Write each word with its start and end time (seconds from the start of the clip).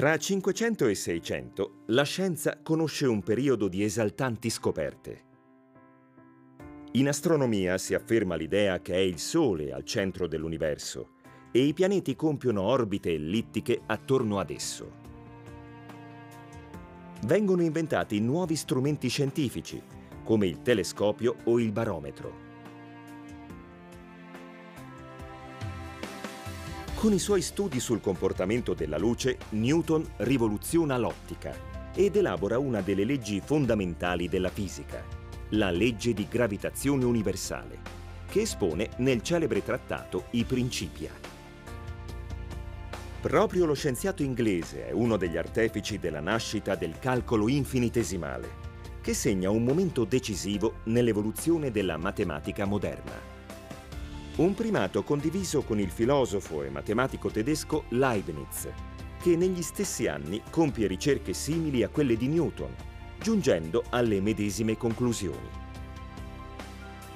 Tra 0.00 0.16
500 0.16 0.86
e 0.86 0.94
600 0.94 1.72
la 1.88 2.04
scienza 2.04 2.58
conosce 2.62 3.04
un 3.04 3.22
periodo 3.22 3.68
di 3.68 3.84
esaltanti 3.84 4.48
scoperte. 4.48 5.24
In 6.92 7.06
astronomia 7.06 7.76
si 7.76 7.92
afferma 7.92 8.34
l'idea 8.34 8.80
che 8.80 8.94
è 8.94 8.96
il 8.96 9.18
Sole 9.18 9.72
al 9.72 9.84
centro 9.84 10.26
dell'universo 10.26 11.16
e 11.52 11.64
i 11.64 11.74
pianeti 11.74 12.16
compiono 12.16 12.62
orbite 12.62 13.12
ellittiche 13.12 13.82
attorno 13.84 14.38
ad 14.38 14.48
esso. 14.48 14.90
Vengono 17.26 17.60
inventati 17.60 18.20
nuovi 18.20 18.56
strumenti 18.56 19.08
scientifici, 19.08 19.82
come 20.24 20.46
il 20.46 20.62
telescopio 20.62 21.36
o 21.44 21.60
il 21.60 21.72
barometro. 21.72 22.49
Con 27.00 27.14
i 27.14 27.18
suoi 27.18 27.40
studi 27.40 27.80
sul 27.80 28.02
comportamento 28.02 28.74
della 28.74 28.98
luce, 28.98 29.38
Newton 29.52 30.06
rivoluziona 30.18 30.98
l'ottica 30.98 31.56
ed 31.94 32.14
elabora 32.14 32.58
una 32.58 32.82
delle 32.82 33.04
leggi 33.04 33.40
fondamentali 33.42 34.28
della 34.28 34.50
fisica, 34.50 35.02
la 35.52 35.70
legge 35.70 36.12
di 36.12 36.28
gravitazione 36.28 37.06
universale, 37.06 37.78
che 38.28 38.42
espone 38.42 38.90
nel 38.98 39.22
celebre 39.22 39.64
trattato 39.64 40.26
I 40.32 40.44
Principia. 40.44 41.10
Proprio 43.22 43.64
lo 43.64 43.72
scienziato 43.72 44.22
inglese 44.22 44.88
è 44.88 44.90
uno 44.90 45.16
degli 45.16 45.38
artefici 45.38 45.98
della 45.98 46.20
nascita 46.20 46.74
del 46.74 46.98
calcolo 46.98 47.48
infinitesimale, 47.48 48.50
che 49.00 49.14
segna 49.14 49.48
un 49.48 49.64
momento 49.64 50.04
decisivo 50.04 50.80
nell'evoluzione 50.84 51.70
della 51.70 51.96
matematica 51.96 52.66
moderna. 52.66 53.29
Un 54.40 54.54
primato 54.54 55.02
condiviso 55.02 55.60
con 55.60 55.78
il 55.78 55.90
filosofo 55.90 56.62
e 56.62 56.70
matematico 56.70 57.28
tedesco 57.28 57.84
Leibniz, 57.90 58.68
che 59.20 59.36
negli 59.36 59.60
stessi 59.60 60.06
anni 60.06 60.40
compie 60.48 60.86
ricerche 60.86 61.34
simili 61.34 61.82
a 61.82 61.90
quelle 61.90 62.16
di 62.16 62.26
Newton, 62.26 62.74
giungendo 63.20 63.84
alle 63.90 64.18
medesime 64.22 64.78
conclusioni. 64.78 65.46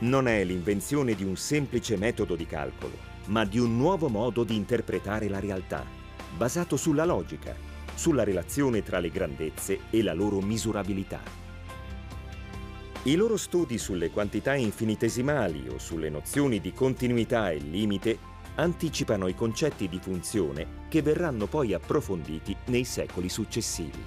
Non 0.01 0.29
è 0.29 0.45
l'invenzione 0.45 1.15
di 1.15 1.25
un 1.25 1.37
semplice 1.37 1.97
metodo 1.97 2.37
di 2.37 2.45
calcolo, 2.45 2.99
ma 3.29 3.47
di 3.47 3.59
un 3.59 3.75
nuovo 3.75 4.09
modo 4.09 4.45
di 4.45 4.55
interpretare 4.55 5.27
la 5.31 5.41
realtà, 5.41 5.83
basato 6.37 6.77
sulla 6.77 7.07
logica, 7.07 7.57
sulla 7.95 8.23
relazione 8.23 8.83
tra 8.83 8.99
le 8.99 9.09
grandezze 9.09 9.79
e 9.89 10.03
la 10.03 10.13
loro 10.13 10.43
misurabilità. 10.43 11.44
I 13.07 13.17
loro 13.17 13.37
studi 13.37 13.77
sulle 13.77 14.11
quantità 14.11 14.55
infinitesimali 14.55 15.69
o 15.69 15.79
sulle 15.79 16.09
nozioni 16.09 16.59
di 16.59 16.73
continuità 16.73 17.51
e 17.51 17.59
limite 17.59 18.17
anticipano 18.55 19.29
i 19.29 19.35
concetti 19.35 19.91
di 19.91 19.99
funzione 20.01 20.87
che 20.89 21.03
verranno 21.03 21.47
poi 21.47 21.75
approfonditi 21.75 22.57
nei 22.67 22.85
secoli 22.85 23.29
successivi. 23.29 24.03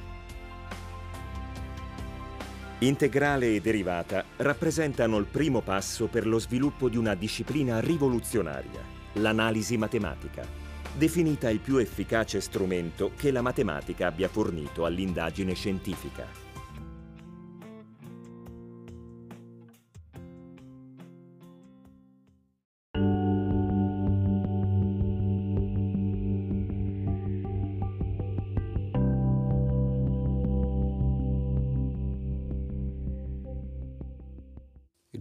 Integrale 2.79 3.53
e 3.53 3.61
derivata 3.61 4.23
rappresentano 4.37 5.17
il 5.17 5.25
primo 5.25 5.61
passo 5.61 6.07
per 6.07 6.25
lo 6.25 6.39
sviluppo 6.39 6.89
di 6.89 6.97
una 6.97 7.13
disciplina 7.13 7.79
rivoluzionaria, 7.79 8.81
l'analisi 9.13 9.77
matematica, 9.77 10.43
definita 10.95 11.51
il 11.51 11.59
più 11.59 11.77
efficace 11.77 12.41
strumento 12.41 13.11
che 13.15 13.29
la 13.29 13.43
matematica 13.43 14.07
abbia 14.07 14.27
fornito 14.27 14.85
all'indagine 14.85 15.53
scientifica. 15.53 16.46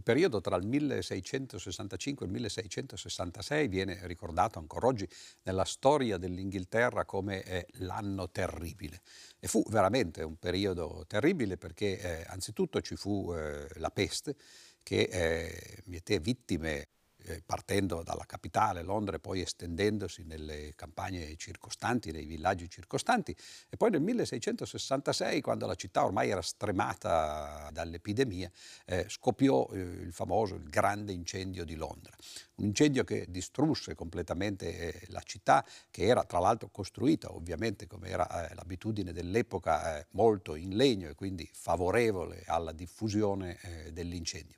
Periodo 0.06 0.40
tra 0.40 0.54
il 0.54 0.64
1665 0.64 2.24
e 2.24 2.28
il 2.28 2.32
1666 2.34 3.66
viene 3.66 3.98
ricordato 4.04 4.60
ancora 4.60 4.86
oggi 4.86 5.08
nella 5.42 5.64
storia 5.64 6.16
dell'Inghilterra 6.16 7.04
come 7.04 7.42
eh, 7.42 7.66
l'anno 7.78 8.30
terribile. 8.30 9.00
E 9.40 9.48
fu 9.48 9.64
veramente 9.68 10.22
un 10.22 10.36
periodo 10.36 11.02
terribile 11.08 11.56
perché 11.56 11.98
eh, 11.98 12.24
anzitutto 12.28 12.80
ci 12.82 12.94
fu 12.94 13.34
eh, 13.34 13.66
la 13.80 13.90
peste 13.90 14.36
che 14.84 15.08
eh, 15.10 15.82
miete 15.86 16.20
vittime 16.20 16.86
eh, 17.26 17.42
partendo 17.44 18.02
dalla 18.02 18.24
capitale, 18.24 18.82
Londra, 18.82 19.16
e 19.16 19.18
poi 19.18 19.40
estendendosi 19.40 20.22
nelle 20.24 20.74
campagne 20.74 21.36
circostanti, 21.36 22.12
nei 22.12 22.24
villaggi 22.24 22.68
circostanti. 22.70 23.36
E 23.68 23.76
poi 23.76 23.90
nel 23.90 24.00
1666, 24.00 25.40
quando 25.40 25.66
la 25.66 25.74
città 25.74 26.04
ormai 26.04 26.30
era 26.30 26.42
stremata 26.42 27.68
dall'epidemia, 27.72 28.50
eh, 28.84 29.06
scoppiò 29.08 29.68
eh, 29.72 29.78
il 29.78 30.12
famoso, 30.12 30.54
il 30.54 30.68
grande 30.68 31.12
incendio 31.12 31.64
di 31.64 31.74
Londra. 31.74 32.14
Un 32.56 32.66
incendio 32.66 33.04
che 33.04 33.26
distrusse 33.28 33.94
completamente 33.94 34.78
eh, 34.78 35.06
la 35.08 35.20
città, 35.22 35.64
che 35.90 36.04
era 36.04 36.24
tra 36.24 36.38
l'altro 36.38 36.68
costruita, 36.68 37.34
ovviamente, 37.34 37.86
come 37.86 38.08
era 38.08 38.48
eh, 38.48 38.54
l'abitudine 38.54 39.12
dell'epoca, 39.12 40.06
molto 40.10 40.54
in 40.54 40.76
legno 40.76 41.08
e 41.08 41.14
quindi 41.14 41.48
favorevole 41.52 42.42
alla 42.46 42.72
diffusione 42.72 43.58
dell'incendio. 43.92 44.54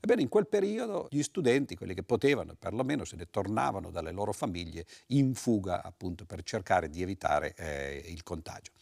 Ebbene, 0.00 0.22
in 0.22 0.28
quel 0.28 0.46
periodo 0.46 1.08
gli 1.10 1.22
studenti, 1.22 1.76
quelli 1.76 1.92
che 1.92 2.02
potevano, 2.02 2.54
perlomeno 2.54 3.04
se 3.04 3.16
ne 3.16 3.28
tornavano 3.28 3.90
dalle 3.90 4.12
loro 4.12 4.32
famiglie 4.32 4.86
in 5.08 5.34
fuga 5.34 5.82
appunto 5.82 6.24
per 6.24 6.42
cercare 6.42 6.88
di 6.88 7.02
evitare 7.02 7.54
eh, 7.54 8.02
il 8.06 8.22
contagio. 8.22 8.72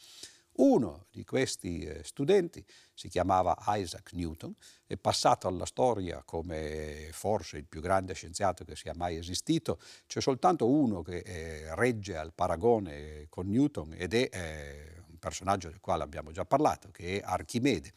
Uno 0.59 1.07
di 1.11 1.25
questi 1.25 1.81
eh, 1.81 2.03
studenti 2.03 2.65
si 2.93 3.09
chiamava 3.09 3.57
Isaac 3.67 4.13
Newton, 4.13 4.55
è 4.87 4.97
passato 4.97 5.47
alla 5.47 5.67
storia 5.67 6.23
come 6.25 7.11
forse 7.13 7.59
il 7.59 7.67
più 7.67 7.81
grande 7.81 8.15
scienziato 8.15 8.65
che 8.65 8.75
sia 8.75 8.93
mai 8.97 9.17
esistito. 9.17 9.79
C'è 10.07 10.21
soltanto 10.21 10.69
uno 10.69 11.03
che 11.03 11.19
eh, 11.19 11.75
regge 11.77 12.17
al 12.17 12.33
paragone 12.33 13.27
con 13.29 13.49
Newton 13.49 13.95
ed 13.97 14.15
è 14.15 14.29
eh, 14.33 15.03
un 15.09 15.19
personaggio 15.19 15.69
del 15.69 15.81
quale 15.81 16.03
abbiamo 16.03 16.33
già 16.33 16.45
parlato, 16.45 16.91
che 16.91 17.19
è 17.19 17.23
Archimede. 17.25 17.93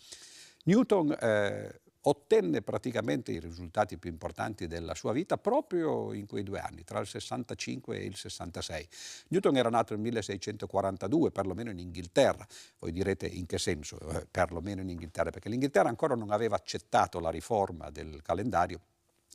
Newton 0.66 1.18
eh, 1.20 1.81
ottenne 2.04 2.62
praticamente 2.62 3.32
i 3.32 3.40
risultati 3.40 3.98
più 3.98 4.10
importanti 4.10 4.68
della 4.68 4.96
sua 4.96 5.12
vita 5.12 5.38
proprio 5.38 6.14
in 6.14 6.26
quei 6.26 6.44
due 6.44 6.60
anni, 6.60 6.84
tra 6.84 7.00
il 7.00 7.08
65 7.08 7.98
e 7.98 8.06
il 8.06 8.16
66. 8.16 8.88
Newton 9.30 9.58
era 9.58 9.70
nato 9.70 9.94
nel 9.94 10.02
1642, 10.02 11.32
perlomeno 11.32 11.70
in 11.70 11.80
Inghilterra. 11.80 12.46
Voi 12.80 12.92
direte 12.92 13.28
in 13.28 13.46
che 13.46 13.58
senso, 13.58 14.00
eh, 14.10 14.26
perlomeno 14.30 14.82
in 14.82 14.90
Inghilterra? 14.90 15.30
Perché 15.30 15.50
l'Inghilterra 15.50 15.90
ancora 15.90 16.16
non 16.16 16.32
aveva 16.32 16.56
accettato 16.56 17.20
la 17.20 17.30
riforma 17.30 17.90
del 17.90 18.22
calendario 18.22 18.80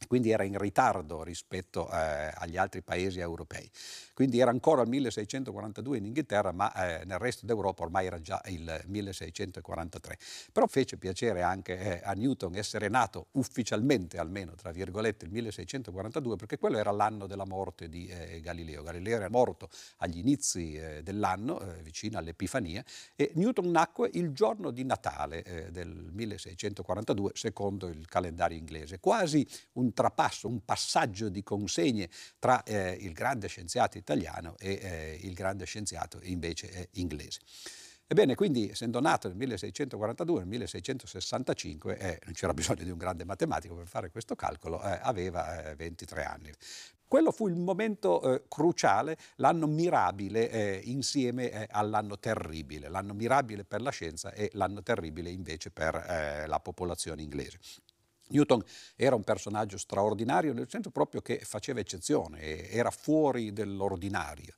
quindi 0.07 0.31
era 0.31 0.45
in 0.45 0.59
ritardo 0.59 1.23
rispetto 1.23 1.91
eh, 1.91 2.31
agli 2.35 2.57
altri 2.57 2.83
paesi 2.83 3.19
europei. 3.19 3.69
Quindi 4.13 4.39
era 4.39 4.51
ancora 4.51 4.83
il 4.83 4.89
1642 4.89 5.99
in 5.99 6.05
Inghilterra, 6.07 6.53
ma 6.53 6.73
eh, 6.73 7.05
nel 7.05 7.19
resto 7.19 7.45
d'Europa 7.45 7.83
ormai 7.83 8.07
era 8.07 8.21
già 8.21 8.41
il 8.47 8.83
1643. 8.87 10.19
Però 10.53 10.67
fece 10.67 10.97
piacere 10.97 11.43
anche 11.43 11.79
eh, 11.79 12.01
a 12.05 12.13
Newton 12.13 12.55
essere 12.55 12.89
nato 12.89 13.27
ufficialmente, 13.33 14.19
almeno 14.19 14.55
tra 14.55 14.71
virgolette, 14.71 15.25
il 15.25 15.33
1642, 15.33 16.37
perché 16.37 16.59
quello 16.59 16.79
era 16.79 16.93
l'anno 16.93 17.27
della 17.27 17.47
morte 17.47 17.89
di 17.89 18.07
eh, 18.07 18.41
Galileo. 18.41 18.83
Galileo 18.83 19.17
era 19.17 19.29
morto 19.29 19.69
agli 19.99 20.19
inizi 20.19 20.77
eh, 20.77 21.03
dell'anno, 21.03 21.61
eh, 21.61 21.83
vicino 21.83 22.19
all'Epifania, 22.19 22.85
e 23.17 23.33
Newton 23.35 23.71
nacque 23.71 24.11
il 24.13 24.33
giorno 24.33 24.71
di 24.71 24.85
Natale 24.85 25.69
del 25.71 26.11
1642, 26.13 27.33
secondo 27.35 27.89
il 27.89 28.07
calendario 28.07 28.57
inglese, 28.57 28.99
quasi 28.99 29.47
un 29.73 29.86
un 29.87 29.93
trapasso, 29.95 30.49
un 30.49 30.65
passaggio 30.65 31.29
di 31.29 31.43
consegne 31.43 32.09
tra 32.39 32.63
eh, 32.65 32.97
il 33.01 33.13
grande 33.13 33.47
scienziato 33.49 33.97
italiano 33.99 34.57
e 34.59 34.79
eh, 34.83 35.19
il 35.23 35.35
grande 35.35 35.65
scienziato 35.65 36.19
invece 36.23 36.71
eh, 36.71 36.89
inglese. 36.95 37.41
Ebbene, 38.09 38.37
quindi 38.37 38.71
essendo 38.71 39.01
nato 39.01 39.27
nel 39.27 39.37
1642, 39.37 40.41
nel 40.41 40.49
1665, 40.49 41.99
eh, 41.99 42.21
non 42.25 42.35
c'era 42.35 42.55
bisogno 42.55 42.85
di 42.85 42.91
un 42.91 42.99
grande 42.99 43.25
matematico 43.25 43.75
per 43.75 43.89
fare 43.89 44.11
questo 44.11 44.37
calcolo, 44.37 44.81
eh, 44.81 45.01
aveva 45.03 45.71
eh, 45.71 45.75
23 45.75 46.23
anni. 46.23 46.53
Quello 47.09 47.33
fu 47.33 47.49
il 47.49 47.57
momento 47.57 48.35
eh, 48.35 48.43
cruciale, 48.49 49.17
l'anno 49.37 49.67
mirabile 49.67 50.51
eh, 50.51 50.81
insieme 50.85 51.51
eh, 51.51 51.67
all'anno 51.71 52.19
terribile, 52.19 52.89
l'anno 52.89 53.13
mirabile 53.13 53.65
per 53.65 53.81
la 53.81 53.91
scienza 53.91 54.33
e 54.33 54.51
l'anno 54.53 54.83
terribile 54.83 55.31
invece 55.31 55.71
per 55.71 56.45
la 56.47 56.61
popolazione 56.61 57.23
inglese. 57.23 57.59
Newton 58.29 58.63
era 58.97 59.15
un 59.15 59.23
personaggio 59.23 59.79
straordinario 59.79 60.53
nel 60.53 60.69
senso 60.69 60.91
proprio 60.91 61.21
che 61.21 61.41
faceva 61.45 61.81
eccezione, 61.81 62.71
era 62.71 62.91
fuori 62.91 63.53
dell'ordinario. 63.53 64.55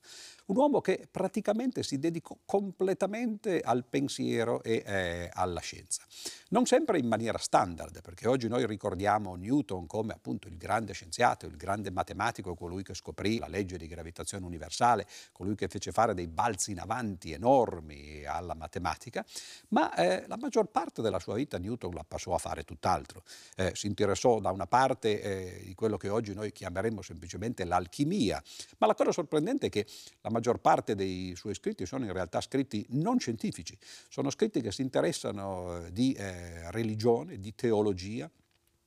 Un 0.49 0.57
uomo 0.57 0.81
che 0.81 1.07
praticamente 1.09 1.83
si 1.83 1.99
dedicò 1.99 2.35
completamente 2.45 3.61
al 3.61 3.85
pensiero 3.85 4.61
e 4.63 4.83
eh, 4.85 5.29
alla 5.31 5.59
scienza. 5.59 6.03
Non 6.49 6.65
sempre 6.65 6.97
in 6.97 7.07
maniera 7.07 7.37
standard, 7.37 8.01
perché 8.01 8.27
oggi 8.27 8.47
noi 8.47 8.65
ricordiamo 8.65 9.35
Newton 9.35 9.85
come 9.85 10.13
appunto 10.13 10.47
il 10.47 10.57
grande 10.57 10.93
scienziato, 10.93 11.45
il 11.45 11.55
grande 11.55 11.91
matematico, 11.91 12.55
colui 12.55 12.81
che 12.81 12.95
scoprì 12.95 13.37
la 13.37 13.47
legge 13.47 13.77
di 13.77 13.85
gravitazione 13.87 14.45
universale, 14.45 15.05
colui 15.31 15.55
che 15.55 15.67
fece 15.67 15.91
fare 15.91 16.15
dei 16.15 16.27
balzi 16.27 16.71
in 16.71 16.79
avanti 16.79 17.31
enormi 17.31 18.25
alla 18.25 18.55
matematica, 18.55 19.23
ma 19.69 19.93
eh, 19.93 20.25
la 20.27 20.37
maggior 20.37 20.65
parte 20.65 21.03
della 21.03 21.19
sua 21.19 21.35
vita 21.35 21.59
Newton 21.59 21.93
la 21.93 22.03
passò 22.07 22.33
a 22.33 22.39
fare 22.39 22.63
tutt'altro. 22.63 23.23
Eh, 23.55 23.71
si 23.75 23.85
interessò 23.85 24.39
da 24.39 24.49
una 24.49 24.65
parte 24.65 25.21
eh, 25.21 25.63
di 25.63 25.75
quello 25.75 25.97
che 25.97 26.09
oggi 26.09 26.33
noi 26.33 26.51
chiameremmo 26.51 27.03
semplicemente 27.03 27.63
l'alchimia, 27.65 28.41
ma 28.79 28.87
la 28.87 28.95
cosa 28.95 29.11
sorprendente 29.11 29.67
è 29.67 29.69
che 29.69 29.85
la 30.21 30.31
maggior 30.31 30.38
parte 30.59 30.95
dei 30.95 31.33
suoi 31.35 31.53
scritti 31.53 31.85
sono 31.85 32.05
in 32.05 32.13
realtà 32.13 32.41
scritti 32.41 32.85
non 32.89 33.19
scientifici, 33.19 33.77
sono 34.09 34.29
scritti 34.29 34.61
che 34.61 34.71
si 34.71 34.81
interessano 34.81 35.85
eh, 35.85 35.91
di 35.91 36.13
eh, 36.13 36.71
religione, 36.71 37.39
di 37.39 37.53
teologia. 37.55 38.29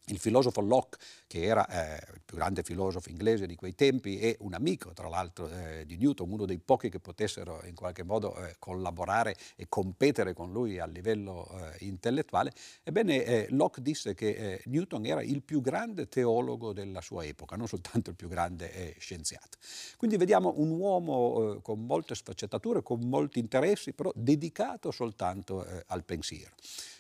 Il 0.07 0.19
filosofo 0.19 0.61
Locke, 0.61 0.99
che 1.29 1.45
era 1.45 1.65
eh, 1.69 2.13
il 2.15 2.21
più 2.25 2.37
grande 2.37 2.65
filosofo 2.65 3.09
inglese 3.09 3.47
di 3.47 3.55
quei 3.55 3.77
tempi 3.77 4.19
e 4.19 4.37
un 4.41 4.53
amico, 4.53 4.93
tra 4.93 5.09
l'altro, 5.09 5.49
eh, 5.49 5.87
di 5.87 5.97
Newton, 5.97 6.29
uno 6.29 6.45
dei 6.45 6.59
pochi 6.59 6.89
che 6.89 6.99
potessero 6.99 7.63
in 7.67 7.77
qualche 7.77 8.03
modo 8.03 8.37
eh, 8.37 8.57
collaborare 8.59 9.37
e 9.55 9.67
competere 9.69 10.35
con 10.35 10.51
lui 10.51 10.81
a 10.81 10.87
livello 10.87 11.49
eh, 11.53 11.85
intellettuale, 11.85 12.53
ebbene 12.83 13.25
eh, 13.25 13.47
Locke 13.51 13.81
disse 13.81 14.15
che 14.15 14.31
eh, 14.31 14.63
Newton 14.67 15.07
era 15.07 15.23
il 15.23 15.41
più 15.41 15.61
grande 15.61 16.09
teologo 16.09 16.73
della 16.73 17.01
sua 17.01 17.25
epoca, 17.25 17.55
non 17.55 17.69
soltanto 17.69 18.11
il 18.11 18.17
più 18.17 18.27
grande 18.27 18.97
scienziato. 18.99 19.59
Quindi 19.97 20.17
vediamo 20.17 20.53
un 20.57 20.71
uomo 20.71 21.61
con 21.63 21.87
molte 21.87 22.17
sfaccettature, 22.17 22.83
con 22.83 23.01
molti 23.09 23.39
interessi, 23.39 23.93
però 23.93 24.11
dedicato 24.17 24.91
soltanto 24.91 25.65
al 25.87 26.05
pensiero. 26.05 26.55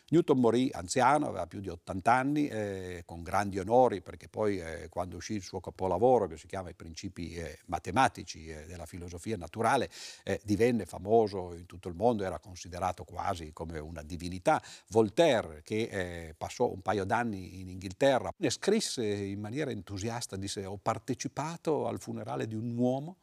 Newton 0.08 0.38
morì 0.38 0.68
anziano, 0.72 1.28
aveva 1.28 1.46
più 1.46 1.60
di 1.60 1.68
80 1.68 2.12
anni, 2.12 2.48
eh, 2.48 3.02
con 3.06 3.22
grandi 3.22 3.58
onori, 3.58 4.02
perché 4.02 4.28
poi 4.28 4.60
eh, 4.60 4.88
quando 4.90 5.16
uscì 5.16 5.34
il 5.34 5.42
suo 5.42 5.60
capolavoro, 5.60 6.26
che 6.26 6.36
si 6.36 6.46
chiama 6.46 6.68
I 6.68 6.74
principi 6.74 7.34
eh, 7.34 7.58
matematici 7.66 8.46
eh, 8.46 8.66
della 8.66 8.84
filosofia 8.84 9.36
naturale, 9.36 9.88
eh, 10.24 10.40
divenne 10.44 10.84
famoso 10.84 11.54
in 11.54 11.66
tutto 11.66 11.88
il 11.88 11.94
mondo, 11.94 12.24
era 12.24 12.38
considerato 12.38 13.04
quasi 13.04 13.52
come 13.52 13.78
una 13.78 14.02
divinità. 14.02 14.62
Voltaire, 14.88 15.62
che 15.64 15.88
eh, 15.90 16.34
passò 16.36 16.70
un 16.70 16.82
paio 16.82 17.04
d'anni 17.04 17.60
in 17.60 17.68
Inghilterra, 17.68 18.30
ne 18.36 18.50
scrisse 18.50 19.04
in 19.04 19.40
maniera 19.40 19.70
entusiasta, 19.70 20.36
disse 20.36 20.64
ho 20.66 20.76
partecipato 20.76 21.86
al 21.86 21.98
funerale 22.00 22.46
di 22.46 22.54
un 22.54 22.76
uomo 22.76 23.16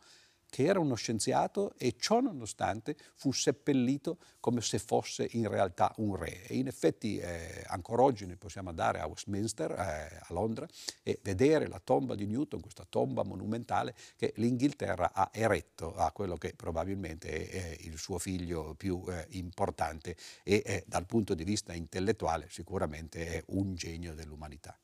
che 0.50 0.64
era 0.64 0.80
uno 0.80 0.96
scienziato 0.96 1.74
e 1.78 1.96
ciò 1.98 2.20
nonostante 2.20 2.96
fu 3.16 3.32
seppellito 3.32 4.18
come 4.40 4.62
se 4.62 4.80
fosse 4.80 5.28
in 5.32 5.48
realtà 5.48 5.94
un 5.98 6.16
re. 6.16 6.46
E 6.48 6.58
in 6.58 6.68
effetti 6.68 7.18
eh, 7.18 7.64
ancora 7.68 8.04
oggi 8.04 8.26
noi 8.26 8.36
possiamo 8.36 8.70
andare 8.70 9.00
a 9.00 9.08
Westminster, 9.08 9.72
eh, 9.72 10.20
a 10.20 10.28
Londra, 10.30 10.68
e 11.04 11.20
vedere 11.22 11.68
la 11.68 11.80
tomba 11.84 12.16
di 12.16 12.26
Newton, 12.26 12.62
questa 12.62 12.86
tomba 12.90 13.24
monumentale 13.24 13.96
che 14.16 14.34
l'Inghilterra 14.38 15.12
ha 15.14 15.30
eretto 15.32 15.96
a 15.96 16.12
quello 16.12 16.36
che 16.36 16.54
probabilmente 16.56 17.48
è, 17.48 17.72
è 17.72 17.78
il 17.82 17.98
suo 17.98 18.18
figlio 18.18 18.74
più 18.76 19.04
eh, 19.08 19.28
importante 19.32 20.16
e 20.44 20.84
dal 20.88 21.06
punto 21.06 21.34
di 21.34 21.44
vista 21.44 21.74
intellettuale 21.74 22.48
sicuramente 22.50 23.28
è 23.28 23.44
un 23.48 23.76
genio 23.76 24.14
dell'umanità. 24.14 24.78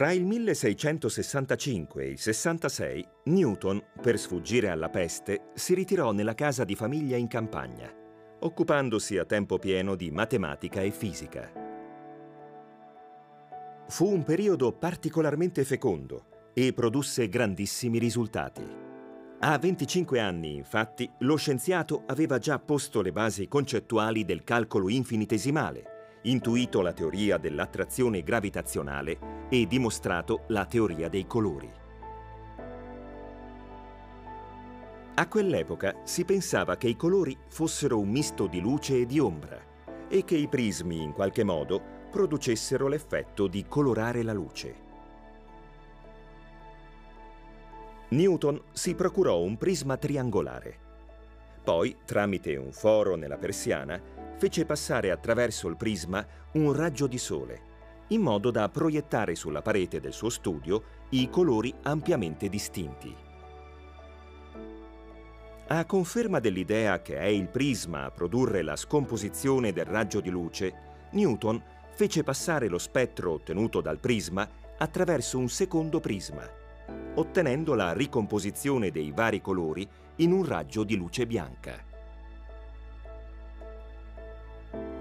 Tra 0.00 0.12
il 0.12 0.24
1665 0.24 2.04
e 2.04 2.08
il 2.08 2.18
66, 2.18 3.06
Newton, 3.24 3.84
per 4.00 4.18
sfuggire 4.18 4.70
alla 4.70 4.88
peste, 4.88 5.50
si 5.52 5.74
ritirò 5.74 6.12
nella 6.12 6.32
casa 6.32 6.64
di 6.64 6.74
famiglia 6.74 7.18
in 7.18 7.28
campagna, 7.28 7.94
occupandosi 8.38 9.18
a 9.18 9.26
tempo 9.26 9.58
pieno 9.58 9.96
di 9.96 10.10
matematica 10.10 10.80
e 10.80 10.90
fisica. 10.90 11.52
Fu 13.88 14.10
un 14.10 14.22
periodo 14.22 14.72
particolarmente 14.72 15.64
fecondo 15.64 16.48
e 16.54 16.72
produsse 16.72 17.28
grandissimi 17.28 17.98
risultati. 17.98 18.66
A 19.40 19.58
25 19.58 20.18
anni, 20.18 20.54
infatti, 20.56 21.10
lo 21.18 21.36
scienziato 21.36 22.04
aveva 22.06 22.38
già 22.38 22.58
posto 22.58 23.02
le 23.02 23.12
basi 23.12 23.48
concettuali 23.48 24.24
del 24.24 24.44
calcolo 24.44 24.88
infinitesimale, 24.88 25.99
intuito 26.22 26.82
la 26.82 26.92
teoria 26.92 27.38
dell'attrazione 27.38 28.22
gravitazionale 28.22 29.46
e 29.48 29.66
dimostrato 29.66 30.42
la 30.48 30.66
teoria 30.66 31.08
dei 31.08 31.26
colori. 31.26 31.70
A 35.14 35.28
quell'epoca 35.28 35.96
si 36.04 36.24
pensava 36.24 36.76
che 36.76 36.88
i 36.88 36.96
colori 36.96 37.36
fossero 37.48 37.98
un 37.98 38.08
misto 38.08 38.46
di 38.46 38.60
luce 38.60 39.00
e 39.00 39.06
di 39.06 39.18
ombra 39.18 39.58
e 40.08 40.24
che 40.24 40.36
i 40.36 40.48
prismi 40.48 41.02
in 41.02 41.12
qualche 41.12 41.44
modo 41.44 41.80
producessero 42.10 42.88
l'effetto 42.88 43.46
di 43.46 43.66
colorare 43.66 44.22
la 44.22 44.32
luce. 44.32 44.88
Newton 48.08 48.60
si 48.72 48.94
procurò 48.94 49.40
un 49.40 49.56
prisma 49.56 49.96
triangolare. 49.96 50.88
Poi, 51.62 51.98
tramite 52.04 52.56
un 52.56 52.72
foro 52.72 53.14
nella 53.14 53.36
persiana, 53.36 54.00
fece 54.40 54.64
passare 54.64 55.10
attraverso 55.10 55.68
il 55.68 55.76
prisma 55.76 56.26
un 56.52 56.72
raggio 56.72 57.06
di 57.06 57.18
sole, 57.18 57.60
in 58.08 58.22
modo 58.22 58.50
da 58.50 58.70
proiettare 58.70 59.34
sulla 59.34 59.60
parete 59.60 60.00
del 60.00 60.14
suo 60.14 60.30
studio 60.30 60.82
i 61.10 61.28
colori 61.28 61.74
ampiamente 61.82 62.48
distinti. 62.48 63.14
A 65.66 65.84
conferma 65.84 66.40
dell'idea 66.40 67.02
che 67.02 67.18
è 67.18 67.26
il 67.26 67.48
prisma 67.48 68.06
a 68.06 68.10
produrre 68.10 68.62
la 68.62 68.76
scomposizione 68.76 69.74
del 69.74 69.84
raggio 69.84 70.20
di 70.20 70.30
luce, 70.30 70.72
Newton 71.10 71.62
fece 71.90 72.22
passare 72.22 72.68
lo 72.68 72.78
spettro 72.78 73.32
ottenuto 73.32 73.82
dal 73.82 73.98
prisma 73.98 74.48
attraverso 74.78 75.36
un 75.36 75.50
secondo 75.50 76.00
prisma, 76.00 76.48
ottenendo 77.16 77.74
la 77.74 77.92
ricomposizione 77.92 78.90
dei 78.90 79.12
vari 79.12 79.42
colori 79.42 79.86
in 80.16 80.32
un 80.32 80.46
raggio 80.46 80.82
di 80.82 80.96
luce 80.96 81.26
bianca. 81.26 81.88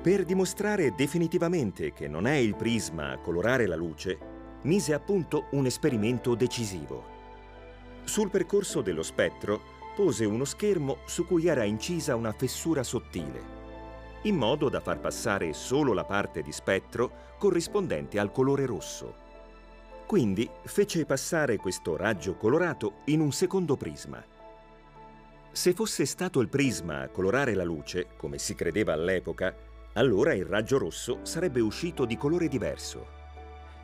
Per 0.02 0.24
dimostrare 0.24 0.96
definitivamente 0.96 1.92
che 1.92 2.08
non 2.08 2.26
è 2.26 2.36
il 2.36 2.56
prisma 2.56 3.12
a 3.12 3.18
colorare 3.18 3.66
la 3.66 3.76
luce, 3.76 4.18
mise 4.62 4.94
a 4.94 5.00
punto 5.02 5.48
un 5.52 5.66
esperimento 5.66 6.36
decisivo. 6.36 7.04
Sul 8.06 8.30
percorso 8.30 8.80
dello 8.80 9.04
spettro 9.04 9.60
pose 9.98 10.24
uno 10.24 10.46
schermo 10.46 11.00
su 11.06 11.26
cui 11.26 11.48
era 11.48 11.66
incisa 11.66 12.16
una 12.16 12.32
fessura 12.32 12.82
sottile, 12.82 13.42
in 14.22 14.36
modo 14.36 14.70
da 14.70 14.80
far 14.80 15.02
passare 15.02 15.52
solo 15.52 15.92
la 15.92 16.06
parte 16.06 16.42
di 16.42 16.54
spettro 16.54 17.36
corrispondente 17.38 18.20
al 18.20 18.32
colore 18.32 18.66
rosso. 18.66 19.28
Quindi 20.06 20.50
fece 20.64 21.06
passare 21.06 21.58
questo 21.58 21.98
raggio 21.98 22.38
colorato 22.38 23.00
in 23.06 23.20
un 23.20 23.34
secondo 23.34 23.76
prisma. 23.76 24.24
Se 25.52 25.74
fosse 25.74 26.06
stato 26.06 26.40
il 26.40 26.48
prisma 26.48 27.02
a 27.02 27.10
colorare 27.10 27.54
la 27.54 27.66
luce, 27.66 28.08
come 28.16 28.38
si 28.38 28.56
credeva 28.56 28.94
all'epoca, 28.94 29.68
allora 29.94 30.34
il 30.34 30.46
raggio 30.46 30.78
rosso 30.78 31.20
sarebbe 31.24 31.60
uscito 31.60 32.06
di 32.06 32.18
colore 32.18 32.48
diverso. 32.48 33.18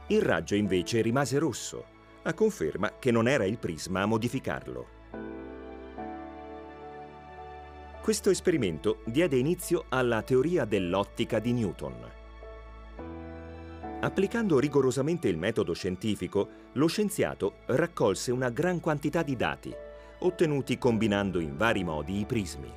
Il 0.08 0.22
raggio 0.22 0.56
invece 0.56 1.02
rimase 1.02 1.38
rosso, 1.40 1.86
a 2.24 2.34
conferma 2.34 2.94
che 3.00 3.12
non 3.12 3.28
era 3.28 3.46
il 3.46 3.58
prisma 3.58 4.02
a 4.02 4.06
modificarlo. 4.06 4.88
Questo 8.02 8.30
esperimento 8.30 9.00
diede 9.06 9.36
inizio 9.38 9.86
alla 9.90 10.22
teoria 10.22 10.66
dell'ottica 10.66 11.40
di 11.40 11.54
Newton. 11.54 12.12
Applicando 14.02 14.60
rigorosamente 14.60 15.28
il 15.28 15.40
metodo 15.40 15.74
scientifico, 15.74 16.48
lo 16.74 16.86
scienziato 16.86 17.56
raccolse 17.66 18.32
una 18.32 18.50
gran 18.50 18.80
quantità 18.80 19.24
di 19.24 19.36
dati, 19.36 19.74
ottenuti 20.20 20.78
combinando 20.78 21.40
in 21.40 21.58
vari 21.58 21.84
modi 21.84 22.20
i 22.20 22.26
prismi. 22.26 22.72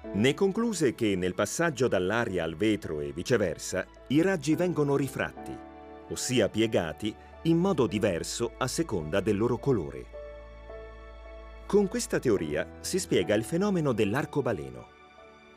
Ne 0.00 0.34
concluse 0.34 0.94
che 0.94 1.16
nel 1.16 1.34
passaggio 1.34 1.88
dall'aria 1.88 2.44
al 2.44 2.54
vetro 2.54 3.00
e 3.00 3.12
viceversa 3.12 3.84
i 4.08 4.22
raggi 4.22 4.54
vengono 4.54 4.96
rifratti, 4.96 5.56
ossia 6.10 6.48
piegati 6.48 7.14
in 7.42 7.58
modo 7.58 7.86
diverso 7.86 8.52
a 8.58 8.66
seconda 8.66 9.20
del 9.20 9.36
loro 9.36 9.58
colore. 9.58 10.16
Con 11.66 11.88
questa 11.88 12.18
teoria 12.18 12.78
si 12.80 12.98
spiega 12.98 13.34
il 13.34 13.44
fenomeno 13.44 13.92
dell'arcobaleno. 13.92 14.96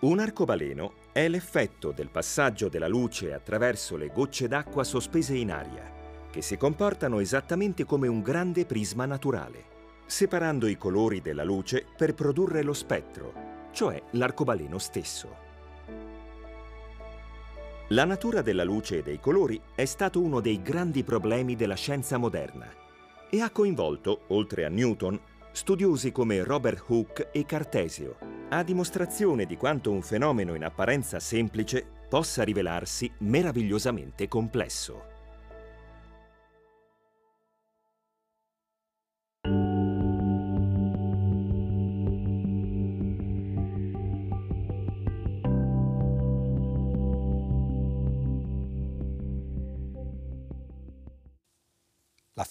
Un 0.01 0.19
arcobaleno 0.19 0.93
È 1.11 1.27
l'effetto 1.27 1.91
del 1.91 2.09
passaggio 2.09 2.67
della 2.67 2.87
luce 2.87 3.33
attraverso 3.33 3.95
le 3.95 4.07
gocce 4.07 4.47
d'acqua 4.47 4.83
sospese 4.83 5.35
in 5.35 5.51
aria, 5.51 5.89
che 6.29 6.41
si 6.41 6.57
comportano 6.57 7.19
esattamente 7.19 7.85
come 7.85 8.07
un 8.07 8.21
grande 8.21 8.65
prisma 8.65 9.05
naturale, 9.05 9.63
separando 10.05 10.67
i 10.67 10.77
colori 10.77 11.21
della 11.21 11.43
luce 11.43 11.85
per 11.95 12.13
produrre 12.13 12.63
lo 12.63 12.73
spettro, 12.73 13.50
cioè 13.71 14.01
l'arcobaleno 14.11 14.77
stesso. 14.77 15.49
La 17.89 18.05
natura 18.05 18.41
della 18.41 18.63
luce 18.63 18.99
e 18.99 19.01
dei 19.01 19.19
colori 19.19 19.61
è 19.75 19.83
stato 19.85 20.21
uno 20.21 20.39
dei 20.39 20.61
grandi 20.61 21.03
problemi 21.03 21.55
della 21.55 21.75
scienza 21.75 22.17
moderna 22.17 22.71
e 23.29 23.41
ha 23.41 23.49
coinvolto, 23.49 24.23
oltre 24.27 24.63
a 24.63 24.69
Newton, 24.69 25.19
studiosi 25.51 26.11
come 26.11 26.43
Robert 26.43 26.83
Hooke 26.87 27.31
e 27.31 27.45
Cartesio, 27.45 28.17
a 28.49 28.63
dimostrazione 28.63 29.45
di 29.45 29.57
quanto 29.57 29.91
un 29.91 30.01
fenomeno 30.01 30.55
in 30.55 30.63
apparenza 30.63 31.19
semplice 31.19 31.85
possa 32.07 32.43
rivelarsi 32.43 33.11
meravigliosamente 33.19 34.27
complesso. 34.27 35.10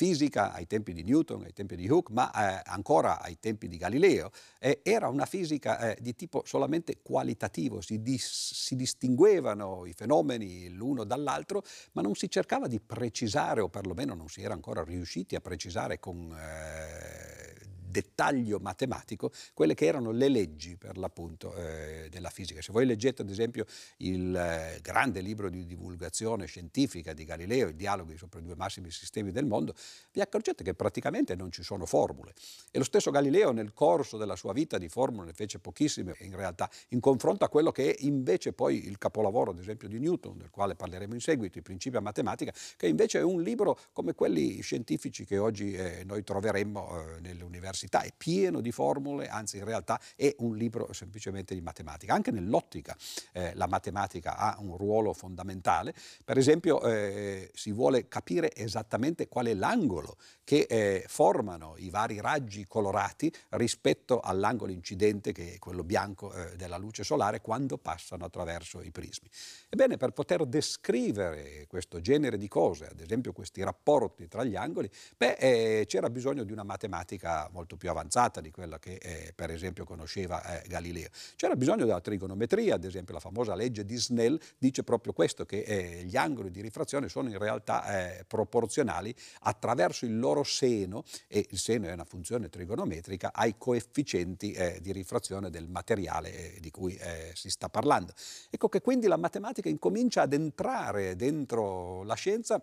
Fisica 0.00 0.54
ai 0.54 0.66
tempi 0.66 0.94
di 0.94 1.02
Newton, 1.02 1.42
ai 1.42 1.52
tempi 1.52 1.76
di 1.76 1.86
Hooke, 1.86 2.10
ma 2.14 2.30
eh, 2.32 2.62
ancora 2.64 3.20
ai 3.20 3.38
tempi 3.38 3.68
di 3.68 3.76
Galileo, 3.76 4.30
eh, 4.58 4.80
era 4.82 5.08
una 5.08 5.26
fisica 5.26 5.78
eh, 5.78 5.98
di 6.00 6.14
tipo 6.14 6.42
solamente 6.46 7.02
qualitativo, 7.02 7.82
si, 7.82 8.00
dis- 8.00 8.54
si, 8.54 8.76
distinguevano 8.76 9.84
i 9.84 9.92
fenomeni 9.92 10.70
l'uno 10.70 11.04
dall'altro, 11.04 11.62
ma 11.92 12.00
non 12.00 12.14
si 12.14 12.30
cercava 12.30 12.66
di 12.66 12.80
precisare, 12.80 13.60
o 13.60 13.68
perlomeno 13.68 14.14
non 14.14 14.28
si 14.28 14.40
era 14.40 14.54
ancora 14.54 14.82
riusciti 14.82 15.34
a 15.34 15.40
precisare 15.42 15.98
con 15.98 16.34
eh, 16.34 17.39
dettaglio 17.90 18.58
matematico 18.60 19.30
quelle 19.52 19.74
che 19.74 19.86
erano 19.86 20.10
le 20.10 20.28
leggi 20.28 20.76
per 20.76 20.96
l'appunto 20.96 21.54
eh, 21.54 22.08
della 22.10 22.30
fisica. 22.30 22.62
Se 22.62 22.72
voi 22.72 22.86
leggete 22.86 23.22
ad 23.22 23.30
esempio 23.30 23.66
il 23.98 24.34
eh, 24.34 24.78
grande 24.80 25.20
libro 25.20 25.50
di 25.50 25.66
divulgazione 25.66 26.46
scientifica 26.46 27.12
di 27.12 27.24
Galileo, 27.24 27.68
i 27.68 27.76
dialoghi 27.76 28.16
sopra 28.16 28.40
i 28.40 28.42
due 28.42 28.56
massimi 28.56 28.90
sistemi 28.90 29.32
del 29.32 29.46
mondo, 29.46 29.74
vi 30.12 30.20
accorgete 30.20 30.62
che 30.64 30.74
praticamente 30.74 31.34
non 31.34 31.50
ci 31.50 31.62
sono 31.62 31.86
formule. 31.86 32.34
E 32.70 32.78
lo 32.78 32.84
stesso 32.84 33.10
Galileo 33.10 33.52
nel 33.52 33.72
corso 33.72 34.16
della 34.16 34.36
sua 34.36 34.52
vita 34.52 34.78
di 34.78 34.88
formule 34.88 35.26
ne 35.26 35.32
fece 35.32 35.58
pochissime 35.58 36.14
in 36.20 36.36
realtà, 36.36 36.70
in 36.88 37.00
confronto 37.00 37.44
a 37.44 37.48
quello 37.48 37.72
che 37.72 37.94
è 37.94 38.04
invece 38.04 38.52
poi 38.52 38.86
il 38.86 38.98
capolavoro 38.98 39.50
ad 39.50 39.58
esempio 39.58 39.88
di 39.88 39.98
Newton, 39.98 40.38
del 40.38 40.50
quale 40.50 40.74
parleremo 40.74 41.14
in 41.14 41.20
seguito, 41.20 41.58
i 41.58 41.62
principi 41.62 41.96
a 41.96 42.00
matematica, 42.00 42.52
che 42.76 42.86
invece 42.86 43.18
è 43.18 43.22
un 43.22 43.42
libro 43.42 43.78
come 43.92 44.14
quelli 44.14 44.60
scientifici 44.60 45.24
che 45.24 45.38
oggi 45.38 45.72
eh, 45.72 46.02
noi 46.04 46.22
troveremmo 46.22 47.16
eh, 47.16 47.20
nelle 47.20 47.42
università 47.80 48.02
è 48.02 48.12
pieno 48.16 48.60
di 48.60 48.72
formule, 48.72 49.28
anzi 49.28 49.56
in 49.56 49.64
realtà 49.64 50.00
è 50.16 50.34
un 50.38 50.56
libro 50.56 50.92
semplicemente 50.92 51.54
di 51.54 51.60
matematica. 51.60 52.12
Anche 52.12 52.30
nell'ottica 52.30 52.96
eh, 53.32 53.54
la 53.54 53.66
matematica 53.66 54.36
ha 54.36 54.56
un 54.60 54.76
ruolo 54.76 55.12
fondamentale, 55.12 55.94
per 56.24 56.36
esempio 56.36 56.82
eh, 56.82 57.50
si 57.54 57.72
vuole 57.72 58.08
capire 58.08 58.54
esattamente 58.54 59.28
qual 59.28 59.46
è 59.46 59.54
l'angolo 59.54 60.16
che 60.44 60.66
eh, 60.68 61.04
formano 61.06 61.74
i 61.78 61.90
vari 61.90 62.20
raggi 62.20 62.66
colorati 62.66 63.32
rispetto 63.50 64.20
all'angolo 64.20 64.72
incidente 64.72 65.32
che 65.32 65.54
è 65.54 65.58
quello 65.58 65.84
bianco 65.84 66.32
eh, 66.32 66.56
della 66.56 66.76
luce 66.76 67.04
solare 67.04 67.40
quando 67.40 67.78
passano 67.78 68.24
attraverso 68.24 68.82
i 68.82 68.90
prismi. 68.90 69.28
Ebbene, 69.68 69.96
per 69.96 70.10
poter 70.10 70.44
descrivere 70.46 71.66
questo 71.68 72.00
genere 72.00 72.36
di 72.36 72.48
cose, 72.48 72.88
ad 72.88 73.00
esempio 73.00 73.32
questi 73.32 73.62
rapporti 73.62 74.26
tra 74.26 74.44
gli 74.44 74.56
angoli, 74.56 74.90
beh, 75.16 75.34
eh, 75.34 75.84
c'era 75.86 76.10
bisogno 76.10 76.42
di 76.42 76.52
una 76.52 76.64
matematica 76.64 77.48
molto 77.52 77.69
molto 77.70 77.76
più 77.76 77.90
avanzata 77.90 78.40
di 78.40 78.50
quella 78.50 78.78
che 78.78 78.94
eh, 78.94 79.32
per 79.34 79.50
esempio 79.50 79.84
conosceva 79.84 80.62
eh, 80.62 80.68
Galileo. 80.68 81.08
C'era 81.36 81.54
bisogno 81.54 81.84
della 81.84 82.00
trigonometria, 82.00 82.74
ad 82.74 82.84
esempio 82.84 83.14
la 83.14 83.20
famosa 83.20 83.54
legge 83.54 83.84
di 83.84 83.96
Snell 83.96 84.38
dice 84.58 84.82
proprio 84.82 85.12
questo, 85.12 85.44
che 85.44 85.60
eh, 85.60 86.02
gli 86.04 86.16
angoli 86.16 86.50
di 86.50 86.60
rifrazione 86.60 87.08
sono 87.08 87.28
in 87.28 87.38
realtà 87.38 88.18
eh, 88.18 88.24
proporzionali 88.24 89.14
attraverso 89.40 90.04
il 90.04 90.18
loro 90.18 90.42
seno, 90.42 91.04
e 91.28 91.46
il 91.50 91.58
seno 91.58 91.86
è 91.86 91.92
una 91.92 92.04
funzione 92.04 92.48
trigonometrica, 92.48 93.32
ai 93.32 93.54
coefficienti 93.56 94.52
eh, 94.52 94.78
di 94.80 94.92
rifrazione 94.92 95.50
del 95.50 95.68
materiale 95.68 96.56
eh, 96.56 96.60
di 96.60 96.70
cui 96.70 96.98
si 97.34 97.50
sta 97.50 97.68
parlando. 97.68 98.12
Ecco 98.50 98.68
che 98.68 98.80
quindi 98.80 99.06
la 99.06 99.16
matematica 99.16 99.68
incomincia 99.68 100.22
ad 100.22 100.32
entrare 100.32 101.16
dentro 101.16 102.02
la 102.02 102.14
scienza 102.14 102.62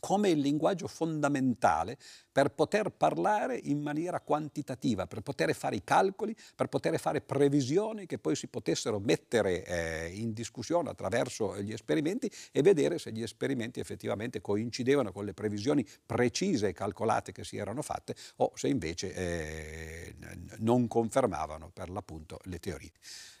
come 0.00 0.28
il 0.28 0.40
linguaggio 0.40 0.86
fondamentale 0.86 1.96
per 2.30 2.50
poter 2.50 2.90
parlare 2.90 3.58
in 3.62 3.80
maniera 3.80 4.20
quantitativa, 4.20 5.06
per 5.06 5.20
poter 5.20 5.54
fare 5.54 5.76
i 5.76 5.84
calcoli, 5.84 6.36
per 6.56 6.66
poter 6.66 6.98
fare 6.98 7.20
previsioni 7.20 8.06
che 8.06 8.18
poi 8.18 8.34
si 8.34 8.48
potessero 8.48 8.98
mettere 8.98 9.64
eh, 9.64 10.10
in 10.14 10.32
discussione 10.32 10.90
attraverso 10.90 11.60
gli 11.62 11.72
esperimenti 11.72 12.30
e 12.50 12.60
vedere 12.60 12.98
se 12.98 13.12
gli 13.12 13.22
esperimenti 13.22 13.78
effettivamente 13.78 14.40
coincidevano 14.40 15.12
con 15.12 15.24
le 15.24 15.32
previsioni 15.32 15.86
precise 16.04 16.68
e 16.68 16.72
calcolate 16.72 17.30
che 17.30 17.44
si 17.44 17.56
erano 17.56 17.82
fatte 17.82 18.16
o 18.36 18.50
se 18.54 18.68
invece 18.68 19.14
eh, 19.14 20.14
non 20.58 20.88
confermavano 20.88 21.70
per 21.72 21.88
l'appunto 21.88 22.40
le 22.44 22.58
teorie. 22.58 22.90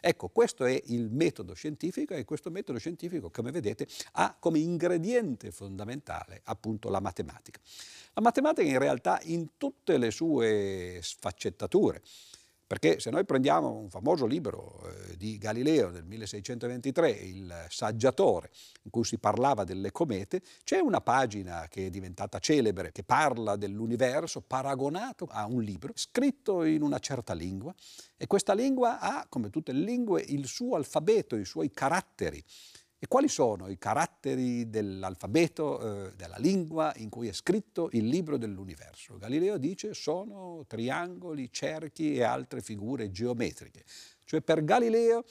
Ecco, 0.00 0.28
questo 0.28 0.66
è 0.66 0.80
il 0.86 1.10
metodo 1.10 1.54
scientifico 1.54 2.14
e 2.14 2.24
questo 2.24 2.50
metodo 2.50 2.78
scientifico, 2.78 3.30
come 3.30 3.50
vedete, 3.50 3.88
ha 4.12 4.36
come 4.38 4.58
ingrediente 4.58 5.50
fondamentale 5.50 6.42
appunto 6.44 6.88
la 6.88 7.00
matematica. 7.00 7.60
La 8.14 8.22
matematica 8.22 8.68
in 8.68 8.78
realtà 8.78 9.20
in 9.24 9.56
tutte 9.56 9.98
le 9.98 10.10
sue 10.10 11.00
sfaccettature, 11.02 12.02
perché 12.66 12.98
se 12.98 13.10
noi 13.10 13.24
prendiamo 13.24 13.70
un 13.70 13.90
famoso 13.90 14.24
libro 14.24 14.80
eh, 14.84 15.16
di 15.16 15.36
Galileo 15.36 15.90
del 15.90 16.04
1623, 16.04 17.10
Il 17.10 17.66
Saggiatore, 17.68 18.50
in 18.82 18.90
cui 18.90 19.04
si 19.04 19.18
parlava 19.18 19.64
delle 19.64 19.92
comete, 19.92 20.40
c'è 20.64 20.78
una 20.78 21.00
pagina 21.00 21.68
che 21.68 21.86
è 21.86 21.90
diventata 21.90 22.38
celebre, 22.38 22.90
che 22.90 23.04
parla 23.04 23.56
dell'universo 23.56 24.40
paragonato 24.40 25.28
a 25.30 25.46
un 25.46 25.62
libro 25.62 25.92
scritto 25.94 26.64
in 26.64 26.82
una 26.82 26.98
certa 26.98 27.34
lingua 27.34 27.74
e 28.16 28.26
questa 28.26 28.54
lingua 28.54 28.98
ha, 28.98 29.26
come 29.28 29.50
tutte 29.50 29.72
le 29.72 29.84
lingue, 29.84 30.22
il 30.22 30.46
suo 30.46 30.76
alfabeto, 30.76 31.36
i 31.36 31.44
suoi 31.44 31.70
caratteri. 31.70 32.42
E 33.04 33.06
quali 33.06 33.28
sono 33.28 33.68
i 33.68 33.76
caratteri 33.76 34.70
dell'alfabeto, 34.70 36.06
eh, 36.06 36.14
della 36.16 36.38
lingua 36.38 36.90
in 36.96 37.10
cui 37.10 37.28
è 37.28 37.34
scritto 37.34 37.90
il 37.92 38.06
libro 38.06 38.38
dell'universo? 38.38 39.18
Galileo 39.18 39.58
dice 39.58 39.92
sono 39.92 40.64
triangoli, 40.66 41.52
cerchi 41.52 42.14
e 42.14 42.22
altre 42.22 42.62
figure 42.62 43.10
geometriche. 43.10 43.84
Cioè 44.24 44.40
per 44.40 44.64
Galileo 44.64 45.22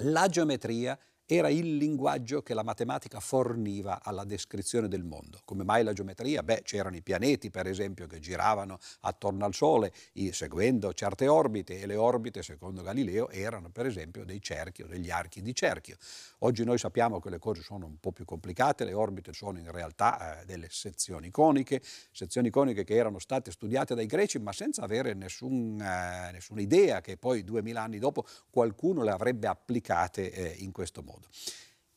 la 0.00 0.26
geometria 0.26 0.98
era 1.30 1.50
il 1.50 1.76
linguaggio 1.76 2.40
che 2.40 2.54
la 2.54 2.62
matematica 2.62 3.20
forniva 3.20 4.02
alla 4.02 4.24
descrizione 4.24 4.88
del 4.88 5.04
mondo. 5.04 5.40
Come 5.44 5.62
mai 5.62 5.84
la 5.84 5.92
geometria? 5.92 6.42
Beh, 6.42 6.62
c'erano 6.62 6.96
i 6.96 7.02
pianeti, 7.02 7.50
per 7.50 7.66
esempio, 7.66 8.06
che 8.06 8.18
giravano 8.18 8.78
attorno 9.00 9.44
al 9.44 9.52
Sole 9.52 9.92
seguendo 10.32 10.94
certe 10.94 11.28
orbite 11.28 11.80
e 11.80 11.86
le 11.86 11.96
orbite, 11.96 12.42
secondo 12.42 12.80
Galileo, 12.80 13.28
erano 13.28 13.68
per 13.68 13.84
esempio 13.84 14.24
dei 14.24 14.40
cerchi 14.40 14.82
o 14.82 14.86
degli 14.86 15.10
archi 15.10 15.42
di 15.42 15.54
cerchio. 15.54 15.96
Oggi 16.38 16.64
noi 16.64 16.78
sappiamo 16.78 17.20
che 17.20 17.28
le 17.28 17.38
cose 17.38 17.60
sono 17.60 17.84
un 17.84 17.98
po' 17.98 18.12
più 18.12 18.24
complicate, 18.24 18.84
le 18.84 18.94
orbite 18.94 19.34
sono 19.34 19.58
in 19.58 19.70
realtà 19.70 20.40
eh, 20.40 20.44
delle 20.46 20.68
sezioni 20.70 21.30
coniche, 21.30 21.82
sezioni 22.10 22.48
coniche 22.48 22.84
che 22.84 22.94
erano 22.94 23.18
state 23.18 23.50
studiate 23.50 23.94
dai 23.94 24.06
greci 24.06 24.38
ma 24.38 24.52
senza 24.52 24.82
avere 24.82 25.12
nessun, 25.12 25.78
eh, 25.78 26.30
nessuna 26.32 26.62
idea 26.62 27.02
che 27.02 27.18
poi 27.18 27.44
duemila 27.44 27.82
anni 27.82 27.98
dopo 27.98 28.24
qualcuno 28.48 29.02
le 29.02 29.10
avrebbe 29.10 29.46
applicate 29.46 30.32
eh, 30.32 30.54
in 30.60 30.72
questo 30.72 31.02
modo 31.02 31.17
modo. 31.18 31.28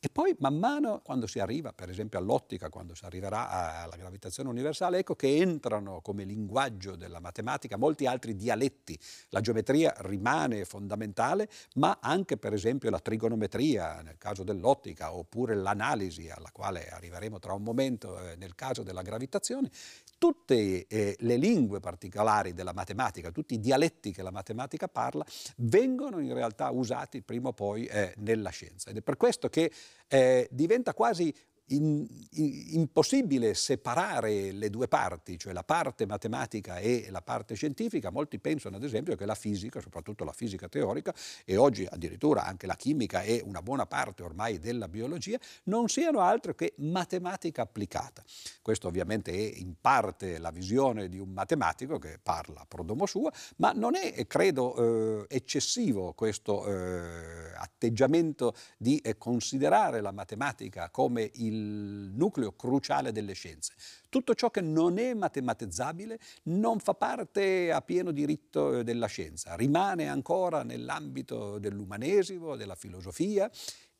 E 0.04 0.08
poi 0.10 0.34
man 0.40 0.58
mano, 0.58 1.00
quando 1.04 1.28
si 1.28 1.38
arriva 1.38 1.72
per 1.72 1.88
esempio 1.88 2.18
all'ottica, 2.18 2.68
quando 2.70 2.92
si 2.92 3.04
arriverà 3.04 3.82
alla 3.82 3.94
gravitazione 3.94 4.48
universale, 4.48 4.98
ecco 4.98 5.14
che 5.14 5.36
entrano 5.36 6.00
come 6.00 6.24
linguaggio 6.24 6.96
della 6.96 7.20
matematica 7.20 7.76
molti 7.76 8.06
altri 8.06 8.34
dialetti. 8.34 8.98
La 9.28 9.40
geometria 9.40 9.94
rimane 9.98 10.64
fondamentale, 10.64 11.48
ma 11.74 11.98
anche 12.02 12.36
per 12.36 12.52
esempio 12.52 12.90
la 12.90 12.98
trigonometria 12.98 14.02
nel 14.02 14.18
caso 14.18 14.42
dell'ottica, 14.42 15.14
oppure 15.14 15.54
l'analisi 15.54 16.28
alla 16.28 16.50
quale 16.50 16.88
arriveremo 16.88 17.38
tra 17.38 17.52
un 17.52 17.62
momento 17.62 18.18
eh, 18.18 18.34
nel 18.34 18.56
caso 18.56 18.82
della 18.82 19.02
gravitazione, 19.02 19.70
tutte 20.18 20.86
eh, 20.88 21.16
le 21.20 21.36
lingue 21.36 21.78
particolari 21.78 22.54
della 22.54 22.72
matematica, 22.72 23.30
tutti 23.30 23.54
i 23.54 23.60
dialetti 23.60 24.10
che 24.10 24.22
la 24.22 24.32
matematica 24.32 24.88
parla, 24.88 25.24
vengono 25.58 26.18
in 26.18 26.34
realtà 26.34 26.70
usati 26.70 27.22
prima 27.22 27.50
o 27.50 27.52
poi 27.52 27.86
eh, 27.86 28.14
nella 28.18 28.50
scienza. 28.50 28.90
Ed 28.90 28.96
è 28.96 29.02
per 29.02 29.16
questo 29.16 29.48
che 29.48 29.70
eh, 30.08 30.48
diventa 30.50 30.94
quasi 30.94 31.34
in, 31.74 32.06
in, 32.32 32.64
impossibile 32.72 33.54
separare 33.54 34.52
le 34.52 34.70
due 34.70 34.88
parti, 34.88 35.38
cioè 35.38 35.52
la 35.52 35.64
parte 35.64 36.06
matematica 36.06 36.78
e 36.78 37.08
la 37.10 37.22
parte 37.22 37.54
scientifica. 37.54 38.10
Molti 38.10 38.38
pensano 38.38 38.76
ad 38.76 38.84
esempio 38.84 39.16
che 39.16 39.26
la 39.26 39.34
fisica, 39.34 39.80
soprattutto 39.80 40.24
la 40.24 40.32
fisica 40.32 40.68
teorica 40.68 41.14
e 41.44 41.56
oggi 41.56 41.86
addirittura 41.88 42.44
anche 42.44 42.66
la 42.66 42.76
chimica 42.76 43.22
e 43.22 43.42
una 43.44 43.62
buona 43.62 43.86
parte 43.86 44.22
ormai 44.22 44.58
della 44.58 44.88
biologia, 44.88 45.38
non 45.64 45.88
siano 45.88 46.20
altro 46.20 46.54
che 46.54 46.74
matematica 46.78 47.62
applicata. 47.62 48.22
Questo 48.60 48.88
ovviamente 48.88 49.32
è 49.32 49.58
in 49.58 49.74
parte 49.80 50.38
la 50.38 50.50
visione 50.50 51.08
di 51.08 51.18
un 51.18 51.30
matematico 51.30 51.98
che 51.98 52.18
parla 52.22 52.64
pro 52.66 52.82
domo 52.82 53.06
sua, 53.06 53.32
ma 53.56 53.72
non 53.72 53.94
è, 53.94 54.26
credo, 54.26 55.26
eh, 55.28 55.36
eccessivo 55.36 56.12
questo 56.12 56.66
eh, 56.66 57.52
atteggiamento 57.56 58.54
di 58.76 58.98
eh, 58.98 59.16
considerare 59.16 60.00
la 60.00 60.12
matematica 60.12 60.90
come 60.90 61.30
il 61.34 61.61
nucleo 61.62 62.52
cruciale 62.52 63.12
delle 63.12 63.32
scienze. 63.32 63.74
Tutto 64.08 64.34
ciò 64.34 64.50
che 64.50 64.60
non 64.60 64.98
è 64.98 65.14
matematizzabile 65.14 66.18
non 66.44 66.78
fa 66.78 66.94
parte 66.94 67.72
a 67.72 67.80
pieno 67.80 68.10
diritto 68.10 68.78
eh, 68.78 68.84
della 68.84 69.06
scienza, 69.06 69.54
rimane 69.54 70.08
ancora 70.08 70.62
nell'ambito 70.62 71.58
dell'umanesimo, 71.58 72.56
della 72.56 72.74
filosofia 72.74 73.50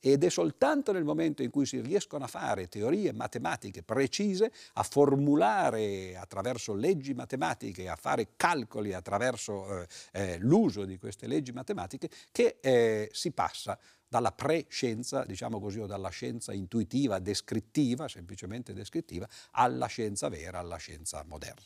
ed 0.05 0.25
è 0.25 0.31
soltanto 0.31 0.91
nel 0.91 1.05
momento 1.05 1.45
in 1.45 1.51
cui 1.51 1.65
si 1.65 1.81
riescono 1.81 2.25
a 2.25 2.27
fare 2.27 2.67
teorie 2.67 3.13
matematiche 3.13 3.85
precise, 3.85 4.51
a 4.73 4.83
formulare 4.83 6.17
attraverso 6.17 6.75
leggi 6.75 7.15
matematiche, 7.15 7.89
a 7.89 7.95
fare 7.95 8.31
calcoli 8.35 8.95
attraverso 8.95 9.83
eh, 9.83 9.87
eh, 10.11 10.39
l'uso 10.39 10.85
di 10.85 10.99
queste 10.99 11.29
leggi 11.29 11.53
matematiche, 11.53 12.11
che 12.33 12.59
eh, 12.61 13.11
si 13.13 13.31
passa 13.31 13.79
dalla 14.13 14.33
pre-scienza, 14.33 15.25
diciamo 15.25 15.59
così, 15.59 15.79
o 15.79 15.87
dalla 15.87 16.11
scienza 16.11 16.53
intuitiva, 16.53 17.19
descrittiva, 17.19 18.09
semplicemente 18.09 18.75
descrittiva, 18.75 19.27
alla 19.53 19.87
scienza 19.87 20.29
vera, 20.29 20.59
alla 20.59 20.77
scienza 20.77 21.25
moderna. 21.25 21.63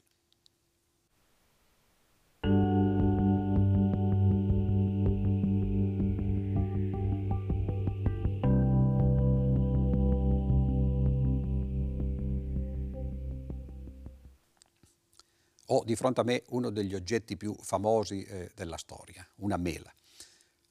Ho 15.68 15.82
di 15.82 15.96
fronte 15.96 16.20
a 16.20 16.22
me 16.22 16.44
uno 16.50 16.70
degli 16.70 16.94
oggetti 16.94 17.36
più 17.36 17.56
famosi 17.60 18.22
eh, 18.22 18.52
della 18.54 18.76
storia, 18.76 19.26
una 19.38 19.56
mela. 19.56 19.92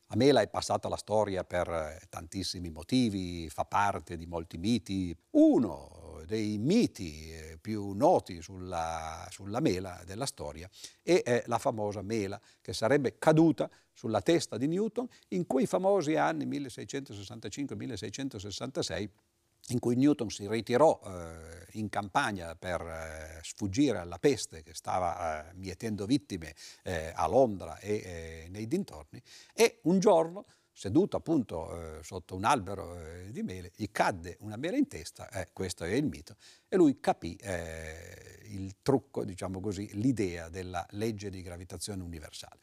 La 0.07 0.17
mela 0.17 0.41
è 0.41 0.47
passata 0.47 0.87
alla 0.87 0.97
storia 0.97 1.43
per 1.43 1.67
eh, 1.67 1.99
tantissimi 2.09 2.69
motivi, 2.69 3.49
fa 3.49 3.65
parte 3.65 4.17
di 4.17 4.27
molti 4.27 4.59
miti. 4.59 5.17
Uno 5.31 6.21
dei 6.25 6.57
miti 6.57 7.31
eh, 7.31 7.57
più 7.59 7.91
noti 7.93 8.41
sulla, 8.41 9.27
sulla 9.31 9.59
mela 9.59 10.01
della 10.05 10.25
storia 10.25 10.69
è 11.01 11.43
la 11.47 11.57
famosa 11.57 12.01
mela 12.01 12.41
che 12.61 12.71
sarebbe 12.73 13.17
caduta 13.17 13.69
sulla 13.93 14.21
testa 14.21 14.57
di 14.57 14.67
Newton 14.67 15.07
in 15.29 15.47
quei 15.47 15.65
famosi 15.65 16.15
anni 16.15 16.45
1665-1666 16.45 19.09
in 19.69 19.79
cui 19.79 19.95
Newton 19.95 20.29
si 20.29 20.47
ritirò 20.47 20.99
eh, 21.03 21.65
in 21.73 21.89
campagna 21.89 22.55
per 22.55 22.81
eh, 22.81 23.39
sfuggire 23.41 23.97
alla 23.97 24.19
peste 24.19 24.61
che 24.61 24.73
stava 24.73 25.49
eh, 25.49 25.53
mietendo 25.55 26.05
vittime 26.05 26.53
eh, 26.83 27.11
a 27.15 27.27
Londra 27.27 27.79
e 27.79 27.95
eh, 27.95 28.47
nei 28.49 28.67
dintorni 28.67 29.21
e 29.53 29.79
un 29.83 29.99
giorno 29.99 30.45
seduto 30.71 31.17
appunto 31.17 31.97
eh, 31.97 32.03
sotto 32.03 32.35
un 32.35 32.43
albero 32.43 32.97
di 33.29 33.41
mele, 33.43 33.71
gli 33.75 33.89
cadde 33.91 34.37
una 34.41 34.57
mela 34.57 34.75
in 34.75 34.87
testa, 34.89 35.29
questo 35.53 35.85
è 35.85 35.93
il 35.93 36.05
mito, 36.05 36.35
e 36.67 36.75
lui 36.75 36.99
capì 36.99 37.39
il 38.49 38.75
trucco, 38.81 39.23
diciamo 39.23 39.61
così, 39.61 39.89
l'idea 39.93 40.49
della 40.49 40.85
legge 40.91 41.29
di 41.29 41.41
gravitazione 41.41 42.03
universale. 42.03 42.59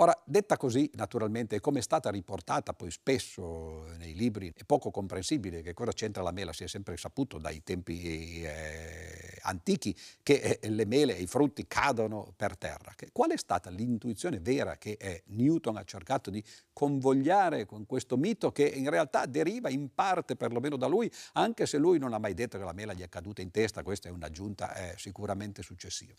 Ora, 0.00 0.16
detta 0.24 0.56
così, 0.56 0.88
naturalmente, 0.94 1.58
come 1.58 1.80
è 1.80 1.82
stata 1.82 2.08
riportata 2.08 2.72
poi 2.72 2.88
spesso 2.88 3.84
nei 3.96 4.14
libri, 4.14 4.52
è 4.54 4.62
poco 4.64 4.92
comprensibile 4.92 5.60
che 5.60 5.74
cosa 5.74 5.90
c'entra 5.90 6.22
la 6.22 6.30
mela, 6.30 6.52
si 6.52 6.62
è 6.62 6.68
sempre 6.68 6.96
saputo 6.96 7.38
dai 7.38 7.64
tempi 7.64 8.44
eh, 8.44 9.38
antichi 9.42 9.96
che 10.22 10.60
eh, 10.60 10.68
le 10.68 10.84
mele 10.84 11.16
e 11.16 11.22
i 11.22 11.26
frutti 11.26 11.66
cadono 11.66 12.32
per 12.36 12.56
terra. 12.56 12.92
Che, 12.94 13.08
qual 13.10 13.32
è 13.32 13.36
stata 13.36 13.70
l'intuizione 13.70 14.38
vera 14.38 14.76
che 14.76 14.96
eh, 15.00 15.24
Newton 15.26 15.78
ha 15.78 15.84
cercato 15.84 16.30
di 16.30 16.44
convogliare 16.72 17.66
con 17.66 17.84
questo 17.84 18.16
mito 18.16 18.52
che 18.52 18.68
in 18.68 18.88
realtà 18.90 19.26
deriva 19.26 19.68
in 19.68 19.92
parte 19.92 20.36
perlomeno 20.36 20.76
da 20.76 20.86
lui, 20.86 21.10
anche 21.32 21.66
se 21.66 21.76
lui 21.76 21.98
non 21.98 22.12
ha 22.12 22.18
mai 22.18 22.34
detto 22.34 22.56
che 22.56 22.62
la 22.62 22.72
mela 22.72 22.92
gli 22.92 23.02
è 23.02 23.08
caduta 23.08 23.42
in 23.42 23.50
testa, 23.50 23.82
questa 23.82 24.08
è 24.08 24.12
un'aggiunta 24.12 24.74
eh, 24.74 24.94
sicuramente 24.96 25.64
successiva. 25.64 26.14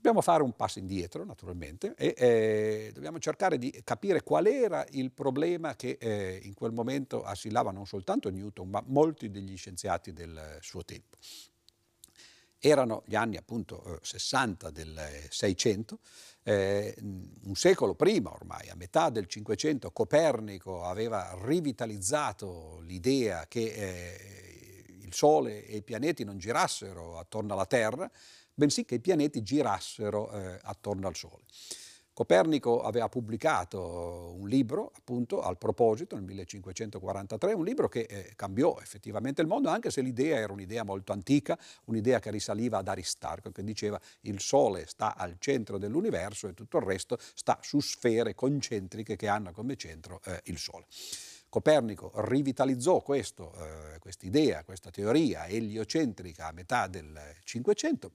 Dobbiamo 0.00 0.22
fare 0.22 0.42
un 0.42 0.56
passo 0.56 0.78
indietro, 0.78 1.26
naturalmente, 1.26 1.92
e 1.94 2.14
eh, 2.16 2.90
dobbiamo 2.94 3.18
cercare 3.18 3.58
di 3.58 3.82
capire 3.84 4.22
qual 4.22 4.46
era 4.46 4.82
il 4.92 5.10
problema 5.10 5.76
che 5.76 5.98
eh, 6.00 6.40
in 6.42 6.54
quel 6.54 6.72
momento 6.72 7.22
assillava 7.22 7.70
non 7.70 7.84
soltanto 7.84 8.30
Newton, 8.30 8.70
ma 8.70 8.82
molti 8.86 9.30
degli 9.30 9.58
scienziati 9.58 10.14
del 10.14 10.56
suo 10.62 10.86
tempo. 10.86 11.18
Erano 12.58 13.02
gli 13.04 13.14
anni 13.14 13.36
appunto 13.36 13.98
60 14.00 14.68
eh, 14.68 14.72
del 14.72 14.98
600, 15.28 15.98
eh, 16.44 16.96
un 17.02 17.54
secolo 17.54 17.94
prima 17.94 18.32
ormai, 18.32 18.70
a 18.70 18.76
metà 18.76 19.10
del 19.10 19.26
500, 19.26 19.90
Copernico 19.90 20.82
aveva 20.82 21.38
rivitalizzato 21.42 22.80
l'idea 22.86 23.44
che 23.46 23.64
eh, 23.64 24.84
il 25.02 25.12
Sole 25.12 25.66
e 25.66 25.76
i 25.76 25.82
pianeti 25.82 26.24
non 26.24 26.38
girassero 26.38 27.18
attorno 27.18 27.52
alla 27.52 27.66
Terra, 27.66 28.10
bensì 28.54 28.84
che 28.84 28.96
i 28.96 29.00
pianeti 29.00 29.42
girassero 29.42 30.30
eh, 30.32 30.58
attorno 30.62 31.06
al 31.06 31.16
Sole. 31.16 31.44
Copernico 32.20 32.82
aveva 32.82 33.08
pubblicato 33.08 34.34
un 34.36 34.46
libro, 34.46 34.92
appunto, 34.94 35.40
al 35.40 35.56
proposito, 35.56 36.16
nel 36.16 36.24
1543, 36.24 37.54
un 37.54 37.64
libro 37.64 37.88
che 37.88 38.00
eh, 38.00 38.32
cambiò 38.36 38.78
effettivamente 38.82 39.40
il 39.40 39.46
mondo, 39.46 39.70
anche 39.70 39.90
se 39.90 40.02
l'idea 40.02 40.36
era 40.36 40.52
un'idea 40.52 40.82
molto 40.82 41.12
antica, 41.12 41.58
un'idea 41.86 42.18
che 42.18 42.30
risaliva 42.30 42.76
ad 42.76 42.88
Aristarco, 42.88 43.52
che 43.52 43.64
diceva 43.64 43.98
il 44.22 44.38
Sole 44.38 44.86
sta 44.86 45.16
al 45.16 45.36
centro 45.38 45.78
dell'universo 45.78 46.46
e 46.46 46.52
tutto 46.52 46.76
il 46.76 46.84
resto 46.84 47.16
sta 47.32 47.58
su 47.62 47.80
sfere 47.80 48.34
concentriche 48.34 49.16
che 49.16 49.26
hanno 49.26 49.52
come 49.52 49.76
centro 49.76 50.20
eh, 50.26 50.42
il 50.44 50.58
Sole. 50.58 50.84
Copernico 51.48 52.12
rivitalizzò 52.16 53.00
questa 53.00 53.50
eh, 53.94 54.26
idea, 54.26 54.62
questa 54.64 54.90
teoria 54.90 55.46
eliocentrica 55.46 56.48
a 56.48 56.52
metà 56.52 56.86
del 56.86 57.18
Cinquecento 57.44 58.12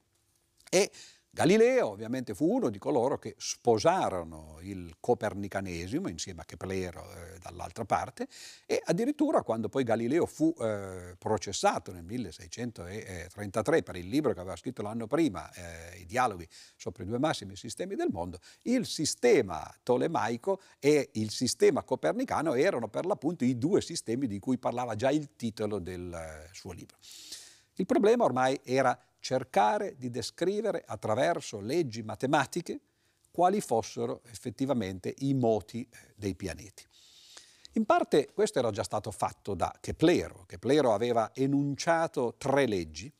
e 0.76 0.92
Galileo 1.30 1.88
ovviamente 1.88 2.34
fu 2.34 2.54
uno 2.54 2.70
di 2.70 2.78
coloro 2.78 3.18
che 3.18 3.36
sposarono 3.38 4.58
il 4.62 4.96
copernicanesimo 5.00 6.10
insieme 6.10 6.42
a 6.42 6.44
Keplero 6.44 7.02
eh, 7.12 7.40
dall'altra 7.40 7.86
parte 7.86 8.28
e 8.66 8.82
addirittura 8.84 9.42
quando 9.42 9.70
poi 9.70 9.84
Galileo 9.86 10.26
fu 10.26 10.54
eh, 10.60 11.16
processato 11.18 11.94
nel 11.94 12.04
1633 12.04 13.84
per 13.84 13.96
il 13.96 14.10
libro 14.10 14.34
che 14.34 14.40
aveva 14.42 14.58
scritto 14.58 14.82
l'anno 14.82 15.08
prima, 15.08 15.50
eh, 15.54 16.00
I 16.00 16.06
dialoghi 16.06 16.46
sopra 16.76 17.04
i 17.04 17.06
due 17.06 17.20
massimi 17.20 17.56
sistemi 17.56 17.96
del 17.96 18.10
mondo, 18.12 18.40
il 18.64 18.86
sistema 18.86 19.74
tolemaico 19.82 20.60
e 20.80 21.12
il 21.14 21.30
sistema 21.32 21.84
copernicano 21.84 22.54
erano 22.54 22.90
per 22.90 23.06
l'appunto 23.06 23.46
i 23.46 23.58
due 23.58 23.80
sistemi 23.82 24.28
di 24.28 24.40
cui 24.40 24.58
parlava 24.58 24.96
già 24.96 25.10
il 25.10 25.36
titolo 25.38 25.80
del 25.80 26.14
eh, 26.14 26.50
suo 26.54 26.74
libro. 26.74 26.98
Il 27.78 27.86
problema 27.86 28.24
ormai 28.24 28.58
era 28.64 28.98
cercare 29.26 29.96
di 29.98 30.12
descrivere 30.12 30.84
attraverso 30.86 31.60
leggi 31.60 32.04
matematiche 32.04 32.80
quali 33.32 33.60
fossero 33.60 34.22
effettivamente 34.26 35.16
i 35.18 35.34
moti 35.34 35.82
eh, 35.82 36.14
dei 36.16 36.36
pianeti. 36.36 36.86
In 37.72 37.86
parte 37.86 38.30
questo 38.36 38.60
era 38.60 38.70
già 38.70 38.84
stato 38.84 39.10
fatto 39.10 39.56
da 39.56 39.76
Keplero. 39.82 40.44
Keplero 40.46 40.94
aveva 40.94 41.32
enunciato 41.34 42.36
tre 42.38 42.68
leggi 42.68 43.12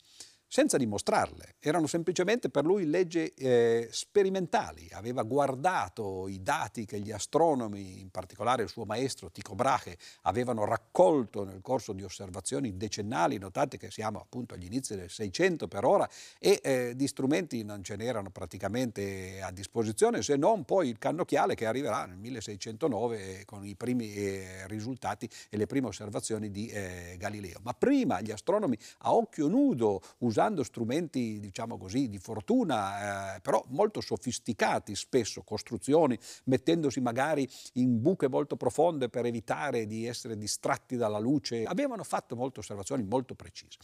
senza 0.48 0.76
dimostrarle, 0.76 1.56
erano 1.58 1.86
semplicemente 1.86 2.50
per 2.50 2.64
lui 2.64 2.86
leggi 2.86 3.26
eh, 3.26 3.88
sperimentali, 3.90 4.88
aveva 4.92 5.22
guardato 5.22 6.28
i 6.28 6.40
dati 6.42 6.84
che 6.86 7.00
gli 7.00 7.10
astronomi, 7.10 8.00
in 8.00 8.10
particolare 8.10 8.62
il 8.62 8.68
suo 8.68 8.84
maestro 8.84 9.30
Tycho 9.30 9.54
Brahe, 9.54 9.96
avevano 10.22 10.64
raccolto 10.64 11.44
nel 11.44 11.60
corso 11.62 11.92
di 11.92 12.04
osservazioni 12.04 12.76
decennali, 12.76 13.38
notate 13.38 13.76
che 13.76 13.90
siamo 13.90 14.20
appunto 14.20 14.54
agli 14.54 14.64
inizi 14.64 14.94
del 14.94 15.10
600 15.10 15.66
per 15.66 15.84
ora 15.84 16.08
e 16.38 16.60
eh, 16.62 16.92
di 16.94 17.08
strumenti 17.08 17.64
non 17.64 17.82
ce 17.82 17.96
n'erano 17.96 18.30
praticamente 18.30 19.40
a 19.42 19.50
disposizione 19.50 20.22
se 20.22 20.36
non 20.36 20.64
poi 20.64 20.88
il 20.88 20.98
cannocchiale 20.98 21.54
che 21.54 21.66
arriverà 21.66 22.06
nel 22.06 22.18
1609 22.18 23.44
con 23.44 23.66
i 23.66 23.74
primi 23.74 24.14
eh, 24.14 24.66
risultati 24.68 25.28
e 25.50 25.56
le 25.56 25.66
prime 25.66 25.88
osservazioni 25.88 26.50
di 26.50 26.68
eh, 26.68 27.16
Galileo. 27.18 27.58
Ma 27.62 27.72
prima 27.72 28.20
gli 28.20 28.30
astronomi 28.30 28.78
a 28.98 29.12
occhio 29.12 29.48
nudo 29.48 30.00
usavano 30.18 30.35
usando 30.36 30.62
strumenti, 30.62 31.40
diciamo 31.40 31.78
così, 31.78 32.08
di 32.08 32.18
fortuna, 32.18 33.36
eh, 33.36 33.40
però 33.40 33.64
molto 33.68 34.02
sofisticati 34.02 34.94
spesso, 34.94 35.42
costruzioni, 35.42 36.18
mettendosi 36.44 37.00
magari 37.00 37.48
in 37.74 38.02
buche 38.02 38.28
molto 38.28 38.56
profonde 38.56 39.08
per 39.08 39.24
evitare 39.24 39.86
di 39.86 40.06
essere 40.06 40.36
distratti 40.36 40.96
dalla 40.96 41.18
luce. 41.18 41.64
Avevano 41.64 42.04
fatto 42.04 42.36
molte 42.36 42.60
osservazioni 42.60 43.02
molto 43.02 43.34
precise. 43.34 43.78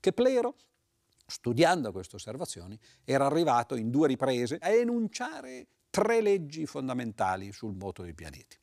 Keplero 0.00 0.54
studiando 1.26 1.92
queste 1.92 2.16
osservazioni, 2.16 2.78
era 3.04 3.26
arrivato 3.26 3.76
in 3.76 3.90
due 3.90 4.08
riprese 4.08 4.56
a 4.62 4.70
enunciare 4.70 5.66
tre 5.90 6.22
leggi 6.22 6.64
fondamentali 6.64 7.52
sul 7.52 7.74
moto 7.74 8.00
dei 8.02 8.14
pianeti. 8.14 8.56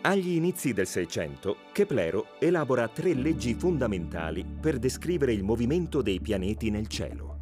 Agli 0.00 0.36
inizi 0.36 0.72
del 0.72 0.86
Seicento, 0.86 1.56
Keplero 1.72 2.38
elabora 2.38 2.86
tre 2.86 3.14
leggi 3.14 3.54
fondamentali 3.54 4.44
per 4.44 4.78
descrivere 4.78 5.32
il 5.32 5.42
movimento 5.42 6.02
dei 6.02 6.20
pianeti 6.20 6.70
nel 6.70 6.86
cielo. 6.86 7.36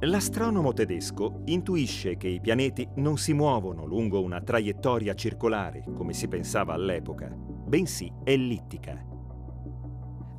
L'astronomo 0.00 0.72
tedesco 0.72 1.42
intuisce 1.44 2.16
che 2.16 2.26
i 2.26 2.40
pianeti 2.40 2.86
non 2.96 3.16
si 3.16 3.32
muovono 3.32 3.86
lungo 3.86 4.20
una 4.22 4.40
traiettoria 4.40 5.14
circolare, 5.14 5.84
come 5.94 6.12
si 6.12 6.26
pensava 6.26 6.74
all'epoca, 6.74 7.28
bensì 7.28 8.12
ellittica. 8.24 9.00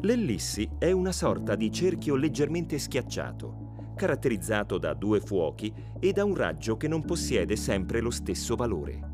L'ellissi 0.02 0.70
è 0.78 0.92
una 0.92 1.14
sorta 1.14 1.56
di 1.56 1.72
cerchio 1.72 2.16
leggermente 2.16 2.78
schiacciato, 2.78 3.94
caratterizzato 3.96 4.78
da 4.78 4.94
due 4.94 5.22
fuochi 5.22 5.74
e 6.02 6.12
da 6.12 6.26
un 6.26 6.36
raggio 6.36 6.76
che 6.76 6.90
non 6.90 7.06
possiede 7.06 7.56
sempre 7.56 8.02
lo 8.02 8.12
stesso 8.12 8.58
valore. 8.58 9.14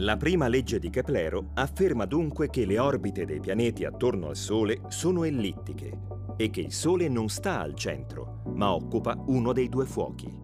La 0.00 0.16
prima 0.16 0.48
legge 0.48 0.78
di 0.78 0.88
Keplero 0.88 1.50
afferma 1.54 2.06
dunque 2.06 2.48
che 2.48 2.64
le 2.64 2.78
orbite 2.78 3.26
dei 3.26 3.38
pianeti 3.38 3.84
attorno 3.84 4.28
al 4.28 4.36
Sole 4.36 4.80
sono 4.88 5.24
ellittiche 5.24 5.98
e 6.38 6.48
che 6.48 6.62
il 6.62 6.72
Sole 6.72 7.06
non 7.08 7.28
sta 7.28 7.60
al 7.60 7.74
centro, 7.74 8.40
ma 8.54 8.72
occupa 8.72 9.14
uno 9.26 9.52
dei 9.52 9.68
due 9.68 9.84
fuochi. 9.84 10.34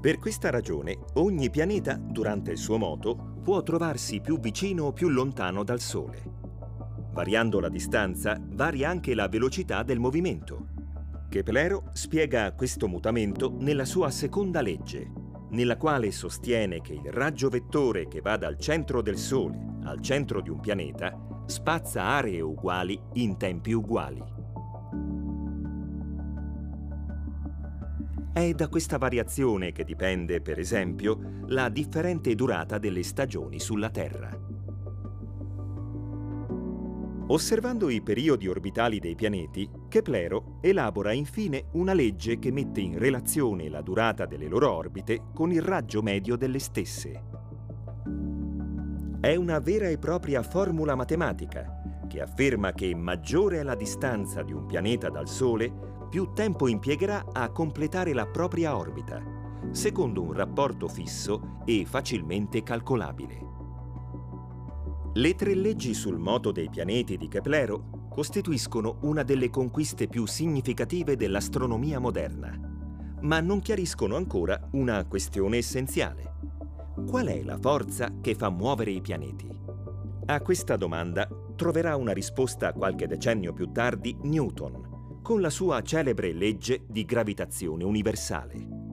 Per 0.00 0.18
questa 0.20 0.50
ragione, 0.50 0.96
ogni 1.14 1.50
pianeta, 1.50 1.94
durante 1.94 2.52
il 2.52 2.56
suo 2.56 2.78
moto, 2.78 3.40
può 3.42 3.60
trovarsi 3.64 4.20
più 4.20 4.38
vicino 4.38 4.84
o 4.84 4.92
più 4.92 5.08
lontano 5.08 5.64
dal 5.64 5.80
Sole. 5.80 6.22
Variando 7.12 7.58
la 7.58 7.68
distanza, 7.68 8.40
varia 8.40 8.88
anche 8.88 9.12
la 9.12 9.26
velocità 9.26 9.82
del 9.82 9.98
movimento. 9.98 10.68
Keplero 11.28 11.88
spiega 11.94 12.52
questo 12.52 12.86
mutamento 12.86 13.56
nella 13.58 13.84
sua 13.84 14.10
seconda 14.10 14.60
legge, 14.60 15.19
nella 15.50 15.76
quale 15.76 16.10
sostiene 16.10 16.80
che 16.80 16.92
il 16.92 17.10
raggio 17.12 17.48
vettore 17.48 18.08
che 18.08 18.20
va 18.20 18.36
dal 18.36 18.58
centro 18.58 19.02
del 19.02 19.16
Sole 19.16 19.58
al 19.84 20.00
centro 20.00 20.40
di 20.40 20.50
un 20.50 20.60
pianeta 20.60 21.44
spazza 21.46 22.02
aree 22.02 22.40
uguali 22.40 23.00
in 23.14 23.36
tempi 23.36 23.72
uguali. 23.72 24.22
È 28.32 28.52
da 28.52 28.68
questa 28.68 28.96
variazione 28.96 29.72
che 29.72 29.82
dipende, 29.82 30.40
per 30.40 30.58
esempio, 30.58 31.40
la 31.46 31.68
differente 31.68 32.34
durata 32.36 32.78
delle 32.78 33.02
stagioni 33.02 33.58
sulla 33.58 33.90
Terra. 33.90 34.30
Osservando 37.26 37.88
i 37.88 38.00
periodi 38.02 38.46
orbitali 38.46 39.00
dei 39.00 39.16
pianeti, 39.16 39.68
Keplero 39.90 40.58
elabora 40.60 41.10
infine 41.10 41.64
una 41.72 41.94
legge 41.94 42.38
che 42.38 42.52
mette 42.52 42.80
in 42.80 42.96
relazione 42.96 43.68
la 43.68 43.82
durata 43.82 44.24
delle 44.24 44.46
loro 44.46 44.72
orbite 44.72 45.24
con 45.34 45.50
il 45.50 45.60
raggio 45.60 46.00
medio 46.00 46.36
delle 46.36 46.60
stesse. 46.60 47.24
È 49.20 49.34
una 49.34 49.58
vera 49.58 49.88
e 49.88 49.98
propria 49.98 50.44
formula 50.44 50.94
matematica 50.94 52.06
che 52.06 52.20
afferma 52.20 52.72
che 52.72 52.94
maggiore 52.94 53.58
è 53.58 53.62
la 53.64 53.74
distanza 53.74 54.42
di 54.42 54.52
un 54.52 54.64
pianeta 54.66 55.10
dal 55.10 55.28
Sole, 55.28 55.72
più 56.08 56.32
tempo 56.34 56.68
impiegherà 56.68 57.26
a 57.32 57.50
completare 57.50 58.12
la 58.12 58.26
propria 58.26 58.76
orbita, 58.76 59.20
secondo 59.72 60.22
un 60.22 60.32
rapporto 60.32 60.86
fisso 60.86 61.58
e 61.64 61.84
facilmente 61.84 62.62
calcolabile. 62.62 63.48
Le 65.14 65.34
tre 65.34 65.54
leggi 65.54 65.94
sul 65.94 66.18
moto 66.18 66.52
dei 66.52 66.68
pianeti 66.68 67.16
di 67.16 67.26
Keplero 67.26 67.99
costituiscono 68.20 68.98
una 69.04 69.22
delle 69.22 69.48
conquiste 69.48 70.06
più 70.06 70.26
significative 70.26 71.16
dell'astronomia 71.16 71.98
moderna, 71.98 72.54
ma 73.22 73.40
non 73.40 73.60
chiariscono 73.60 74.14
ancora 74.14 74.60
una 74.72 75.06
questione 75.06 75.56
essenziale. 75.56 76.34
Qual 77.06 77.28
è 77.28 77.42
la 77.42 77.56
forza 77.56 78.16
che 78.20 78.34
fa 78.34 78.50
muovere 78.50 78.90
i 78.90 79.00
pianeti? 79.00 79.48
A 80.26 80.38
questa 80.42 80.76
domanda 80.76 81.26
troverà 81.56 81.96
una 81.96 82.12
risposta 82.12 82.74
qualche 82.74 83.06
decennio 83.06 83.54
più 83.54 83.72
tardi 83.72 84.14
Newton, 84.24 85.20
con 85.22 85.40
la 85.40 85.48
sua 85.48 85.80
celebre 85.80 86.34
legge 86.34 86.84
di 86.90 87.06
gravitazione 87.06 87.84
universale. 87.84 88.89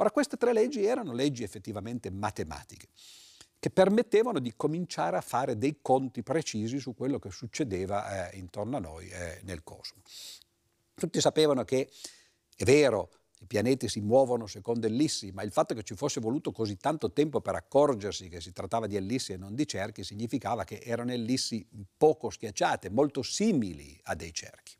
Ora, 0.00 0.12
queste 0.12 0.36
tre 0.36 0.52
leggi 0.52 0.84
erano 0.84 1.12
leggi 1.12 1.42
effettivamente 1.42 2.08
matematiche, 2.10 2.86
che 3.58 3.70
permettevano 3.70 4.38
di 4.38 4.54
cominciare 4.54 5.16
a 5.16 5.20
fare 5.20 5.58
dei 5.58 5.78
conti 5.82 6.22
precisi 6.22 6.78
su 6.78 6.94
quello 6.94 7.18
che 7.18 7.30
succedeva 7.30 8.30
eh, 8.30 8.36
intorno 8.36 8.76
a 8.76 8.80
noi 8.80 9.08
eh, 9.08 9.40
nel 9.42 9.64
cosmo. 9.64 10.02
Tutti 10.94 11.20
sapevano 11.20 11.64
che 11.64 11.90
è 12.56 12.62
vero, 12.62 13.10
i 13.40 13.46
pianeti 13.46 13.88
si 13.88 14.00
muovono 14.00 14.46
secondo 14.46 14.86
ellissi, 14.86 15.32
ma 15.32 15.42
il 15.42 15.50
fatto 15.50 15.74
che 15.74 15.82
ci 15.82 15.96
fosse 15.96 16.20
voluto 16.20 16.52
così 16.52 16.76
tanto 16.76 17.12
tempo 17.12 17.40
per 17.40 17.56
accorgersi 17.56 18.28
che 18.28 18.40
si 18.40 18.52
trattava 18.52 18.86
di 18.86 18.94
ellissi 18.94 19.32
e 19.32 19.36
non 19.36 19.56
di 19.56 19.66
cerchi 19.66 20.04
significava 20.04 20.62
che 20.62 20.80
erano 20.80 21.10
ellissi 21.10 21.66
poco 21.96 22.30
schiacciate, 22.30 22.88
molto 22.88 23.22
simili 23.22 23.98
a 24.04 24.14
dei 24.14 24.32
cerchi. 24.32 24.76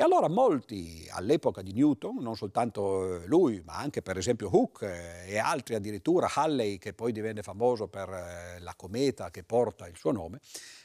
E 0.00 0.02
allora 0.02 0.30
molti 0.30 1.06
all'epoca 1.10 1.60
di 1.60 1.74
Newton, 1.74 2.22
non 2.22 2.34
soltanto 2.34 3.16
eh, 3.16 3.26
lui, 3.26 3.60
ma 3.66 3.76
anche 3.76 4.00
per 4.00 4.16
esempio 4.16 4.48
Hooke 4.50 5.26
eh, 5.26 5.32
e 5.32 5.38
altri 5.38 5.74
addirittura, 5.74 6.26
Halley 6.32 6.78
che 6.78 6.94
poi 6.94 7.12
divenne 7.12 7.42
famoso 7.42 7.86
per 7.86 8.08
eh, 8.08 8.60
la 8.60 8.72
cometa 8.74 9.30
che 9.30 9.42
porta 9.42 9.86
il 9.86 9.98
suo 9.98 10.10
nome, 10.10 10.40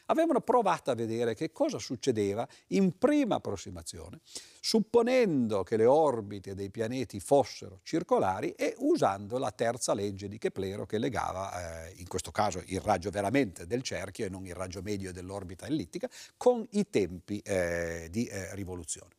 avevano 0.08 0.41
provato 0.41 0.91
a 0.91 0.96
vedere 0.96 1.34
che 1.34 1.52
cosa 1.52 1.80
succedeva 1.80 2.48
in 2.68 2.98
prima 2.98 3.36
approssimazione, 3.36 4.20
supponendo 4.60 5.63
che 5.63 5.78
le 5.78 5.86
orbite 5.86 6.54
dei 6.54 6.70
pianeti 6.70 7.20
fossero 7.20 7.80
circolari 7.84 8.52
e 8.52 8.76
usando 8.80 9.38
la 9.38 9.52
terza 9.52 9.94
legge 9.94 10.28
di 10.28 10.38
Keplero 10.38 10.86
che 10.86 10.98
legava, 10.98 11.88
eh, 11.88 11.94
in 11.98 12.08
questo 12.08 12.32
caso, 12.32 12.62
il 12.65 12.82
raggio 12.82 13.10
veramente 13.10 13.65
del 13.65 13.82
cerchio 13.82 14.26
e 14.26 14.30
non 14.30 14.46
il 14.46 14.56
raggio 14.56 14.82
medio 14.82 15.12
dell'orbita 15.12 15.65
ellittica, 15.65 16.10
con 16.38 16.65
i 16.72 16.89
tempi 16.89 17.39
eh, 17.39 18.08
di 18.12 18.26
eh, 18.26 18.54
rivoluzione. 18.56 19.13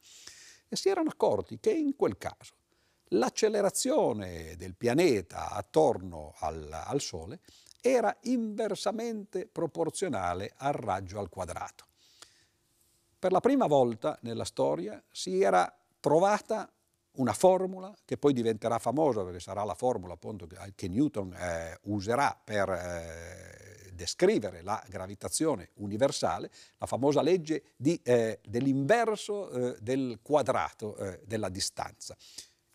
E 0.69 0.77
si 0.77 0.89
erano 0.89 1.11
accorti 1.11 1.59
che 1.61 1.71
in 1.71 1.95
quel 1.95 2.19
caso 2.19 2.55
l'accelerazione 3.11 4.57
del 4.57 4.75
pianeta 4.75 5.51
attorno 5.51 6.35
al, 6.39 6.69
al 6.73 7.01
Sole 7.01 7.41
era 7.87 8.17
inversamente 8.23 9.47
proporzionale 9.47 10.53
al 10.57 10.73
raggio 10.73 11.19
al 11.19 11.29
quadrato. 11.29 11.85
Per 13.19 13.33
la 13.33 13.41
prima 13.41 13.67
volta 13.67 14.19
nella 14.23 14.45
storia 14.45 15.03
si 15.11 15.41
era 15.41 15.73
trovata 16.01 16.71
una 17.13 17.33
formula 17.33 17.95
che 18.05 18.19
poi 18.19 18.33
diventerà 18.33 18.79
famosa 18.79 19.25
perché 19.25 19.41
sarà 19.41 19.65
la 19.65 19.75
formula 19.75 20.15
appunto 20.15 20.47
che 20.75 20.89
Newton 20.89 21.33
eh, 21.33 21.79
userà 21.85 22.39
per 22.43 22.69
eh, 22.69 23.91
descrivere 23.95 24.63
la 24.63 24.83
gravitazione 24.89 25.71
universale, 25.77 26.51
la 26.77 26.87
famosa 26.87 27.23
legge 27.23 27.73
di, 27.77 27.99
eh, 28.05 28.41
dell'inverso 28.47 29.51
eh, 29.51 29.77
del 29.81 30.21
quadrato 30.23 30.97
eh, 30.97 31.21
della 31.25 31.49
distanza. 31.49 32.17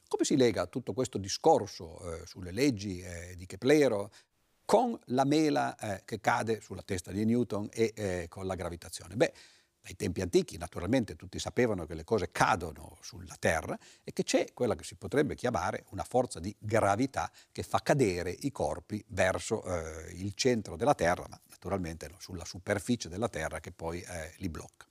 Come 0.07 0.25
si 0.25 0.35
lega 0.35 0.65
tutto 0.65 0.91
questo 0.91 1.17
discorso 1.17 1.99
eh, 2.01 2.25
sulle 2.25 2.51
leggi 2.51 3.01
di 3.37 3.45
Keplero 3.45 4.11
con 4.71 4.97
la 5.07 5.25
mela 5.25 5.75
eh, 5.75 6.03
che 6.05 6.21
cade 6.21 6.61
sulla 6.61 6.81
testa 6.81 7.11
di 7.11 7.25
Newton 7.25 7.67
e 7.73 7.91
eh, 7.93 8.27
con 8.29 8.45
la 8.45 8.55
gravitazione? 8.55 9.17
Beh, 9.17 9.33
dai 9.81 9.97
tempi 9.97 10.21
antichi 10.21 10.55
naturalmente 10.55 11.17
tutti 11.17 11.39
sapevano 11.39 11.85
che 11.85 11.93
le 11.93 12.05
cose 12.05 12.31
cadono 12.31 12.97
sulla 13.01 13.35
Terra 13.37 13.77
e 14.01 14.13
che 14.13 14.23
c'è 14.23 14.53
quella 14.53 14.75
che 14.75 14.85
si 14.85 14.95
potrebbe 14.95 15.35
chiamare 15.35 15.83
una 15.89 16.05
forza 16.05 16.39
di 16.39 16.55
gravità 16.57 17.29
che 17.51 17.63
fa 17.63 17.79
cadere 17.79 18.31
i 18.31 18.51
corpi 18.53 19.03
verso 19.07 19.61
eh, 19.65 20.09
il 20.13 20.35
centro 20.35 20.77
della 20.77 20.95
Terra, 20.95 21.25
ma 21.29 21.37
naturalmente 21.49 22.09
sulla 22.19 22.45
superficie 22.45 23.09
della 23.09 23.27
Terra 23.27 23.59
che 23.59 23.73
poi 23.73 23.99
eh, 23.99 24.35
li 24.37 24.47
blocca. 24.47 24.85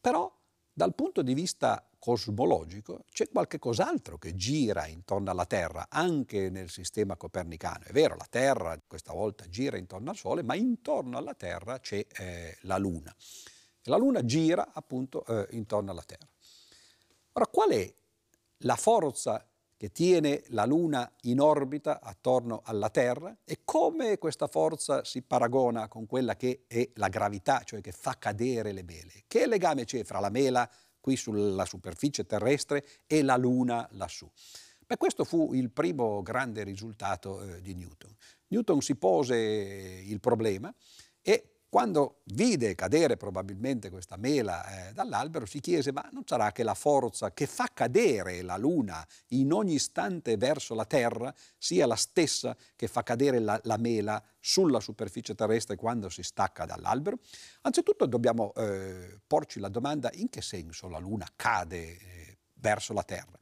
Però 0.00 0.34
dal 0.72 0.94
punto 0.94 1.20
di 1.20 1.34
vista 1.34 1.86
cosmologico 2.02 3.04
c'è 3.12 3.28
qualche 3.28 3.60
cos'altro 3.60 4.18
che 4.18 4.34
gira 4.34 4.88
intorno 4.88 5.30
alla 5.30 5.46
Terra, 5.46 5.86
anche 5.88 6.50
nel 6.50 6.68
sistema 6.68 7.14
copernicano. 7.14 7.84
È 7.84 7.92
vero, 7.92 8.16
la 8.16 8.26
Terra 8.28 8.76
questa 8.84 9.12
volta 9.12 9.48
gira 9.48 9.76
intorno 9.76 10.10
al 10.10 10.16
Sole, 10.16 10.42
ma 10.42 10.56
intorno 10.56 11.16
alla 11.16 11.34
Terra 11.34 11.78
c'è 11.78 12.04
eh, 12.18 12.58
la 12.62 12.76
Luna. 12.76 13.14
La 13.84 13.96
Luna 13.96 14.24
gira 14.24 14.72
appunto 14.72 15.24
eh, 15.26 15.46
intorno 15.50 15.92
alla 15.92 16.02
Terra. 16.02 16.26
Ora, 17.34 17.46
qual 17.46 17.70
è 17.70 17.94
la 18.58 18.76
forza 18.76 19.46
che 19.76 19.92
tiene 19.92 20.42
la 20.48 20.64
Luna 20.64 21.08
in 21.22 21.38
orbita 21.40 22.00
attorno 22.00 22.62
alla 22.64 22.90
Terra 22.90 23.36
e 23.44 23.60
come 23.62 24.18
questa 24.18 24.48
forza 24.48 25.04
si 25.04 25.22
paragona 25.22 25.86
con 25.86 26.06
quella 26.06 26.34
che 26.34 26.64
è 26.66 26.90
la 26.94 27.06
gravità, 27.06 27.62
cioè 27.62 27.80
che 27.80 27.92
fa 27.92 28.18
cadere 28.18 28.72
le 28.72 28.82
mele. 28.82 29.22
Che 29.28 29.46
legame 29.46 29.84
c'è 29.84 30.02
fra 30.02 30.18
la 30.18 30.30
mela 30.30 30.68
qui 31.02 31.16
sulla 31.16 31.66
superficie 31.66 32.24
terrestre 32.24 32.86
e 33.06 33.20
la 33.20 33.36
Luna 33.36 33.86
lassù? 33.92 34.26
Beh, 34.86 34.96
questo 34.96 35.24
fu 35.24 35.52
il 35.52 35.70
primo 35.70 36.22
grande 36.22 36.62
risultato 36.64 37.42
eh, 37.42 37.60
di 37.60 37.74
Newton. 37.74 38.14
Newton 38.48 38.80
si 38.80 38.94
pose 38.96 39.36
il 39.36 40.20
problema 40.20 40.74
e 41.20 41.51
quando 41.72 42.20
vide 42.24 42.74
cadere 42.74 43.16
probabilmente 43.16 43.88
questa 43.88 44.18
mela 44.18 44.90
eh, 44.90 44.92
dall'albero 44.92 45.46
si 45.46 45.58
chiese 45.58 45.90
ma 45.90 46.06
non 46.12 46.22
sarà 46.26 46.52
che 46.52 46.64
la 46.64 46.74
forza 46.74 47.32
che 47.32 47.46
fa 47.46 47.70
cadere 47.72 48.42
la 48.42 48.58
luna 48.58 49.02
in 49.28 49.54
ogni 49.54 49.72
istante 49.72 50.36
verso 50.36 50.74
la 50.74 50.84
terra 50.84 51.34
sia 51.56 51.86
la 51.86 51.96
stessa 51.96 52.54
che 52.76 52.88
fa 52.88 53.02
cadere 53.02 53.38
la, 53.38 53.58
la 53.64 53.78
mela 53.78 54.22
sulla 54.38 54.80
superficie 54.80 55.34
terrestre 55.34 55.76
quando 55.76 56.10
si 56.10 56.22
stacca 56.22 56.66
dall'albero? 56.66 57.20
Anzitutto 57.62 58.04
dobbiamo 58.04 58.52
eh, 58.52 59.18
porci 59.26 59.58
la 59.58 59.70
domanda 59.70 60.10
in 60.12 60.28
che 60.28 60.42
senso 60.42 60.90
la 60.90 60.98
luna 60.98 61.26
cade 61.34 61.78
eh, 61.78 62.38
verso 62.56 62.92
la 62.92 63.02
terra. 63.02 63.38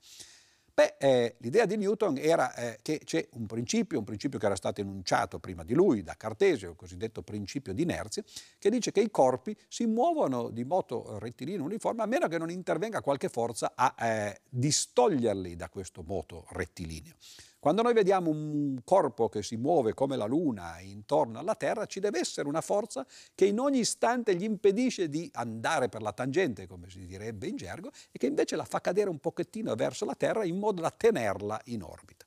Beh, 0.72 0.96
eh, 0.98 1.36
l'idea 1.38 1.66
di 1.66 1.76
Newton 1.76 2.16
era 2.18 2.54
eh, 2.54 2.78
che 2.82 3.00
c'è 3.04 3.26
un 3.32 3.46
principio, 3.46 3.98
un 3.98 4.04
principio 4.04 4.38
che 4.38 4.46
era 4.46 4.56
stato 4.56 4.80
enunciato 4.80 5.38
prima 5.38 5.64
di 5.64 5.74
lui 5.74 6.02
da 6.02 6.14
Cartesio, 6.16 6.70
il 6.70 6.76
cosiddetto 6.76 7.22
principio 7.22 7.72
di 7.72 7.82
inerzia, 7.82 8.22
che 8.58 8.70
dice 8.70 8.92
che 8.92 9.00
i 9.00 9.10
corpi 9.10 9.56
si 9.68 9.86
muovono 9.86 10.50
di 10.50 10.64
moto 10.64 11.18
rettilineo 11.18 11.64
uniforme 11.64 12.02
a 12.02 12.06
meno 12.06 12.28
che 12.28 12.38
non 12.38 12.50
intervenga 12.50 13.00
qualche 13.00 13.28
forza 13.28 13.72
a 13.74 13.94
eh, 13.98 14.40
distoglierli 14.48 15.56
da 15.56 15.68
questo 15.68 16.02
moto 16.06 16.46
rettilineo. 16.50 17.14
Quando 17.60 17.82
noi 17.82 17.92
vediamo 17.92 18.30
un 18.30 18.78
corpo 18.84 19.28
che 19.28 19.42
si 19.42 19.56
muove 19.56 19.92
come 19.92 20.16
la 20.16 20.24
Luna 20.24 20.80
intorno 20.80 21.38
alla 21.38 21.54
Terra, 21.54 21.84
ci 21.84 22.00
deve 22.00 22.18
essere 22.18 22.48
una 22.48 22.62
forza 22.62 23.06
che 23.34 23.44
in 23.44 23.58
ogni 23.60 23.80
istante 23.80 24.34
gli 24.34 24.44
impedisce 24.44 25.10
di 25.10 25.28
andare 25.34 25.90
per 25.90 26.00
la 26.00 26.14
tangente, 26.14 26.66
come 26.66 26.88
si 26.88 27.04
direbbe 27.04 27.48
in 27.48 27.56
gergo, 27.56 27.90
e 28.10 28.18
che 28.18 28.28
invece 28.28 28.56
la 28.56 28.64
fa 28.64 28.80
cadere 28.80 29.10
un 29.10 29.18
pochettino 29.18 29.74
verso 29.74 30.06
la 30.06 30.14
Terra 30.14 30.44
in 30.44 30.58
modo 30.58 30.80
da 30.80 30.90
tenerla 30.90 31.60
in 31.64 31.82
orbita. 31.82 32.24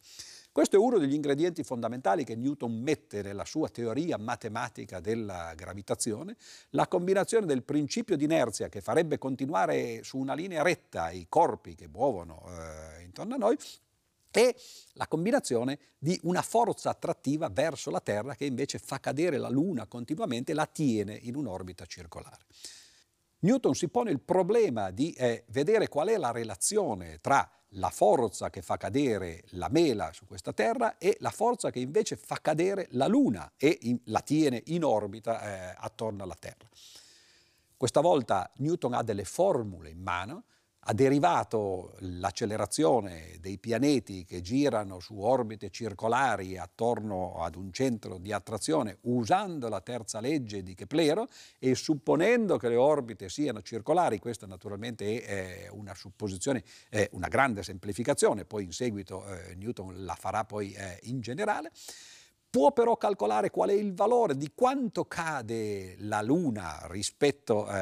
Questo 0.52 0.76
è 0.76 0.80
uno 0.80 1.00
degli 1.00 1.16
ingredienti 1.16 1.64
fondamentali 1.64 2.24
che 2.24 2.36
Newton 2.36 2.72
mette 2.72 3.24
nella 3.24 3.44
sua 3.44 3.70
teoria 3.70 4.20
matematica 4.20 5.00
della 5.00 5.52
gravitazione, 5.56 6.36
la 6.70 6.88
combinazione 6.88 7.48
del 7.48 7.64
principio 7.64 8.16
di 8.16 8.26
inerzia 8.26 8.70
che 8.70 8.82
farebbe 8.82 9.18
continuare 9.18 10.04
su 10.04 10.20
una 10.20 10.36
linea 10.36 10.62
retta 10.62 11.10
i 11.10 11.26
corpi 11.28 11.74
che 11.74 11.88
muovono 11.88 12.44
eh, 12.50 13.02
intorno 13.02 13.34
a 13.34 13.38
noi 13.38 13.58
e 14.36 14.56
la 14.94 15.08
combinazione 15.08 15.78
di 16.00 16.20
una 16.24 16.42
forza 16.42 16.90
attrattiva 16.90 17.50
verso 17.50 17.92
la 17.92 18.00
Terra 18.00 18.36
che 18.36 18.46
invece 18.46 18.80
fa 18.80 19.00
cadere 19.00 19.38
la 19.38 19.50
Luna 19.50 19.86
continuamente 19.86 20.52
e 20.52 20.56
la 20.56 20.66
tiene 20.66 21.18
in 21.22 21.36
un'orbita 21.36 21.86
circolare. 21.86 22.46
Newton 23.40 23.76
si 23.76 23.90
pone 23.90 24.10
il 24.10 24.22
problema 24.22 24.90
di 24.90 25.12
eh, 25.12 25.44
vedere 25.50 25.88
qual 25.88 26.08
è 26.08 26.18
la 26.18 26.32
relazione 26.32 27.20
tra 27.20 27.48
la 27.76 27.90
forza 27.90 28.50
che 28.50 28.62
fa 28.62 28.78
cadere 28.78 29.44
la 29.52 29.68
mela 29.70 30.12
su 30.14 30.26
questa 30.26 30.54
Terra 30.54 30.98
e 30.98 31.18
la 31.20 31.32
forza 31.32 31.70
che 31.70 31.80
invece 31.80 32.16
fa 32.16 32.40
cadere 32.42 32.88
la 32.92 33.08
Luna 33.08 33.52
e 33.58 33.78
in, 33.82 34.00
la 34.06 34.22
tiene 34.22 34.62
in 34.68 34.84
orbita 34.84 35.42
eh, 35.42 35.76
attorno 35.78 36.24
alla 36.24 36.38
Terra. 36.40 36.68
Questa 37.78 38.02
volta 38.02 38.50
Newton 38.58 38.94
ha 38.94 39.04
delle 39.04 39.26
formule 39.26 39.90
in 39.90 40.02
mano 40.02 40.46
ha 40.86 40.94
derivato 40.94 41.96
l'accelerazione 42.00 43.38
dei 43.40 43.58
pianeti 43.58 44.26
che 44.26 44.42
girano 44.42 45.00
su 45.00 45.18
orbite 45.20 45.70
circolari 45.70 46.58
attorno 46.58 47.42
ad 47.42 47.56
un 47.56 47.72
centro 47.72 48.18
di 48.18 48.34
attrazione 48.34 48.98
usando 49.02 49.70
la 49.70 49.80
terza 49.80 50.20
legge 50.20 50.62
di 50.62 50.74
Keplero 50.74 51.28
e 51.58 51.76
supponendo 51.76 52.58
che 52.58 52.68
le 52.68 52.76
orbite 52.76 53.30
siano 53.30 53.62
circolari, 53.62 54.20
questa 54.20 54.46
naturalmente 54.46 55.24
è 55.24 55.70
una 55.72 55.96
supposizione, 55.96 56.64
è 56.90 57.08
una 57.12 57.28
grande 57.28 57.64
semplificazione, 57.64 58.44
poi 58.44 58.64
in 58.66 58.74
seguito 58.74 59.26
eh, 59.26 59.56
Newton 59.56 60.04
la 60.04 60.16
farà 60.16 60.44
poi 60.44 60.74
eh, 60.74 61.00
in 61.04 61.22
generale, 61.22 61.72
Può 62.54 62.72
però 62.72 62.98
calcolare 62.98 63.50
qual 63.50 63.70
è 63.70 63.74
il 63.74 63.96
valore 63.96 64.38
di 64.38 64.52
quanto 64.54 65.06
cade 65.06 65.96
la 66.02 66.22
Luna 66.22 66.86
rispetto 66.88 67.68
eh, 67.68 67.74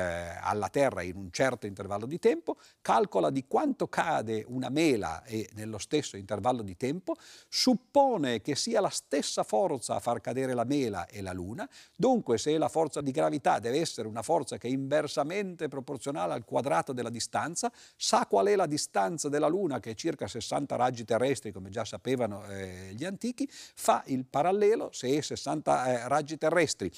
alla 0.41 0.69
Terra 0.69 1.01
in 1.01 1.17
un 1.17 1.29
certo 1.29 1.67
intervallo 1.67 2.05
di 2.05 2.19
tempo, 2.19 2.55
calcola 2.81 3.31
di 3.31 3.43
quanto 3.47 3.89
cade 3.89 4.45
una 4.47 4.69
mela 4.69 5.25
e 5.25 5.49
nello 5.55 5.77
stesso 5.77 6.15
intervallo 6.15 6.62
di 6.62 6.77
tempo, 6.77 7.17
suppone 7.49 8.39
che 8.39 8.55
sia 8.55 8.79
la 8.79 8.88
stessa 8.88 9.43
forza 9.43 9.95
a 9.95 9.99
far 9.99 10.21
cadere 10.21 10.53
la 10.53 10.63
mela 10.63 11.05
e 11.05 11.21
la 11.21 11.34
Luna, 11.34 11.69
dunque 11.93 12.38
se 12.38 12.57
la 12.57 12.69
forza 12.69 13.01
di 13.01 13.12
gravità 13.12 13.60
deve 13.60 13.81
essere 13.81 14.07
una 14.07 14.21
forza 14.21 14.57
che 14.57 14.69
è 14.69 14.71
inversamente 14.71 15.67
proporzionale 15.67 16.31
al 16.31 16.45
quadrato 16.45 16.93
della 16.93 17.10
distanza, 17.10 17.69
sa 17.97 18.25
qual 18.25 18.45
è 18.45 18.55
la 18.55 18.67
distanza 18.67 19.27
della 19.27 19.49
Luna 19.49 19.81
che 19.81 19.91
è 19.91 19.95
circa 19.95 20.27
60 20.27 20.77
raggi 20.77 21.03
terrestri, 21.03 21.51
come 21.51 21.69
già 21.69 21.84
sapevano 21.84 22.45
eh, 22.45 22.93
gli 22.95 23.03
antichi, 23.03 23.45
fa 23.51 24.01
il 24.05 24.23
parallelo 24.23 24.60
parallelo, 24.62 24.89
se 24.91 25.10
è 25.10 25.21
60 25.21 25.86
eh, 25.86 26.08
raggi 26.08 26.38
terrestri 26.38 26.91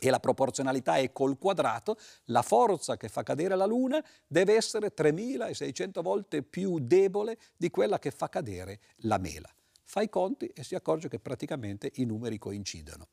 e 0.00 0.10
la 0.10 0.20
proporzionalità 0.20 0.96
è 0.96 1.12
col 1.12 1.38
quadrato, 1.38 1.96
la 2.26 2.42
forza 2.42 2.96
che 2.96 3.08
fa 3.08 3.22
cadere 3.22 3.56
la 3.56 3.66
Luna 3.66 4.04
deve 4.26 4.54
essere 4.54 4.94
3600 4.94 6.02
volte 6.02 6.42
più 6.42 6.78
debole 6.78 7.38
di 7.56 7.70
quella 7.70 7.98
che 7.98 8.10
fa 8.10 8.28
cadere 8.28 8.80
la 9.02 9.18
mela. 9.18 9.50
Fa 9.84 10.02
i 10.02 10.08
conti 10.08 10.46
e 10.46 10.62
si 10.62 10.74
accorge 10.74 11.08
che 11.08 11.18
praticamente 11.18 11.90
i 11.94 12.04
numeri 12.04 12.38
coincidono. 12.38 13.08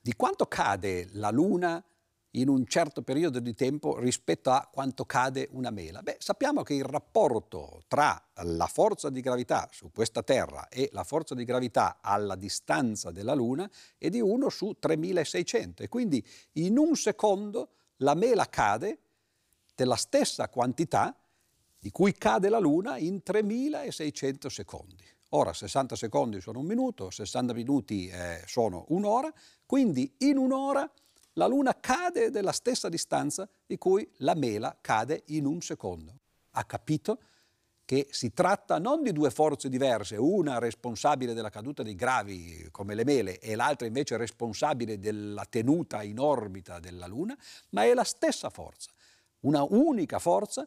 Di 0.00 0.14
quanto 0.14 0.46
cade 0.46 1.08
la 1.12 1.30
Luna 1.30 1.82
in 2.40 2.48
un 2.48 2.66
certo 2.66 3.02
periodo 3.02 3.40
di 3.40 3.54
tempo 3.54 3.98
rispetto 3.98 4.50
a 4.50 4.68
quanto 4.72 5.04
cade 5.04 5.48
una 5.52 5.70
mela? 5.70 6.02
Beh, 6.02 6.16
sappiamo 6.18 6.62
che 6.62 6.74
il 6.74 6.84
rapporto 6.84 7.82
tra 7.88 8.20
la 8.42 8.66
forza 8.66 9.10
di 9.10 9.20
gravità 9.20 9.68
su 9.72 9.90
questa 9.92 10.22
Terra 10.22 10.68
e 10.68 10.88
la 10.92 11.04
forza 11.04 11.34
di 11.34 11.44
gravità 11.44 11.98
alla 12.00 12.36
distanza 12.36 13.10
della 13.10 13.34
Luna 13.34 13.68
è 13.96 14.08
di 14.08 14.20
1 14.20 14.48
su 14.48 14.76
3600 14.78 15.82
e 15.82 15.88
quindi 15.88 16.24
in 16.52 16.78
un 16.78 16.94
secondo 16.96 17.70
la 17.98 18.14
mela 18.14 18.46
cade 18.46 18.98
della 19.74 19.96
stessa 19.96 20.48
quantità 20.48 21.16
di 21.78 21.90
cui 21.90 22.12
cade 22.12 22.48
la 22.48 22.58
Luna 22.58 22.98
in 22.98 23.22
3600 23.22 24.48
secondi. 24.48 25.04
Ora 25.30 25.52
60 25.52 25.94
secondi 25.94 26.40
sono 26.40 26.60
un 26.60 26.66
minuto, 26.66 27.10
60 27.10 27.52
minuti 27.52 28.08
eh, 28.08 28.42
sono 28.46 28.86
un'ora, 28.88 29.32
quindi 29.66 30.14
in 30.18 30.38
un'ora 30.38 30.90
la 31.34 31.46
Luna 31.46 31.78
cade 31.78 32.30
della 32.30 32.52
stessa 32.52 32.88
distanza 32.88 33.48
di 33.66 33.78
cui 33.78 34.08
la 34.18 34.34
mela 34.34 34.76
cade 34.80 35.22
in 35.26 35.46
un 35.46 35.60
secondo. 35.60 36.18
Ha 36.52 36.64
capito 36.64 37.20
che 37.88 38.06
si 38.10 38.34
tratta 38.34 38.78
non 38.78 39.02
di 39.02 39.12
due 39.12 39.30
forze 39.30 39.70
diverse, 39.70 40.16
una 40.16 40.58
responsabile 40.58 41.32
della 41.32 41.48
caduta 41.48 41.82
dei 41.82 41.94
gravi 41.94 42.68
come 42.70 42.94
le 42.94 43.02
mele 43.02 43.38
e 43.38 43.54
l'altra 43.54 43.86
invece 43.86 44.18
responsabile 44.18 44.98
della 44.98 45.46
tenuta 45.48 46.02
in 46.02 46.18
orbita 46.18 46.80
della 46.80 47.06
Luna, 47.06 47.34
ma 47.70 47.84
è 47.84 47.94
la 47.94 48.04
stessa 48.04 48.50
forza, 48.50 48.90
una 49.40 49.62
unica 49.62 50.18
forza 50.18 50.66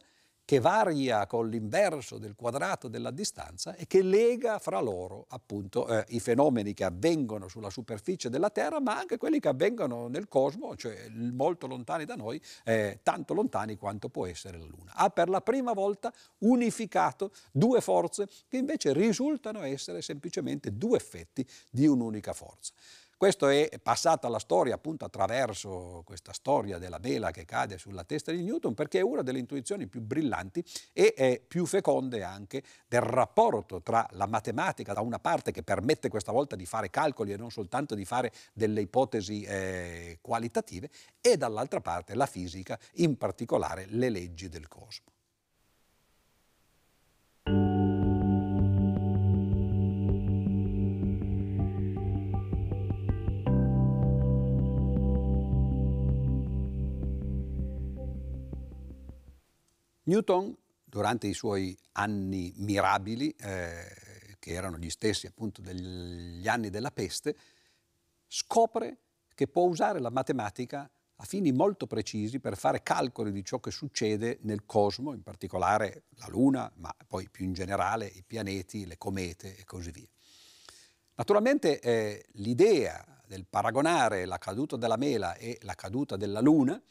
che 0.52 0.60
varia 0.60 1.28
con 1.28 1.48
l'inverso 1.48 2.18
del 2.18 2.36
quadrato 2.36 2.90
della 2.90 3.12
distanza 3.12 3.74
e 3.76 3.88
che 3.88 4.02
lega 4.02 4.60
fra 4.60 4.82
loro 4.82 5.26
appunto 5.30 5.88
eh, 5.88 6.04
i 6.10 6.20
fenomeni 6.20 6.74
che 6.74 6.84
avvengono 6.84 7.48
sulla 7.48 7.70
superficie 7.70 8.30
della 8.30 8.50
Terra, 8.50 8.82
ma 8.82 8.98
anche 8.98 9.16
quelli 9.16 9.40
che 9.40 9.48
avvengono 9.48 10.10
nel 10.10 10.28
cosmo, 10.28 10.76
cioè 10.76 11.08
molto 11.08 11.68
lontani 11.68 12.04
da 12.04 12.16
noi, 12.16 12.42
eh, 12.66 13.00
tanto 13.02 13.34
lontani 13.34 13.78
quanto 13.78 14.10
può 14.10 14.26
essere 14.26 14.58
la 14.58 14.66
Luna. 14.66 14.92
Ha 14.94 15.10
per 15.10 15.30
la 15.30 15.40
prima 15.40 15.72
volta 15.72 16.12
unificato 16.40 17.32
due 17.54 17.80
forze 17.80 18.28
che 18.50 18.58
invece 18.58 18.92
risultano 18.92 19.62
essere 19.62 20.02
semplicemente 20.02 20.76
due 20.76 20.98
effetti 20.98 21.48
di 21.70 21.88
un'unica 21.88 22.34
forza. 22.34 22.74
Questo 23.22 23.50
è 23.50 23.70
passato 23.78 24.26
alla 24.26 24.40
storia 24.40 24.74
appunto 24.74 25.06
attraverso 25.06 26.02
questa 26.04 26.34
storia 26.34 26.80
della 26.80 26.98
mela 26.98 27.30
che 27.30 27.46
cade 27.46 27.78
sulla 27.78 28.04
testa 28.04 28.32
di 28.32 28.42
Newton 28.42 28.74
perché 28.74 28.98
è 28.98 29.04
una 29.04 29.22
delle 29.22 29.38
intuizioni 29.38 29.86
più 29.86 30.02
brillanti 30.02 30.66
e 30.92 31.40
più 31.48 31.68
feconde 31.68 32.24
anche 32.24 32.64
del 32.88 33.02
rapporto 33.02 33.84
tra 33.84 34.08
la 34.14 34.26
matematica 34.26 34.94
da 34.94 35.02
una 35.02 35.20
parte 35.20 35.52
che 35.52 35.62
permette 35.62 36.10
questa 36.10 36.32
volta 36.32 36.56
di 36.56 36.66
fare 36.66 36.90
calcoli 36.90 37.32
e 37.32 37.38
non 37.38 37.52
soltanto 37.52 37.94
di 37.94 38.06
fare 38.06 38.32
delle 38.54 38.82
ipotesi 38.82 39.44
eh, 39.44 40.18
qualitative 40.20 40.90
e 41.22 41.38
dall'altra 41.38 41.80
parte 41.80 42.16
la 42.16 42.26
fisica, 42.26 42.80
in 42.94 43.20
particolare 43.20 43.86
le 43.88 44.10
leggi 44.10 44.50
del 44.50 44.68
cosmo. 44.68 45.21
Newton, 60.04 60.56
durante 60.84 61.28
i 61.28 61.34
suoi 61.34 61.78
anni 61.94 62.52
mirabili, 62.58 63.30
eh, 63.38 64.36
che 64.40 64.52
erano 64.52 64.78
gli 64.78 64.90
stessi 64.90 65.28
appunto 65.28 65.62
degli 65.62 66.48
anni 66.48 66.70
della 66.70 66.92
peste, 66.92 67.36
scopre 68.28 68.98
che 69.36 69.48
può 69.48 69.64
usare 69.64 70.00
la 70.00 70.10
matematica 70.10 70.90
a 71.16 71.24
fini 71.24 71.52
molto 71.52 71.86
precisi 71.86 72.40
per 72.40 72.58
fare 72.58 72.82
calcoli 72.82 73.32
di 73.32 73.44
ciò 73.44 73.60
che 73.60 73.70
succede 73.70 74.40
nel 74.42 74.66
cosmo, 74.66 75.14
in 75.14 75.22
particolare 75.22 76.06
la 76.16 76.26
Luna, 76.30 76.72
ma 76.78 76.94
poi 77.06 77.30
più 77.30 77.46
in 77.46 77.54
generale 77.54 78.08
i 78.08 78.24
pianeti, 78.26 78.88
le 78.88 78.98
comete 78.98 79.56
e 79.56 79.64
così 79.64 79.92
via. 79.92 80.10
Naturalmente 81.16 81.80
eh, 81.80 82.26
l'idea 82.34 83.06
del 83.28 83.46
paragonare 83.46 84.26
la 84.26 84.40
caduta 84.40 84.78
della 84.78 84.98
mela 84.98 85.36
e 85.36 85.60
la 85.62 85.76
caduta 85.76 86.18
della 86.18 86.40
Luna 86.40 86.82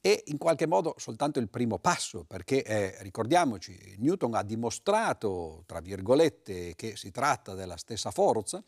è 0.00 0.22
in 0.26 0.38
qualche 0.38 0.66
modo 0.66 0.94
soltanto 0.96 1.38
il 1.38 1.48
primo 1.48 1.78
passo, 1.78 2.24
perché 2.24 2.64
eh, 2.64 2.96
ricordiamoci, 3.00 3.96
Newton 3.98 4.34
ha 4.34 4.42
dimostrato, 4.42 5.62
tra 5.66 5.80
virgolette, 5.80 6.74
che 6.74 6.96
si 6.96 7.10
tratta 7.10 7.54
della 7.54 7.76
stessa 7.76 8.10
forza, 8.10 8.62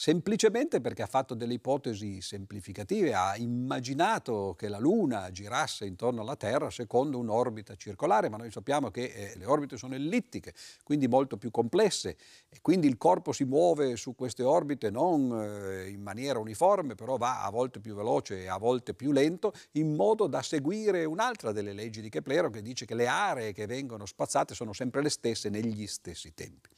semplicemente 0.00 0.80
perché 0.80 1.02
ha 1.02 1.08
fatto 1.08 1.34
delle 1.34 1.54
ipotesi 1.54 2.20
semplificative, 2.20 3.14
ha 3.14 3.36
immaginato 3.36 4.54
che 4.56 4.68
la 4.68 4.78
Luna 4.78 5.28
girasse 5.32 5.86
intorno 5.86 6.20
alla 6.20 6.36
Terra 6.36 6.70
secondo 6.70 7.18
un'orbita 7.18 7.74
circolare, 7.74 8.28
ma 8.28 8.36
noi 8.36 8.52
sappiamo 8.52 8.92
che 8.92 9.06
eh, 9.06 9.32
le 9.36 9.44
orbite 9.44 9.76
sono 9.76 9.96
ellittiche, 9.96 10.54
quindi 10.84 11.08
molto 11.08 11.36
più 11.36 11.50
complesse 11.50 12.16
e 12.48 12.58
quindi 12.62 12.86
il 12.86 12.96
corpo 12.96 13.32
si 13.32 13.42
muove 13.42 13.96
su 13.96 14.14
queste 14.14 14.44
orbite 14.44 14.88
non 14.88 15.32
eh, 15.32 15.88
in 15.88 16.00
maniera 16.00 16.38
uniforme, 16.38 16.94
però 16.94 17.16
va 17.16 17.42
a 17.42 17.50
volte 17.50 17.80
più 17.80 17.96
veloce 17.96 18.42
e 18.42 18.46
a 18.46 18.56
volte 18.56 18.94
più 18.94 19.10
lento, 19.10 19.52
in 19.72 19.96
modo 19.96 20.28
da 20.28 20.42
seguire 20.42 21.06
un'altra 21.06 21.50
delle 21.50 21.72
leggi 21.72 22.00
di 22.00 22.08
Keplero 22.08 22.50
che 22.50 22.62
dice 22.62 22.86
che 22.86 22.94
le 22.94 23.08
aree 23.08 23.52
che 23.52 23.66
vengono 23.66 24.06
spazzate 24.06 24.54
sono 24.54 24.72
sempre 24.72 25.02
le 25.02 25.10
stesse 25.10 25.48
negli 25.48 25.88
stessi 25.88 26.34
tempi. 26.34 26.68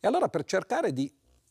E 0.00 0.06
allora 0.08 0.28
per 0.28 0.42
cercare 0.42 0.92
di 0.92 1.08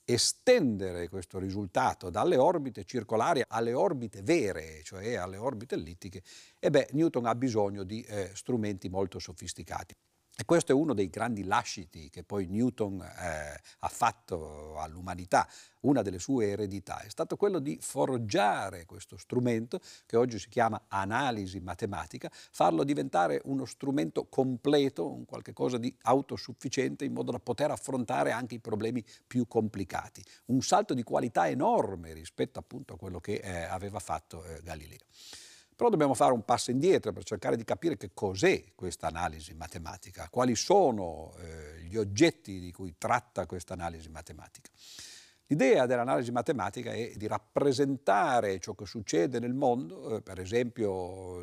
estendere 0.10 1.10
questo 1.10 1.38
risultato 1.38 2.10
dalle 2.10 2.38
orbite 2.38 2.86
circolari 2.86 3.44
alle 3.46 3.74
orbite 3.74 4.22
vere, 4.22 4.82
cioè 4.84 5.16
alle 5.16 5.36
orbite 5.36 5.76
ellittiche, 5.76 6.24
e 6.60 6.70
beh, 6.70 6.88
Newton 6.94 7.26
ha 7.26 7.36
bisogno 7.36 7.84
di 7.84 8.02
eh, 8.04 8.32
strumenti 8.34 8.88
molto 8.88 9.20
sofisticati. 9.20 9.94
E 10.40 10.46
questo 10.46 10.72
è 10.72 10.76
uno 10.76 10.94
dei 10.94 11.10
grandi 11.10 11.44
lasciti 11.46 12.12
che 12.12 12.22
poi 12.22 12.46
Newton 12.46 13.02
eh, 13.02 13.60
ha 13.80 13.88
fatto 13.88 14.78
all'umanità, 14.78 15.50
una 15.80 16.04
delle 16.04 16.20
sue 16.20 16.50
eredità, 16.50 17.00
è 17.00 17.10
stato 17.10 17.36
quello 17.36 17.58
di 17.58 17.80
forgiare 17.82 18.86
questo 18.86 19.18
strumento 19.18 19.80
che 20.06 20.16
oggi 20.16 20.38
si 20.38 20.48
chiama 20.48 20.84
analisi 20.90 21.60
matematica, 21.60 22.30
farlo 22.32 22.84
diventare 22.84 23.42
uno 23.46 23.66
strumento 23.66 24.28
completo, 24.30 25.12
un 25.12 25.26
qualche 25.26 25.54
cosa 25.54 25.80
di 25.80 25.92
autosufficiente 26.04 27.04
in 27.04 27.14
modo 27.14 27.32
da 27.32 27.40
poter 27.40 27.72
affrontare 27.72 28.30
anche 28.30 28.54
i 28.54 28.60
problemi 28.60 29.04
più 29.26 29.48
complicati. 29.48 30.24
Un 30.46 30.62
salto 30.62 30.94
di 30.94 31.02
qualità 31.02 31.50
enorme 31.50 32.14
rispetto 32.14 32.60
appunto 32.60 32.94
a 32.94 32.98
quello 32.98 33.20
che 33.20 33.38
eh, 33.38 33.64
aveva 33.64 33.98
fatto 33.98 34.44
eh, 34.44 34.62
Galileo. 34.62 35.00
Però 35.78 35.92
dobbiamo 35.92 36.16
fare 36.16 36.34
un 36.34 36.44
passo 36.44 36.72
indietro 36.72 37.14
per 37.14 37.24
cercare 37.24 37.56
di 37.56 37.64
capire 37.64 37.98
che 37.98 38.10
cos'è 38.12 38.74
questa 38.74 39.06
analisi 39.06 39.54
matematica, 39.54 40.28
quali 40.28 40.56
sono 40.56 41.36
eh, 41.38 41.84
gli 41.84 41.98
oggetti 41.98 42.60
di 42.60 42.72
cui 42.72 42.96
tratta 42.98 43.46
questa 43.46 43.76
analisi 43.76 44.10
matematica. 44.10 44.72
L'idea 45.46 45.86
dell'analisi 45.86 46.32
matematica 46.32 46.92
è 46.92 47.14
di 47.16 47.28
rappresentare 47.28 48.58
ciò 48.58 48.74
che 48.74 48.88
succede 48.88 49.38
nel 49.40 49.54
mondo, 49.54 50.16
eh, 50.16 50.22
per 50.24 50.40
esempio 50.40 51.42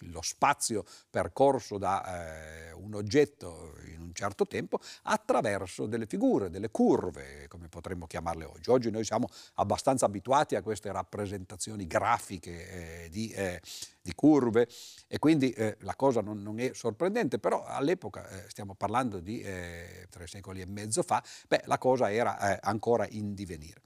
lo 0.00 0.22
spazio 0.22 0.84
percorso 1.10 1.78
da 1.78 2.68
eh, 2.68 2.72
un 2.72 2.94
oggetto 2.94 3.74
in 3.92 4.00
un 4.00 4.14
certo 4.14 4.46
tempo 4.46 4.80
attraverso 5.02 5.86
delle 5.86 6.06
figure, 6.06 6.50
delle 6.50 6.70
curve, 6.70 7.46
come 7.48 7.68
potremmo 7.68 8.06
chiamarle 8.06 8.44
oggi. 8.44 8.70
Oggi 8.70 8.90
noi 8.90 9.04
siamo 9.04 9.28
abbastanza 9.54 10.06
abituati 10.06 10.54
a 10.56 10.62
queste 10.62 10.90
rappresentazioni 10.92 11.86
grafiche 11.86 13.04
eh, 13.04 13.08
di, 13.10 13.30
eh, 13.30 13.60
di, 14.00 14.14
curve 14.14 14.68
e 15.06 15.18
quindi 15.18 15.50
eh, 15.50 15.76
la 15.80 15.94
cosa 15.94 16.20
non, 16.20 16.42
non, 16.42 16.60
è 16.60 16.72
sorprendente, 16.74 17.38
però 17.38 17.64
all'epoca, 17.64 18.28
eh, 18.28 18.48
stiamo 18.48 18.74
parlando 18.74 19.20
di 19.20 19.40
eh, 19.40 20.06
tre 20.10 20.26
secoli 20.26 20.60
e 20.60 20.66
mezzo 20.66 21.02
fa, 21.02 21.22
beh, 21.48 21.62
la 21.66 21.78
cosa 21.78 22.12
era 22.12 22.60
ancora 22.60 23.06
in 23.10 23.34
divenire. 23.34 23.80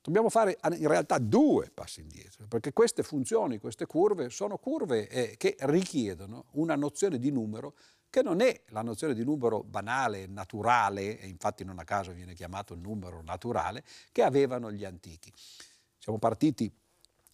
Dobbiamo 0.00 0.30
fare 0.30 0.58
in 0.76 0.88
realtà 0.88 1.18
due 1.18 1.70
passi 1.72 2.00
indietro, 2.00 2.46
perché 2.46 2.72
queste 2.72 3.02
funzioni, 3.02 3.58
queste 3.58 3.86
curve, 3.86 4.30
sono 4.30 4.56
curve 4.56 5.08
eh, 5.08 5.36
che 5.36 5.56
richiedono 5.60 6.46
una 6.52 6.76
nozione 6.76 7.18
di 7.18 7.30
numero 7.30 7.74
che 8.10 8.22
non 8.22 8.40
è 8.40 8.62
la 8.68 8.82
nozione 8.82 9.12
di 9.12 9.22
numero 9.22 9.62
banale, 9.62 10.26
naturale, 10.26 11.18
e 11.18 11.28
infatti 11.28 11.64
non 11.64 11.78
a 11.78 11.84
caso 11.84 12.12
viene 12.12 12.34
chiamato 12.34 12.74
numero 12.74 13.22
naturale, 13.22 13.84
che 14.12 14.22
avevano 14.22 14.72
gli 14.72 14.84
antichi. 14.84 15.30
Siamo 15.98 16.18
partiti 16.18 16.72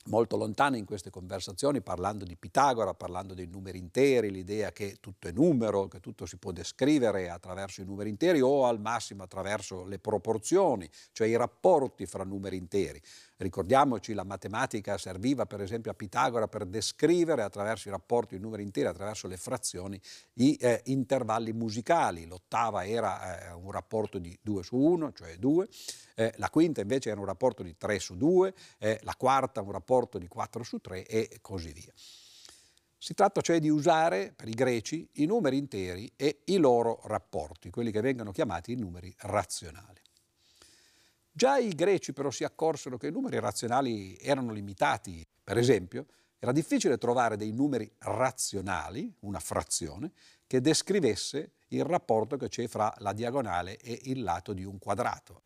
molto 0.06 0.36
lontano 0.36 0.76
in 0.76 0.84
queste 0.84 1.10
conversazioni, 1.10 1.80
parlando 1.80 2.24
di 2.24 2.36
Pitagora, 2.36 2.94
parlando 2.94 3.34
dei 3.34 3.46
numeri 3.46 3.78
interi, 3.78 4.30
l'idea 4.30 4.72
che 4.72 4.96
tutto 5.00 5.28
è 5.28 5.32
numero, 5.32 5.88
che 5.88 6.00
tutto 6.00 6.26
si 6.26 6.36
può 6.36 6.52
descrivere 6.52 7.30
attraverso 7.30 7.80
i 7.80 7.84
numeri 7.84 8.10
interi 8.10 8.40
o 8.40 8.66
al 8.66 8.80
massimo 8.80 9.22
attraverso 9.22 9.84
le 9.84 9.98
proporzioni, 9.98 10.88
cioè 11.12 11.26
i 11.26 11.36
rapporti 11.36 12.06
fra 12.06 12.24
numeri 12.24 12.56
interi. 12.56 13.00
Ricordiamoci, 13.36 14.14
la 14.14 14.22
matematica 14.22 14.96
serviva 14.96 15.44
per 15.44 15.60
esempio 15.60 15.90
a 15.90 15.94
Pitagora 15.94 16.46
per 16.46 16.66
descrivere 16.66 17.42
attraverso 17.42 17.88
i 17.88 17.90
rapporti, 17.90 18.36
i 18.36 18.38
numeri 18.38 18.62
interi, 18.62 18.86
attraverso 18.86 19.26
le 19.26 19.36
frazioni, 19.36 20.00
gli 20.32 20.56
eh, 20.60 20.82
intervalli 20.84 21.52
musicali. 21.52 22.26
L'ottava 22.26 22.86
era 22.86 23.50
eh, 23.50 23.52
un 23.52 23.72
rapporto 23.72 24.18
di 24.18 24.38
2 24.40 24.62
su 24.62 24.76
1, 24.76 25.12
cioè 25.12 25.36
2, 25.36 25.68
eh, 26.14 26.32
la 26.36 26.48
quinta 26.48 26.80
invece 26.80 27.10
era 27.10 27.18
un 27.18 27.26
rapporto 27.26 27.64
di 27.64 27.76
3 27.76 27.98
su 27.98 28.16
2, 28.16 28.54
eh, 28.78 29.00
la 29.02 29.14
quarta 29.16 29.62
un 29.62 29.72
rapporto 29.72 30.18
di 30.18 30.28
4 30.28 30.62
su 30.62 30.78
3 30.78 31.04
e 31.04 31.38
così 31.40 31.72
via. 31.72 31.92
Si 32.96 33.14
tratta 33.14 33.40
cioè 33.40 33.58
di 33.58 33.68
usare 33.68 34.32
per 34.34 34.48
i 34.48 34.54
greci 34.54 35.08
i 35.14 35.26
numeri 35.26 35.58
interi 35.58 36.10
e 36.16 36.42
i 36.44 36.56
loro 36.56 37.00
rapporti, 37.04 37.68
quelli 37.68 37.90
che 37.90 38.00
vengono 38.00 38.30
chiamati 38.30 38.72
i 38.72 38.76
numeri 38.76 39.12
razionali. 39.18 40.03
Già 41.36 41.58
i 41.58 41.70
greci 41.70 42.12
però 42.12 42.30
si 42.30 42.44
accorsero 42.44 42.96
che 42.96 43.08
i 43.08 43.10
numeri 43.10 43.40
razionali 43.40 44.16
erano 44.20 44.52
limitati. 44.52 45.26
Per 45.42 45.58
esempio, 45.58 46.06
era 46.38 46.52
difficile 46.52 46.96
trovare 46.96 47.36
dei 47.36 47.50
numeri 47.50 47.90
razionali, 47.98 49.12
una 49.22 49.40
frazione, 49.40 50.12
che 50.46 50.60
descrivesse 50.60 51.54
il 51.70 51.82
rapporto 51.82 52.36
che 52.36 52.46
c'è 52.46 52.68
fra 52.68 52.94
la 52.98 53.12
diagonale 53.12 53.78
e 53.78 53.98
il 54.04 54.22
lato 54.22 54.52
di 54.52 54.62
un 54.62 54.78
quadrato. 54.78 55.42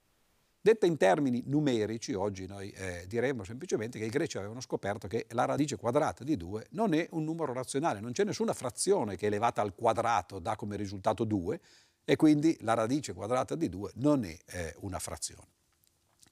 Detta 0.60 0.84
in 0.84 0.98
termini 0.98 1.42
numerici, 1.46 2.12
oggi 2.12 2.46
noi 2.46 2.68
eh, 2.72 3.06
diremmo 3.08 3.42
semplicemente 3.42 3.98
che 3.98 4.04
i 4.04 4.10
greci 4.10 4.36
avevano 4.36 4.60
scoperto 4.60 5.08
che 5.08 5.24
la 5.30 5.46
radice 5.46 5.76
quadrata 5.76 6.22
di 6.22 6.36
2 6.36 6.66
non 6.72 6.92
è 6.92 7.08
un 7.12 7.24
numero 7.24 7.54
razionale, 7.54 8.00
non 8.00 8.12
c'è 8.12 8.24
nessuna 8.24 8.52
frazione 8.52 9.16
che 9.16 9.24
elevata 9.24 9.62
al 9.62 9.74
quadrato 9.74 10.38
dà 10.38 10.54
come 10.54 10.76
risultato 10.76 11.24
2 11.24 11.60
e 12.04 12.16
quindi 12.16 12.58
la 12.60 12.74
radice 12.74 13.14
quadrata 13.14 13.54
di 13.54 13.70
2 13.70 13.92
non 13.94 14.24
è 14.24 14.36
eh, 14.48 14.74
una 14.80 14.98
frazione. 14.98 15.56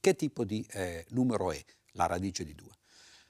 Che 0.06 0.14
tipo 0.14 0.44
di 0.44 0.64
eh, 0.70 1.04
numero 1.08 1.50
è 1.50 1.60
la 1.94 2.06
radice 2.06 2.44
di 2.44 2.54
2? 2.54 2.68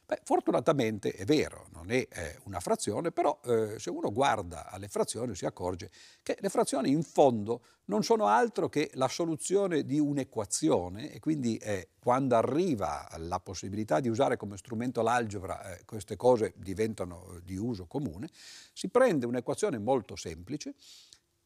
Beh, 0.05 0.21
fortunatamente 0.25 1.11
è 1.13 1.25
vero, 1.25 1.69
non 1.73 1.91
è 1.91 2.07
eh, 2.07 2.39
una 2.45 2.61
frazione, 2.61 3.13
però 3.13 3.41
eh, 3.47 3.79
se 3.79 3.89
uno 3.89 4.13
guarda 4.13 4.71
alle 4.71 4.89
frazioni 4.89 5.35
si 5.35 5.47
accorge 5.47 5.91
che 6.23 6.37
le 6.39 6.51
frazioni 6.51 6.91
in 6.91 7.03
fondo 7.03 7.63
non 7.87 8.03
sono 8.03 8.27
altro 8.27 8.69
che 8.69 8.91
la 8.93 9.09
soluzione 9.09 9.85
di 9.85 9.99
un'equazione 9.99 11.13
e 11.13 11.19
quindi 11.19 11.57
eh, 11.57 11.93
quando 11.99 12.37
arriva 12.37 13.09
la 13.21 13.41
possibilità 13.41 13.99
di 14.01 14.11
usare 14.11 14.37
come 14.37 14.59
strumento 14.59 15.01
l'algebra 15.01 15.79
eh, 15.79 15.85
queste 15.87 16.17
cose 16.17 16.53
diventano 16.59 17.41
di 17.43 17.57
uso 17.57 17.87
comune, 17.87 18.29
si 18.75 18.91
prende 18.91 19.25
un'equazione 19.25 19.79
molto 19.79 20.15
semplice, 20.15 20.75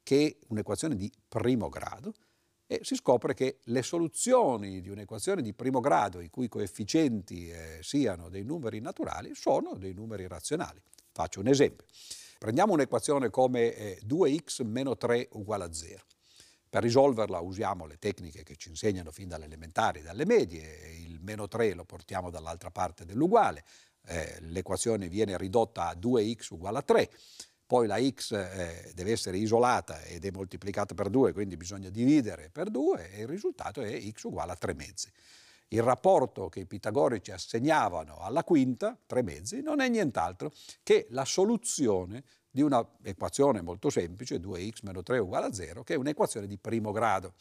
che 0.03 0.27
è 0.27 0.47
un'equazione 0.49 0.97
di 0.97 1.09
primo 1.29 1.69
grado, 1.69 2.15
e 2.73 2.79
si 2.85 2.95
scopre 2.95 3.35
che 3.35 3.59
le 3.65 3.83
soluzioni 3.83 4.81
di 4.81 4.91
un'equazione 4.91 5.43
di 5.43 5.53
primo 5.53 5.81
grado 5.81 6.21
i 6.21 6.31
cui 6.31 6.47
coefficienti 6.47 7.51
eh, 7.51 7.81
siano 7.83 8.29
dei 8.29 8.45
numeri 8.45 8.79
naturali 8.79 9.35
sono 9.35 9.75
dei 9.75 9.93
numeri 9.93 10.29
razionali. 10.29 10.81
Faccio 11.11 11.41
un 11.41 11.49
esempio. 11.49 11.85
Prendiamo 12.39 12.73
un'equazione 12.75 13.29
come 13.29 13.75
eh, 13.75 14.01
2x 14.07 14.65
meno 14.65 14.97
3 14.97 15.31
uguale 15.33 15.65
a 15.65 15.73
0. 15.73 16.05
Per 16.69 16.81
risolverla 16.81 17.41
usiamo 17.41 17.87
le 17.87 17.99
tecniche 17.99 18.45
che 18.45 18.55
ci 18.55 18.69
insegnano 18.69 19.11
fin 19.11 19.27
dalle 19.27 19.47
elementari, 19.47 20.01
dalle 20.01 20.25
medie, 20.25 20.95
il 20.97 21.19
meno 21.21 21.49
3 21.49 21.75
lo 21.75 21.85
portiamo 21.85 22.31
dall'altra 22.31 22.71
parte 22.71 23.05
dell'uguale, 23.05 23.65
eh, 24.07 24.37
l'equazione 24.43 25.09
viene 25.09 25.37
ridotta 25.37 25.89
a 25.89 25.97
2x 25.97 26.53
uguale 26.53 26.79
a 26.79 26.83
3, 26.83 27.11
poi 27.71 27.87
la 27.87 28.03
x 28.05 28.33
eh, 28.33 28.91
deve 28.97 29.13
essere 29.13 29.37
isolata 29.37 30.03
ed 30.03 30.25
è 30.25 30.33
moltiplicata 30.33 30.93
per 30.93 31.09
2, 31.09 31.33
quindi 31.33 31.57
bisogna 31.57 31.89
dividere 31.89 32.51
per 32.51 32.69
2 32.69 33.13
e 33.13 33.21
il 33.21 33.29
risultato 33.29 33.81
è 33.81 33.97
x 34.11 34.25
uguale 34.25 34.51
a 34.51 34.57
3 34.57 34.75
mezzi. 34.75 35.09
Il 35.69 35.85
rapporto 35.85 36.49
che 36.49 36.59
i 36.59 36.67
pitagorici 36.67 37.31
assegnavano 37.31 38.19
alla 38.19 38.43
quinta, 38.43 38.99
3 39.07 39.23
mezzi, 39.23 39.63
non 39.63 39.79
è 39.79 39.89
nient'altro 39.89 40.51
che 40.83 41.07
la 41.11 41.25
soluzione 41.25 42.25
di 42.51 42.61
una 42.61 42.85
equazione 43.05 43.61
molto 43.61 43.89
semplice, 43.89 44.41
2x 44.41 44.79
meno 44.83 45.05
3 45.05 45.19
uguale 45.19 45.47
a 45.47 45.53
0, 45.53 45.85
che 45.85 45.95
è 45.95 45.97
un'equazione 45.97 46.49
di 46.49 46.59
primo 46.59 46.91
grado. 46.91 47.35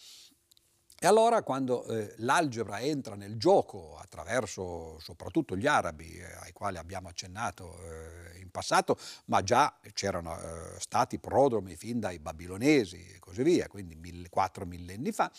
E 1.01 1.07
allora 1.07 1.43
quando 1.43 1.85
eh, 1.85 2.13
l'algebra 2.17 2.81
entra 2.81 3.15
nel 3.15 3.37
gioco 3.37 3.95
attraverso 3.97 4.99
soprattutto 4.99 5.55
gli 5.55 5.65
arabi, 5.65 6.17
eh, 6.17 6.25
ai 6.41 6.51
quali 6.51 6.77
abbiamo 6.77 7.07
accennato 7.07 7.77
eh, 7.81 8.39
in 8.39 8.49
passato, 8.51 8.97
ma 9.27 9.41
già 9.41 9.79
c'erano 9.93 10.37
eh, 10.37 10.77
stati 10.77 11.17
prodromi 11.17 11.77
fin 11.77 12.01
dai 12.01 12.19
babilonesi 12.19 12.97
e 13.15 13.19
così 13.19 13.43
via, 13.43 13.69
quindi 13.69 13.95
mille, 13.95 14.27
quattro 14.27 14.65
millenni 14.65 15.13
fa, 15.13 15.31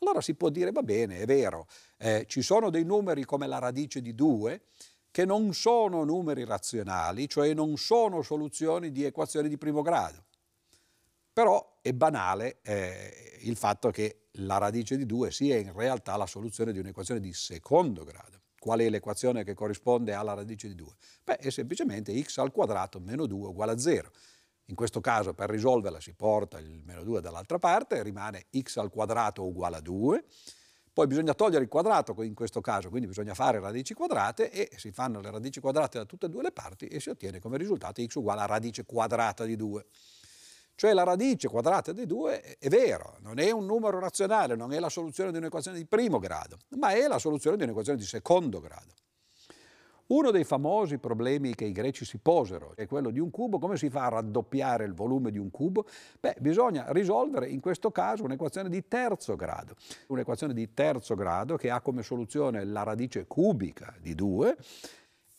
allora 0.00 0.20
si 0.20 0.34
può 0.34 0.50
dire 0.50 0.70
va 0.70 0.82
bene, 0.82 1.20
è 1.20 1.24
vero, 1.24 1.66
eh, 1.96 2.26
ci 2.28 2.42
sono 2.42 2.68
dei 2.68 2.84
numeri 2.84 3.24
come 3.24 3.46
la 3.46 3.58
radice 3.58 4.02
di 4.02 4.14
2 4.14 4.60
che 5.10 5.24
non 5.24 5.54
sono 5.54 6.04
numeri 6.04 6.44
razionali, 6.44 7.26
cioè 7.26 7.54
non 7.54 7.78
sono 7.78 8.20
soluzioni 8.20 8.92
di 8.92 9.04
equazioni 9.04 9.48
di 9.48 9.56
primo 9.56 9.80
grado. 9.80 10.24
Però 11.40 11.78
è 11.80 11.94
banale 11.94 12.58
eh, 12.60 13.38
il 13.44 13.56
fatto 13.56 13.88
che 13.88 14.26
la 14.32 14.58
radice 14.58 14.98
di 14.98 15.06
2 15.06 15.30
sia 15.30 15.56
in 15.56 15.72
realtà 15.72 16.14
la 16.18 16.26
soluzione 16.26 16.70
di 16.70 16.78
un'equazione 16.78 17.18
di 17.18 17.32
secondo 17.32 18.04
grado. 18.04 18.42
Qual 18.58 18.78
è 18.80 18.90
l'equazione 18.90 19.42
che 19.42 19.54
corrisponde 19.54 20.12
alla 20.12 20.34
radice 20.34 20.68
di 20.68 20.74
2? 20.74 20.92
Beh, 21.24 21.36
è 21.38 21.48
semplicemente 21.48 22.14
x 22.20 22.36
al 22.36 22.52
quadrato 22.52 23.00
meno 23.00 23.24
2 23.24 23.48
uguale 23.48 23.72
a 23.72 23.78
0. 23.78 24.10
In 24.66 24.74
questo 24.74 25.00
caso 25.00 25.32
per 25.32 25.48
risolverla 25.48 25.98
si 25.98 26.12
porta 26.12 26.58
il 26.58 26.82
meno 26.84 27.02
2 27.04 27.22
dall'altra 27.22 27.56
parte, 27.56 28.02
rimane 28.02 28.48
x 28.54 28.76
al 28.76 28.90
quadrato 28.90 29.42
uguale 29.42 29.76
a 29.76 29.80
2, 29.80 30.24
poi 30.92 31.06
bisogna 31.06 31.32
togliere 31.32 31.62
il 31.62 31.70
quadrato 31.70 32.22
in 32.22 32.34
questo 32.34 32.60
caso, 32.60 32.90
quindi 32.90 33.06
bisogna 33.06 33.32
fare 33.32 33.60
radici 33.60 33.94
quadrate 33.94 34.50
e 34.50 34.68
si 34.76 34.92
fanno 34.92 35.20
le 35.20 35.30
radici 35.30 35.58
quadrate 35.58 35.96
da 35.96 36.04
tutte 36.04 36.26
e 36.26 36.28
due 36.28 36.42
le 36.42 36.52
parti 36.52 36.84
e 36.84 37.00
si 37.00 37.08
ottiene 37.08 37.38
come 37.38 37.56
risultato 37.56 38.04
x 38.04 38.16
uguale 38.16 38.42
a 38.42 38.44
radice 38.44 38.84
quadrata 38.84 39.46
di 39.46 39.56
2. 39.56 39.86
Cioè 40.80 40.94
la 40.94 41.02
radice 41.02 41.46
quadrata 41.46 41.92
di 41.92 42.06
2 42.06 42.56
è 42.58 42.68
vero, 42.68 43.18
non 43.20 43.38
è 43.38 43.50
un 43.50 43.66
numero 43.66 43.98
razionale, 43.98 44.56
non 44.56 44.72
è 44.72 44.78
la 44.78 44.88
soluzione 44.88 45.30
di 45.30 45.36
un'equazione 45.36 45.76
di 45.76 45.84
primo 45.84 46.18
grado, 46.18 46.56
ma 46.78 46.92
è 46.92 47.06
la 47.06 47.18
soluzione 47.18 47.58
di 47.58 47.64
un'equazione 47.64 47.98
di 47.98 48.04
secondo 48.06 48.60
grado. 48.60 48.94
Uno 50.06 50.30
dei 50.30 50.44
famosi 50.44 50.96
problemi 50.96 51.54
che 51.54 51.66
i 51.66 51.72
greci 51.72 52.06
si 52.06 52.16
posero 52.16 52.72
è 52.76 52.86
quello 52.86 53.10
di 53.10 53.18
un 53.18 53.30
cubo. 53.30 53.58
Come 53.58 53.76
si 53.76 53.90
fa 53.90 54.06
a 54.06 54.08
raddoppiare 54.08 54.84
il 54.84 54.94
volume 54.94 55.30
di 55.30 55.36
un 55.36 55.50
cubo? 55.50 55.84
Beh, 56.18 56.36
bisogna 56.40 56.86
risolvere 56.92 57.50
in 57.50 57.60
questo 57.60 57.90
caso 57.90 58.24
un'equazione 58.24 58.70
di 58.70 58.88
terzo 58.88 59.36
grado. 59.36 59.74
Un'equazione 60.06 60.54
di 60.54 60.72
terzo 60.72 61.14
grado 61.14 61.56
che 61.56 61.68
ha 61.68 61.82
come 61.82 62.02
soluzione 62.02 62.64
la 62.64 62.84
radice 62.84 63.26
cubica 63.26 63.94
di 64.00 64.14
2 64.14 64.56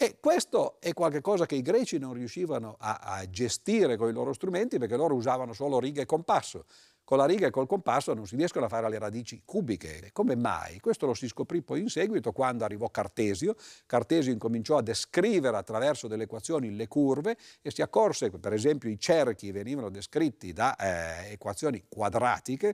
e 0.03 0.17
questo 0.19 0.77
è 0.79 0.93
qualcosa 0.93 1.45
che 1.45 1.53
i 1.53 1.61
greci 1.61 1.99
non 1.99 2.13
riuscivano 2.13 2.75
a, 2.79 2.97
a, 3.03 3.29
gestire 3.29 3.97
con 3.97 4.09
i 4.09 4.11
loro 4.11 4.33
strumenti 4.33 4.79
perché 4.79 4.95
loro 4.95 5.13
usavano 5.13 5.53
solo 5.53 5.79
riga 5.79 6.01
e 6.01 6.07
compasso. 6.07 6.65
Con 7.03 7.19
la 7.19 7.25
riga 7.25 7.45
e 7.45 7.51
col 7.51 7.67
compasso 7.67 8.11
non 8.15 8.25
si 8.25 8.35
riescono 8.35 8.65
a 8.65 8.67
fare 8.67 8.89
le 8.89 8.97
radici 8.97 9.43
cubiche. 9.45 10.09
Come 10.11 10.35
mai? 10.35 10.79
Questo 10.79 11.05
lo 11.05 11.13
si 11.13 11.27
scoprì 11.27 11.61
poi 11.61 11.81
in 11.81 11.89
seguito 11.89 12.31
quando 12.31 12.63
arrivò 12.63 12.89
Cartesio. 12.89 13.55
Cartesio 13.85 14.31
incominciò 14.31 14.77
a 14.77 14.81
descrivere 14.81 15.55
attraverso 15.55 16.07
delle 16.07 16.23
equazioni 16.23 16.75
le 16.75 16.87
curve 16.87 17.37
e 17.61 17.69
si 17.69 17.83
accorse 17.83 18.31
che 18.31 18.39
per 18.39 18.53
esempio 18.53 18.89
i 18.89 18.97
cerchi 18.97 19.51
venivano 19.51 19.91
descritti 19.91 20.51
da 20.51 20.75
eh, 20.77 21.33
equazioni 21.33 21.85
quadratiche, 21.87 22.73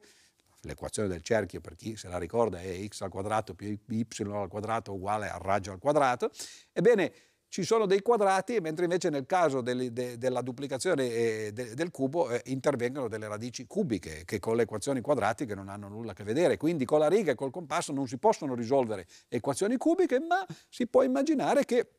l'equazione 0.68 1.08
del 1.08 1.22
cerchio 1.22 1.62
per 1.62 1.76
chi 1.76 1.96
se 1.96 2.08
la 2.08 2.20
ricorda 2.20 2.62
è 2.62 2.86
x 2.88 3.02
al 3.02 3.10
quadrato 3.10 3.56
più 3.56 3.68
y 3.88 4.06
al 4.20 4.48
quadrato 4.48 4.94
uguale 4.94 5.30
al 5.30 5.40
raggio 5.40 5.72
al 5.72 5.80
quadrato, 5.80 6.30
ebbene 6.72 7.12
ci 7.50 7.64
sono 7.64 7.86
dei 7.86 8.02
quadrati, 8.02 8.60
mentre 8.60 8.84
invece 8.84 9.10
nel 9.10 9.26
caso 9.26 9.62
del, 9.62 9.92
de, 9.94 10.18
della 10.18 10.42
duplicazione 10.42 11.10
eh, 11.10 11.52
de, 11.54 11.74
del 11.76 11.92
cubo 11.92 12.30
eh, 12.30 12.42
intervengono 12.46 13.08
delle 13.08 13.28
radici 13.28 13.66
cubiche 13.66 14.24
che 14.26 14.40
con 14.40 14.58
le 14.58 14.64
equazioni 14.64 15.00
quadratiche 15.02 15.56
non 15.56 15.70
hanno 15.70 15.88
nulla 15.88 16.12
a 16.12 16.14
che 16.14 16.24
vedere. 16.24 16.58
Quindi 16.58 16.86
con 16.86 17.00
la 17.00 17.08
riga 17.08 17.32
e 17.32 17.36
col 17.36 17.52
compasso 17.52 17.94
non 17.94 18.08
si 18.08 18.18
possono 18.18 18.54
risolvere 18.54 19.08
equazioni 19.30 19.78
cubiche, 19.78 20.20
ma 20.20 20.46
si 20.70 20.88
può 20.88 21.04
immaginare 21.04 21.64
che 21.64 21.90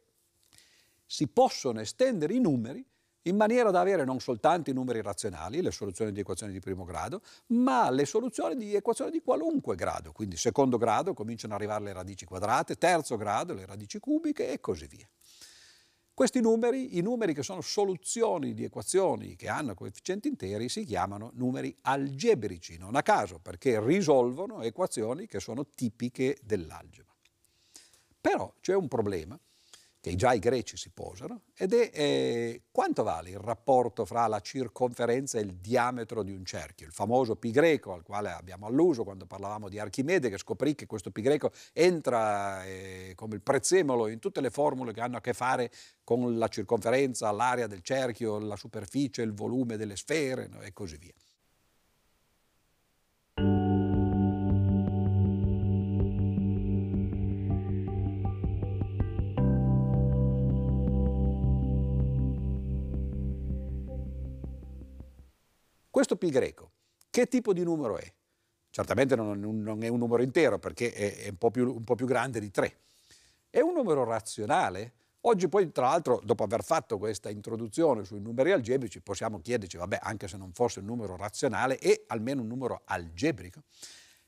si 1.06 1.26
possono 1.28 1.80
estendere 1.80 2.34
i 2.34 2.40
numeri 2.40 2.84
in 3.22 3.36
maniera 3.36 3.70
da 3.70 3.80
avere 3.80 4.04
non 4.04 4.20
soltanto 4.20 4.70
i 4.70 4.72
numeri 4.72 5.02
razionali, 5.02 5.60
le 5.60 5.70
soluzioni 5.70 6.12
di 6.12 6.20
equazioni 6.20 6.52
di 6.52 6.60
primo 6.60 6.84
grado, 6.84 7.22
ma 7.48 7.90
le 7.90 8.06
soluzioni 8.06 8.56
di 8.56 8.74
equazioni 8.74 9.10
di 9.10 9.20
qualunque 9.20 9.74
grado. 9.74 10.12
Quindi 10.12 10.36
secondo 10.36 10.78
grado 10.78 11.14
cominciano 11.14 11.54
ad 11.54 11.60
arrivare 11.60 11.84
le 11.84 11.92
radici 11.92 12.24
quadrate, 12.24 12.76
terzo 12.76 13.16
grado 13.16 13.54
le 13.54 13.66
radici 13.66 13.98
cubiche 13.98 14.50
e 14.50 14.60
così 14.60 14.86
via. 14.86 15.08
Questi 16.18 16.40
numeri, 16.40 16.98
i 16.98 17.00
numeri 17.00 17.32
che 17.32 17.44
sono 17.44 17.60
soluzioni 17.60 18.52
di 18.52 18.64
equazioni 18.64 19.36
che 19.36 19.48
hanno 19.48 19.74
coefficienti 19.74 20.26
interi, 20.26 20.68
si 20.68 20.84
chiamano 20.84 21.30
numeri 21.34 21.72
algebrici, 21.82 22.76
non 22.76 22.96
a 22.96 23.02
caso, 23.02 23.38
perché 23.38 23.80
risolvono 23.80 24.62
equazioni 24.62 25.28
che 25.28 25.38
sono 25.38 25.64
tipiche 25.74 26.36
dell'algebra. 26.42 27.14
Però 28.20 28.52
c'è 28.60 28.74
un 28.74 28.88
problema 28.88 29.38
che 30.08 30.16
già 30.16 30.32
i 30.32 30.38
greci 30.38 30.78
si 30.78 30.90
posano, 30.90 31.42
ed 31.54 31.74
è 31.74 31.90
eh, 31.92 32.62
quanto 32.70 33.02
vale 33.02 33.28
il 33.30 33.38
rapporto 33.38 34.06
fra 34.06 34.26
la 34.26 34.40
circonferenza 34.40 35.38
e 35.38 35.42
il 35.42 35.54
diametro 35.56 36.22
di 36.22 36.32
un 36.32 36.46
cerchio, 36.46 36.86
il 36.86 36.92
famoso 36.92 37.36
pi 37.36 37.50
greco 37.50 37.92
al 37.92 38.02
quale 38.02 38.30
abbiamo 38.30 38.66
alluso 38.66 39.04
quando 39.04 39.26
parlavamo 39.26 39.68
di 39.68 39.78
Archimede, 39.78 40.30
che 40.30 40.38
scoprì 40.38 40.74
che 40.74 40.86
questo 40.86 41.10
pi 41.10 41.20
greco 41.20 41.52
entra 41.74 42.64
eh, 42.64 43.12
come 43.16 43.34
il 43.34 43.42
prezzemolo 43.42 44.08
in 44.08 44.18
tutte 44.18 44.40
le 44.40 44.50
formule 44.50 44.94
che 44.94 45.00
hanno 45.02 45.18
a 45.18 45.20
che 45.20 45.34
fare 45.34 45.70
con 46.02 46.38
la 46.38 46.48
circonferenza, 46.48 47.30
l'area 47.30 47.66
del 47.66 47.82
cerchio, 47.82 48.38
la 48.38 48.56
superficie, 48.56 49.20
il 49.20 49.34
volume 49.34 49.76
delle 49.76 49.96
sfere 49.96 50.48
no? 50.48 50.62
e 50.62 50.72
così 50.72 50.96
via. 50.96 51.12
Questo 65.98 66.14
pi 66.14 66.30
greco, 66.30 66.70
che 67.10 67.26
tipo 67.26 67.52
di 67.52 67.64
numero 67.64 67.98
è? 67.98 68.12
Certamente 68.70 69.16
non, 69.16 69.82
è 69.82 69.88
un 69.88 69.98
numero 69.98 70.22
intero 70.22 70.60
perché 70.60 70.92
è, 70.92 71.28
un 71.28 71.36
po, 71.36 71.50
più, 71.50 71.74
un 71.74 71.82
po' 71.82 71.96
più 71.96 72.06
grande 72.06 72.38
di 72.38 72.52
3. 72.52 72.76
È 73.50 73.58
un 73.58 73.72
numero 73.74 74.04
razionale? 74.04 74.92
Oggi 75.22 75.48
poi, 75.48 75.72
tra 75.72 75.86
l'altro, 75.86 76.20
dopo 76.22 76.44
aver 76.44 76.62
fatto 76.62 76.98
questa 76.98 77.30
introduzione 77.30 78.04
sui 78.04 78.20
numeri 78.20 78.52
algebrici, 78.52 79.00
possiamo 79.00 79.40
chiederci, 79.40 79.76
vabbè, 79.76 79.98
anche 80.00 80.28
se 80.28 80.36
non 80.36 80.52
fosse 80.52 80.78
un 80.78 80.84
numero 80.84 81.16
razionale, 81.16 81.78
è 81.78 82.04
almeno 82.06 82.42
un 82.42 82.46
numero 82.46 82.82
algebrico? 82.84 83.62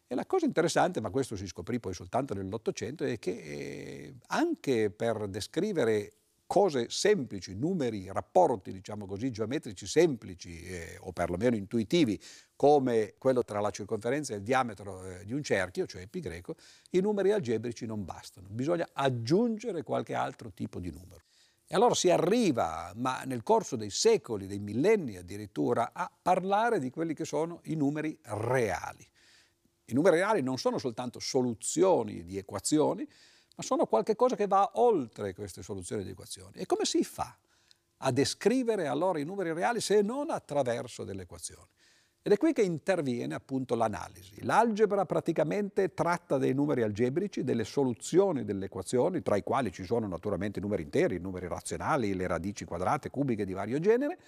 E 0.09 0.17
la 0.17 0.27
cosa 0.27 0.47
interessante, 0.47 1.01
ma 1.01 1.11
questo 1.11 1.37
si 1.37 1.47
scoprì 1.47 1.79
poi 1.79 1.95
soltanto 1.95 2.35
nell'Ottocento, 2.35 3.05
è 3.05 3.17
che 3.21 3.31
eh, 3.31 4.15
anche 4.27 4.91
per 4.91 5.29
descrivere 5.29 6.15
cose 6.51 6.87
semplici, 6.91 7.55
numeri, 7.55 8.11
rapporti, 8.11 8.73
diciamo 8.73 9.07
così, 9.07 9.31
geometrici 9.31 9.87
semplici 9.87 10.61
eh, 10.65 10.97
o 10.99 11.13
perlomeno 11.13 11.55
intuitivi, 11.55 12.21
come 12.57 13.15
quello 13.19 13.45
tra 13.45 13.61
la 13.61 13.71
circonferenza 13.71 14.35
e 14.35 14.39
il 14.39 14.43
diametro 14.43 15.05
eh, 15.05 15.25
di 15.25 15.33
un 15.33 15.45
cerchio, 15.45 15.87
cioè 15.87 16.09
pi 16.09 16.19
greco, 16.19 16.57
i 16.91 16.99
numeri 16.99 17.31
algebrici 17.31 17.87
non 17.87 18.05
bastano, 18.05 18.49
bisogna 18.51 18.89
aggiungere 18.93 19.85
qualche 19.85 20.13
altro 20.15 20.51
tipo 20.53 20.81
di 20.81 20.91
numero. 20.91 21.23
E 21.69 21.77
allora 21.77 21.95
si 21.95 22.11
arriva, 22.11 22.91
ma 22.97 23.23
nel 23.23 23.45
corso 23.45 23.77
dei 23.77 23.91
secoli, 23.91 24.49
dei 24.49 24.59
millenni 24.59 25.17
addirittura, 25.17 25.93
a 25.93 26.11
parlare 26.21 26.81
di 26.81 26.91
quelli 26.91 27.15
che 27.15 27.25
sono 27.25 27.61
i 27.67 27.77
numeri 27.77 28.19
reali. 28.23 29.09
I 29.85 29.93
numeri 29.93 30.17
reali 30.17 30.43
non 30.43 30.59
sono 30.59 30.79
soltanto 30.79 31.21
soluzioni 31.21 32.25
di 32.25 32.39
equazioni, 32.39 33.09
ma 33.61 33.63
sono 33.63 33.85
qualcosa 33.85 34.37
che 34.37 34.47
va 34.47 34.71
oltre 34.75 35.35
queste 35.35 35.63
soluzioni 35.63 36.03
di 36.03 36.11
equazioni. 36.11 36.53
E 36.55 36.65
come 36.65 36.87
si 36.87 37.05
fa 37.05 37.37
a 37.99 38.11
descrivere 38.11 38.87
allora 38.87 39.19
i 39.19 39.25
numeri 39.25 39.53
reali 39.53 39.83
se 39.83 40.01
non 40.01 40.31
attraverso 40.31 41.05
delle 41.05 41.23
equazioni? 41.23 41.69
Ed 42.23 42.33
è 42.33 42.37
qui 42.39 42.53
che 42.53 42.63
interviene 42.63 43.35
appunto 43.35 43.75
l'analisi. 43.75 44.43
L'algebra 44.45 45.05
praticamente 45.05 45.93
tratta 45.93 46.39
dei 46.39 46.55
numeri 46.55 46.83
algebrici, 46.83 47.45
delle 47.45 47.65
soluzioni 47.65 48.45
delle 48.45 48.67
equazioni, 48.67 49.23
tra 49.23 49.37
i 49.37 49.43
quali 49.43 49.73
ci 49.73 49.85
sono 49.85 50.07
naturalmente 50.07 50.59
i 50.59 50.63
numeri 50.63 50.83
interi, 50.83 51.17
i 51.17 51.21
numeri 51.21 51.47
razionali, 51.47 52.15
le 52.15 52.27
radici 52.27 52.65
quadrate, 52.65 53.11
cubiche 53.11 53.45
di 53.45 53.53
vario 53.53 53.79
genere. 53.79 54.19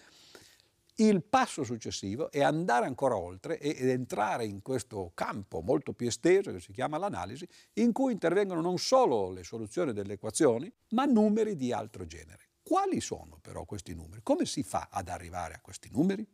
Il 0.96 1.22
passo 1.22 1.64
successivo 1.64 2.30
è 2.30 2.42
andare 2.42 2.84
ancora 2.84 3.16
oltre 3.16 3.58
ed 3.58 3.88
entrare 3.88 4.44
in 4.44 4.60
questo 4.60 5.12
campo 5.14 5.62
molto 5.62 5.94
più 5.94 6.06
esteso 6.06 6.52
che 6.52 6.60
si 6.60 6.70
chiama 6.70 6.98
l'analisi, 6.98 7.48
in 7.74 7.92
cui 7.92 8.12
intervengono 8.12 8.60
non 8.60 8.78
solo 8.78 9.30
le 9.30 9.42
soluzioni 9.42 9.92
delle 9.92 10.14
equazioni, 10.14 10.70
ma 10.90 11.06
numeri 11.06 11.56
di 11.56 11.72
altro 11.72 12.04
genere. 12.04 12.50
Quali 12.62 13.00
sono 13.00 13.38
però 13.40 13.64
questi 13.64 13.94
numeri? 13.94 14.20
Come 14.22 14.44
si 14.44 14.62
fa 14.62 14.88
ad 14.90 15.08
arrivare 15.08 15.54
a 15.54 15.60
questi 15.60 15.88
numeri? 15.90 16.26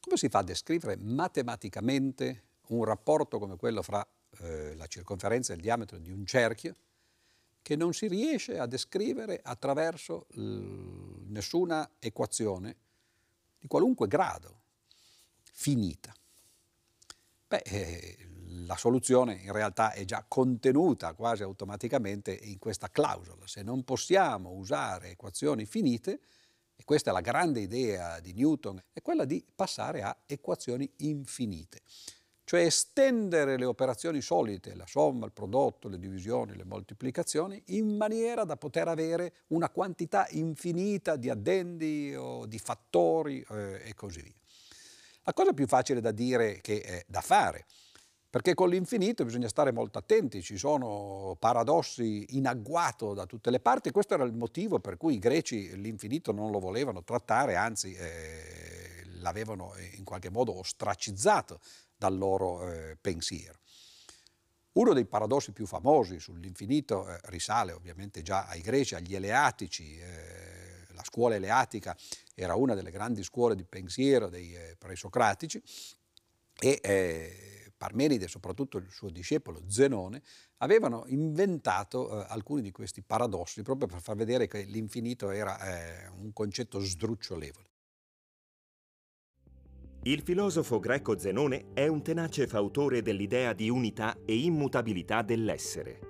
Come 0.00 0.16
si 0.16 0.28
fa 0.28 0.40
a 0.40 0.44
descrivere 0.44 0.96
matematicamente 0.96 2.44
un 2.68 2.84
rapporto 2.84 3.38
come 3.38 3.56
quello 3.56 3.82
fra 3.82 4.06
eh, 4.40 4.74
la 4.76 4.86
circonferenza 4.86 5.52
e 5.52 5.56
il 5.56 5.62
diametro 5.62 5.98
di 5.98 6.10
un 6.10 6.26
cerchio 6.26 6.74
che 7.62 7.76
non 7.76 7.92
si 7.92 8.08
riesce 8.08 8.58
a 8.58 8.66
descrivere 8.66 9.40
attraverso 9.42 10.26
l- 10.30 11.28
nessuna 11.28 11.88
equazione 11.98 12.76
di 13.62 13.68
qualunque 13.68 14.08
grado, 14.08 14.62
finita? 15.52 16.12
Beh, 17.46 17.62
eh, 17.64 18.28
la 18.66 18.76
soluzione 18.76 19.34
in 19.34 19.52
realtà 19.52 19.92
è 19.92 20.04
già 20.04 20.24
contenuta 20.26 21.14
quasi 21.14 21.44
automaticamente 21.44 22.32
in 22.32 22.58
questa 22.58 22.90
clausola. 22.90 23.46
Se 23.46 23.62
non 23.62 23.84
possiamo 23.84 24.50
usare 24.50 25.10
equazioni 25.10 25.64
finite, 25.64 26.20
e 26.74 26.82
questa 26.84 27.10
è 27.10 27.12
la 27.12 27.20
grande 27.20 27.60
idea 27.60 28.18
di 28.18 28.32
Newton, 28.32 28.82
è 28.92 29.00
quella 29.00 29.24
di 29.24 29.44
passare 29.54 30.02
a 30.02 30.16
equazioni 30.26 30.90
infinite, 30.98 31.82
cioè 32.44 32.62
estendere 32.62 33.56
le 33.56 33.64
operazioni 33.64 34.20
solite, 34.20 34.74
la 34.74 34.86
somma, 34.86 35.26
il 35.26 35.32
prodotto, 35.32 35.88
le 35.88 35.98
divisioni, 35.98 36.56
le 36.56 36.64
moltiplicazioni, 36.64 37.62
in 37.66 37.96
maniera 37.96 38.44
da 38.44 38.56
poter 38.56 38.88
avere 38.88 39.32
una 39.48 39.70
quantità 39.70 40.26
infinita 40.30 41.16
di 41.16 41.30
addendi 41.30 42.14
o 42.14 42.46
di 42.46 42.58
fattori 42.58 43.44
eh, 43.48 43.82
e 43.84 43.94
così 43.94 44.22
via. 44.22 44.34
La 45.24 45.32
cosa 45.32 45.52
più 45.52 45.66
facile 45.66 46.00
da 46.00 46.10
dire 46.10 46.60
che 46.60 46.80
è 46.80 47.04
da 47.06 47.20
fare 47.20 47.66
perché 48.32 48.54
con 48.54 48.70
l'infinito 48.70 49.26
bisogna 49.26 49.46
stare 49.46 49.72
molto 49.72 49.98
attenti, 49.98 50.40
ci 50.40 50.56
sono 50.56 51.36
paradossi 51.38 52.24
in 52.30 52.46
agguato 52.46 53.12
da 53.12 53.26
tutte 53.26 53.50
le 53.50 53.60
parti, 53.60 53.90
questo 53.90 54.14
era 54.14 54.24
il 54.24 54.32
motivo 54.32 54.80
per 54.80 54.96
cui 54.96 55.16
i 55.16 55.18
greci 55.18 55.78
l'infinito 55.78 56.32
non 56.32 56.50
lo 56.50 56.58
volevano 56.58 57.04
trattare, 57.04 57.56
anzi 57.56 57.92
eh, 57.92 59.02
l'avevano 59.20 59.74
in 59.98 60.04
qualche 60.04 60.30
modo 60.30 60.56
ostracizzato 60.58 61.60
dal 62.02 62.18
loro 62.18 62.68
eh, 62.68 62.96
pensiero. 63.00 63.60
Uno 64.72 64.92
dei 64.92 65.04
paradossi 65.04 65.52
più 65.52 65.66
famosi 65.66 66.18
sull'infinito 66.18 67.08
eh, 67.08 67.20
risale 67.24 67.72
ovviamente 67.72 68.22
già 68.22 68.46
ai 68.46 68.60
greci, 68.60 68.96
agli 68.96 69.14
eleatici. 69.14 69.98
Eh, 69.98 70.86
la 70.94 71.04
scuola 71.04 71.36
eleatica 71.36 71.96
era 72.34 72.54
una 72.56 72.74
delle 72.74 72.90
grandi 72.90 73.22
scuole 73.22 73.54
di 73.54 73.64
pensiero 73.64 74.28
dei 74.28 74.54
eh, 74.54 74.76
presocratici 74.76 75.62
e 76.58 76.80
eh, 76.82 77.72
Parmenide, 77.76 78.28
soprattutto 78.28 78.78
il 78.78 78.90
suo 78.90 79.10
discepolo 79.10 79.62
Zenone, 79.68 80.22
avevano 80.58 81.04
inventato 81.06 82.20
eh, 82.20 82.26
alcuni 82.28 82.62
di 82.62 82.70
questi 82.70 83.02
paradossi 83.02 83.62
proprio 83.62 83.88
per 83.88 84.00
far 84.00 84.16
vedere 84.16 84.46
che 84.48 84.62
l'infinito 84.62 85.30
era 85.30 85.58
eh, 85.58 86.08
un 86.08 86.32
concetto 86.32 86.78
sdrucciolevole. 86.78 87.71
Il 90.04 90.22
filosofo 90.22 90.80
greco 90.80 91.16
Zenone 91.16 91.66
è 91.74 91.86
un 91.86 92.02
tenace 92.02 92.48
fautore 92.48 93.02
dell'idea 93.02 93.52
di 93.52 93.70
unità 93.70 94.18
e 94.24 94.36
immutabilità 94.36 95.22
dell'essere. 95.22 96.00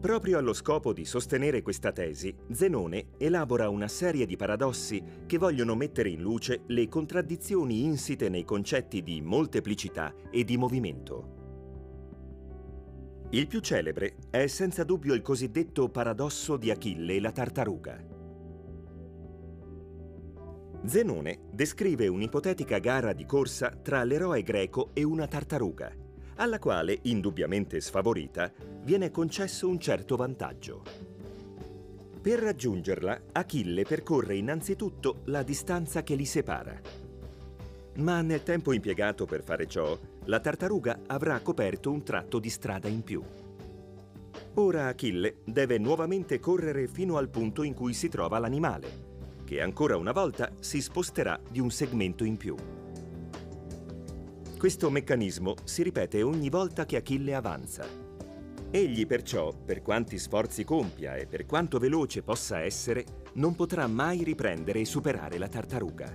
Proprio 0.00 0.36
allo 0.38 0.52
scopo 0.52 0.92
di 0.92 1.04
sostenere 1.04 1.62
questa 1.62 1.92
tesi, 1.92 2.34
Zenone 2.50 3.10
elabora 3.16 3.68
una 3.68 3.86
serie 3.86 4.26
di 4.26 4.34
paradossi 4.34 5.00
che 5.24 5.38
vogliono 5.38 5.76
mettere 5.76 6.08
in 6.08 6.20
luce 6.20 6.62
le 6.66 6.88
contraddizioni 6.88 7.84
insite 7.84 8.28
nei 8.28 8.44
concetti 8.44 9.04
di 9.04 9.22
molteplicità 9.22 10.12
e 10.28 10.42
di 10.42 10.56
movimento. 10.56 11.34
Il 13.30 13.46
più 13.46 13.60
celebre 13.60 14.16
è 14.30 14.48
senza 14.48 14.82
dubbio 14.82 15.14
il 15.14 15.22
cosiddetto 15.22 15.88
paradosso 15.90 16.56
di 16.56 16.72
Achille 16.72 17.14
e 17.14 17.20
la 17.20 17.30
tartaruga. 17.30 18.15
Zenone 20.86 21.40
descrive 21.50 22.06
un'ipotetica 22.06 22.78
gara 22.78 23.12
di 23.12 23.26
corsa 23.26 23.70
tra 23.70 24.04
l'eroe 24.04 24.42
greco 24.42 24.90
e 24.92 25.02
una 25.02 25.26
tartaruga 25.26 25.92
alla 26.36 26.58
quale, 26.58 26.98
indubbiamente 27.02 27.80
sfavorita, 27.80 28.52
viene 28.82 29.10
concesso 29.10 29.68
un 29.68 29.78
certo 29.80 30.16
vantaggio. 30.16 30.82
Per 32.20 32.38
raggiungerla, 32.38 33.22
Achille 33.32 33.84
percorre 33.84 34.36
innanzitutto 34.36 35.22
la 35.24 35.42
distanza 35.42 36.02
che 36.02 36.14
li 36.14 36.24
separa. 36.24 36.78
Ma 37.96 38.20
nel 38.20 38.42
tempo 38.42 38.72
impiegato 38.72 39.24
per 39.24 39.42
fare 39.42 39.66
ciò, 39.66 39.98
la 40.24 40.40
tartaruga 40.40 41.00
avrà 41.06 41.40
coperto 41.40 41.90
un 41.90 42.02
tratto 42.02 42.38
di 42.38 42.50
strada 42.50 42.88
in 42.88 43.02
più. 43.02 43.22
Ora 44.54 44.88
Achille 44.88 45.36
deve 45.44 45.78
nuovamente 45.78 46.38
correre 46.38 46.86
fino 46.86 47.16
al 47.16 47.30
punto 47.30 47.62
in 47.62 47.72
cui 47.72 47.94
si 47.94 48.08
trova 48.08 48.38
l'animale, 48.38 49.05
che 49.46 49.62
ancora 49.62 49.96
una 49.96 50.10
volta 50.10 50.50
si 50.58 50.82
sposterà 50.82 51.40
di 51.48 51.60
un 51.60 51.70
segmento 51.70 52.24
in 52.24 52.36
più. 52.36 52.56
Questo 54.58 54.90
meccanismo 54.90 55.54
si 55.62 55.84
ripete 55.84 56.22
ogni 56.22 56.50
volta 56.50 56.84
che 56.84 56.96
Achille 56.96 57.34
avanza. 57.34 57.86
Egli 58.70 59.06
perciò, 59.06 59.52
per 59.52 59.80
quanti 59.80 60.18
sforzi 60.18 60.64
compia 60.64 61.14
e 61.14 61.26
per 61.26 61.46
quanto 61.46 61.78
veloce 61.78 62.22
possa 62.22 62.58
essere, 62.58 63.04
non 63.34 63.54
potrà 63.54 63.86
mai 63.86 64.24
riprendere 64.24 64.80
e 64.80 64.84
superare 64.84 65.38
la 65.38 65.48
tartaruga. 65.48 66.12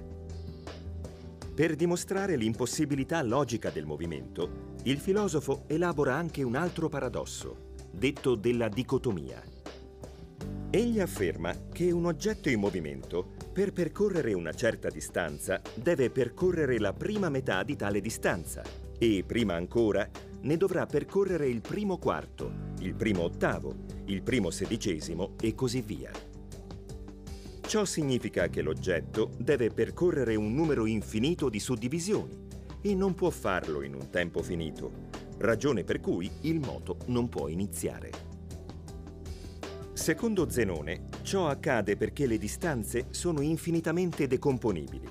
Per 1.56 1.76
dimostrare 1.76 2.36
l'impossibilità 2.36 3.22
logica 3.22 3.70
del 3.70 3.86
movimento, 3.86 4.74
il 4.84 4.98
filosofo 4.98 5.64
elabora 5.68 6.16
anche 6.16 6.44
un 6.44 6.56
altro 6.56 6.90
paradosso, 6.90 7.74
detto 7.92 8.36
della 8.36 8.68
dicotomia. 8.68 9.51
Egli 10.74 11.02
afferma 11.02 11.54
che 11.70 11.92
un 11.92 12.06
oggetto 12.06 12.48
in 12.48 12.62
movimento 12.62 13.34
per 13.52 13.74
percorrere 13.74 14.32
una 14.32 14.54
certa 14.54 14.88
distanza 14.88 15.62
deve 15.76 16.10
percorrere 16.10 16.80
la 16.80 16.94
prima 16.94 17.28
metà 17.28 17.62
di 17.64 17.76
tale 17.76 18.00
distanza 18.00 18.64
e, 18.98 19.26
prima 19.28 19.54
ancora, 19.54 20.10
ne 20.44 20.56
dovrà 20.56 20.86
percorrere 20.86 21.50
il 21.50 21.60
primo 21.60 21.98
quarto, 21.98 22.70
il 22.80 22.96
primo 22.96 23.24
ottavo, 23.24 23.76
il 24.06 24.24
primo 24.24 24.50
sedicesimo 24.50 25.34
e 25.42 25.54
così 25.56 25.82
via. 25.82 26.12
Ciò 27.60 27.84
significa 27.84 28.48
che 28.48 28.62
l'oggetto 28.62 29.32
deve 29.38 29.72
percorrere 29.72 30.36
un 30.36 30.54
numero 30.54 30.86
infinito 30.86 31.50
di 31.50 31.60
suddivisioni 31.60 32.48
e 32.80 32.96
non 32.96 33.14
può 33.14 33.30
farlo 33.30 33.82
in 33.82 33.94
un 33.94 34.10
tempo 34.10 34.42
finito, 34.42 35.10
ragione 35.40 35.84
per 35.84 36.00
cui 36.00 36.32
il 36.44 36.62
moto 36.62 36.96
non 37.08 37.28
può 37.28 37.50
iniziare. 37.50 38.31
Secondo 39.94 40.50
Zenone, 40.50 41.04
ciò 41.22 41.48
accade 41.48 41.98
perché 41.98 42.26
le 42.26 42.38
distanze 42.38 43.08
sono 43.10 43.42
infinitamente 43.42 44.26
decomponibili 44.26 45.08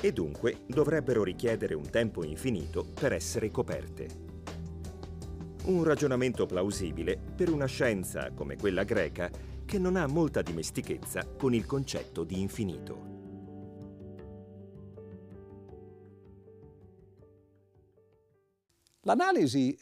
e 0.00 0.12
dunque 0.12 0.62
dovrebbero 0.66 1.22
richiedere 1.22 1.74
un 1.74 1.88
tempo 1.88 2.24
infinito 2.24 2.84
per 2.92 3.12
essere 3.12 3.50
coperte. 3.50 4.08
Un 5.66 5.84
ragionamento 5.84 6.44
plausibile 6.44 7.18
per 7.34 7.50
una 7.50 7.66
scienza 7.66 8.30
come 8.32 8.56
quella 8.56 8.82
greca 8.82 9.30
che 9.64 9.78
non 9.78 9.96
ha 9.96 10.06
molta 10.06 10.42
dimestichezza 10.42 11.26
con 11.26 11.54
il 11.54 11.64
concetto 11.64 12.24
di 12.24 12.40
infinito. 12.40 13.14
L'analisi 19.02 19.78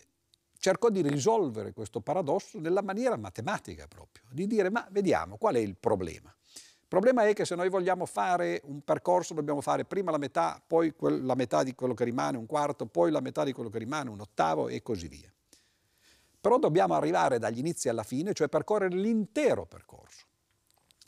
cercò 0.64 0.88
di 0.88 1.02
risolvere 1.02 1.74
questo 1.74 2.00
paradosso 2.00 2.58
nella 2.58 2.80
maniera 2.80 3.18
matematica 3.18 3.86
proprio, 3.86 4.24
di 4.30 4.46
dire 4.46 4.70
ma 4.70 4.88
vediamo 4.90 5.36
qual 5.36 5.56
è 5.56 5.58
il 5.58 5.76
problema. 5.76 6.34
Il 6.54 6.88
problema 6.88 7.26
è 7.26 7.34
che 7.34 7.44
se 7.44 7.54
noi 7.54 7.68
vogliamo 7.68 8.06
fare 8.06 8.62
un 8.64 8.80
percorso 8.80 9.34
dobbiamo 9.34 9.60
fare 9.60 9.84
prima 9.84 10.10
la 10.10 10.16
metà, 10.16 10.62
poi 10.66 10.90
la 11.00 11.34
metà 11.34 11.62
di 11.64 11.74
quello 11.74 11.92
che 11.92 12.04
rimane, 12.04 12.38
un 12.38 12.46
quarto, 12.46 12.86
poi 12.86 13.10
la 13.10 13.20
metà 13.20 13.44
di 13.44 13.52
quello 13.52 13.68
che 13.68 13.76
rimane, 13.76 14.08
un 14.08 14.20
ottavo 14.20 14.68
e 14.68 14.80
così 14.80 15.06
via. 15.06 15.30
Però 16.40 16.58
dobbiamo 16.58 16.94
arrivare 16.94 17.38
dagli 17.38 17.58
inizi 17.58 17.90
alla 17.90 18.02
fine, 18.02 18.32
cioè 18.32 18.48
percorrere 18.48 18.96
l'intero 18.96 19.66
percorso. 19.66 20.24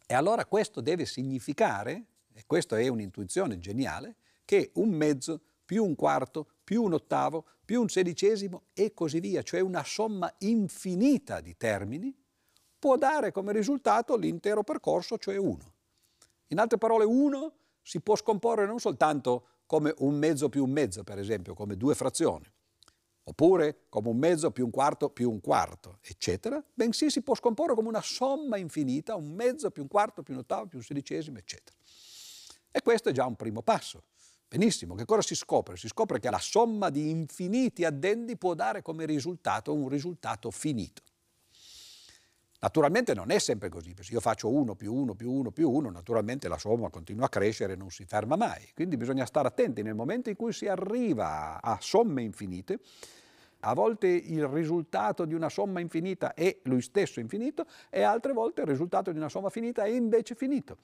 E 0.06 0.12
allora 0.12 0.44
questo 0.44 0.82
deve 0.82 1.06
significare, 1.06 2.04
e 2.34 2.44
questa 2.46 2.78
è 2.78 2.88
un'intuizione 2.88 3.58
geniale, 3.58 4.16
che 4.44 4.72
un 4.74 4.90
mezzo 4.90 5.40
più 5.64 5.82
un 5.82 5.94
quarto 5.94 6.46
più 6.62 6.82
un 6.82 6.92
ottavo, 6.92 7.46
più 7.66 7.80
un 7.82 7.88
sedicesimo 7.88 8.62
e 8.72 8.94
così 8.94 9.20
via, 9.20 9.42
cioè 9.42 9.60
una 9.60 9.84
somma 9.84 10.32
infinita 10.38 11.40
di 11.40 11.56
termini, 11.56 12.16
può 12.78 12.96
dare 12.96 13.32
come 13.32 13.52
risultato 13.52 14.16
l'intero 14.16 14.62
percorso, 14.62 15.18
cioè 15.18 15.36
1. 15.36 15.74
In 16.48 16.60
altre 16.60 16.78
parole, 16.78 17.04
1 17.04 17.52
si 17.82 18.00
può 18.00 18.14
scomporre 18.14 18.66
non 18.66 18.78
soltanto 18.78 19.48
come 19.66 19.92
un 19.98 20.14
mezzo 20.14 20.48
più 20.48 20.64
un 20.64 20.70
mezzo, 20.70 21.02
per 21.02 21.18
esempio, 21.18 21.54
come 21.54 21.76
due 21.76 21.96
frazioni, 21.96 22.48
oppure 23.24 23.86
come 23.88 24.10
un 24.10 24.16
mezzo 24.16 24.52
più 24.52 24.64
un 24.64 24.70
quarto 24.70 25.10
più 25.10 25.28
un 25.28 25.40
quarto, 25.40 25.98
eccetera, 26.02 26.62
bensì 26.72 27.10
si 27.10 27.22
può 27.22 27.34
scomporre 27.34 27.74
come 27.74 27.88
una 27.88 28.02
somma 28.02 28.58
infinita, 28.58 29.16
un 29.16 29.32
mezzo 29.32 29.72
più 29.72 29.82
un 29.82 29.88
quarto 29.88 30.22
più 30.22 30.34
un 30.34 30.40
ottavo 30.40 30.66
più 30.66 30.78
un 30.78 30.84
sedicesimo, 30.84 31.38
eccetera. 31.38 31.76
E 32.70 32.80
questo 32.82 33.08
è 33.08 33.12
già 33.12 33.26
un 33.26 33.34
primo 33.34 33.62
passo. 33.62 34.04
Benissimo, 34.48 34.94
che 34.94 35.04
cosa 35.04 35.22
si 35.22 35.34
scopre? 35.34 35.76
Si 35.76 35.88
scopre 35.88 36.20
che 36.20 36.30
la 36.30 36.38
somma 36.38 36.88
di 36.90 37.10
infiniti 37.10 37.84
addendi 37.84 38.36
può 38.36 38.54
dare 38.54 38.80
come 38.80 39.04
risultato 39.04 39.74
un 39.74 39.88
risultato 39.88 40.52
finito. 40.52 41.02
Naturalmente 42.60 43.12
non 43.12 43.30
è 43.30 43.38
sempre 43.38 43.68
così, 43.68 43.88
perché 43.88 44.04
se 44.04 44.12
io 44.14 44.20
faccio 44.20 44.48
1 44.48 44.74
più 44.76 44.94
1 44.94 45.14
più 45.14 45.30
1 45.30 45.50
più 45.50 45.70
1, 45.70 45.90
naturalmente 45.90 46.48
la 46.48 46.58
somma 46.58 46.88
continua 46.90 47.26
a 47.26 47.28
crescere 47.28 47.74
e 47.74 47.76
non 47.76 47.90
si 47.90 48.04
ferma 48.04 48.36
mai. 48.36 48.70
Quindi 48.72 48.96
bisogna 48.96 49.26
stare 49.26 49.48
attenti 49.48 49.82
nel 49.82 49.94
momento 49.94 50.30
in 50.30 50.36
cui 50.36 50.52
si 50.52 50.66
arriva 50.66 51.60
a 51.60 51.78
somme 51.80 52.22
infinite, 52.22 52.78
a 53.66 53.74
volte 53.74 54.06
il 54.06 54.46
risultato 54.46 55.24
di 55.24 55.34
una 55.34 55.48
somma 55.48 55.80
infinita 55.80 56.34
è 56.34 56.56
lui 56.62 56.80
stesso 56.80 57.18
infinito 57.18 57.66
e 57.90 58.02
altre 58.02 58.32
volte 58.32 58.60
il 58.60 58.68
risultato 58.68 59.10
di 59.10 59.18
una 59.18 59.28
somma 59.28 59.50
finita 59.50 59.82
è 59.82 59.88
invece 59.88 60.36
finito. 60.36 60.78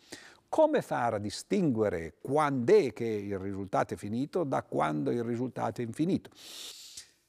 Come 0.48 0.82
fare 0.82 1.16
a 1.16 1.18
distinguere 1.20 2.14
quando 2.20 2.74
è 2.74 2.92
che 2.92 3.04
il 3.04 3.38
risultato 3.38 3.94
è 3.94 3.96
finito 3.96 4.42
da 4.42 4.62
quando 4.64 5.12
il 5.12 5.22
risultato 5.22 5.80
è 5.80 5.84
infinito? 5.84 6.30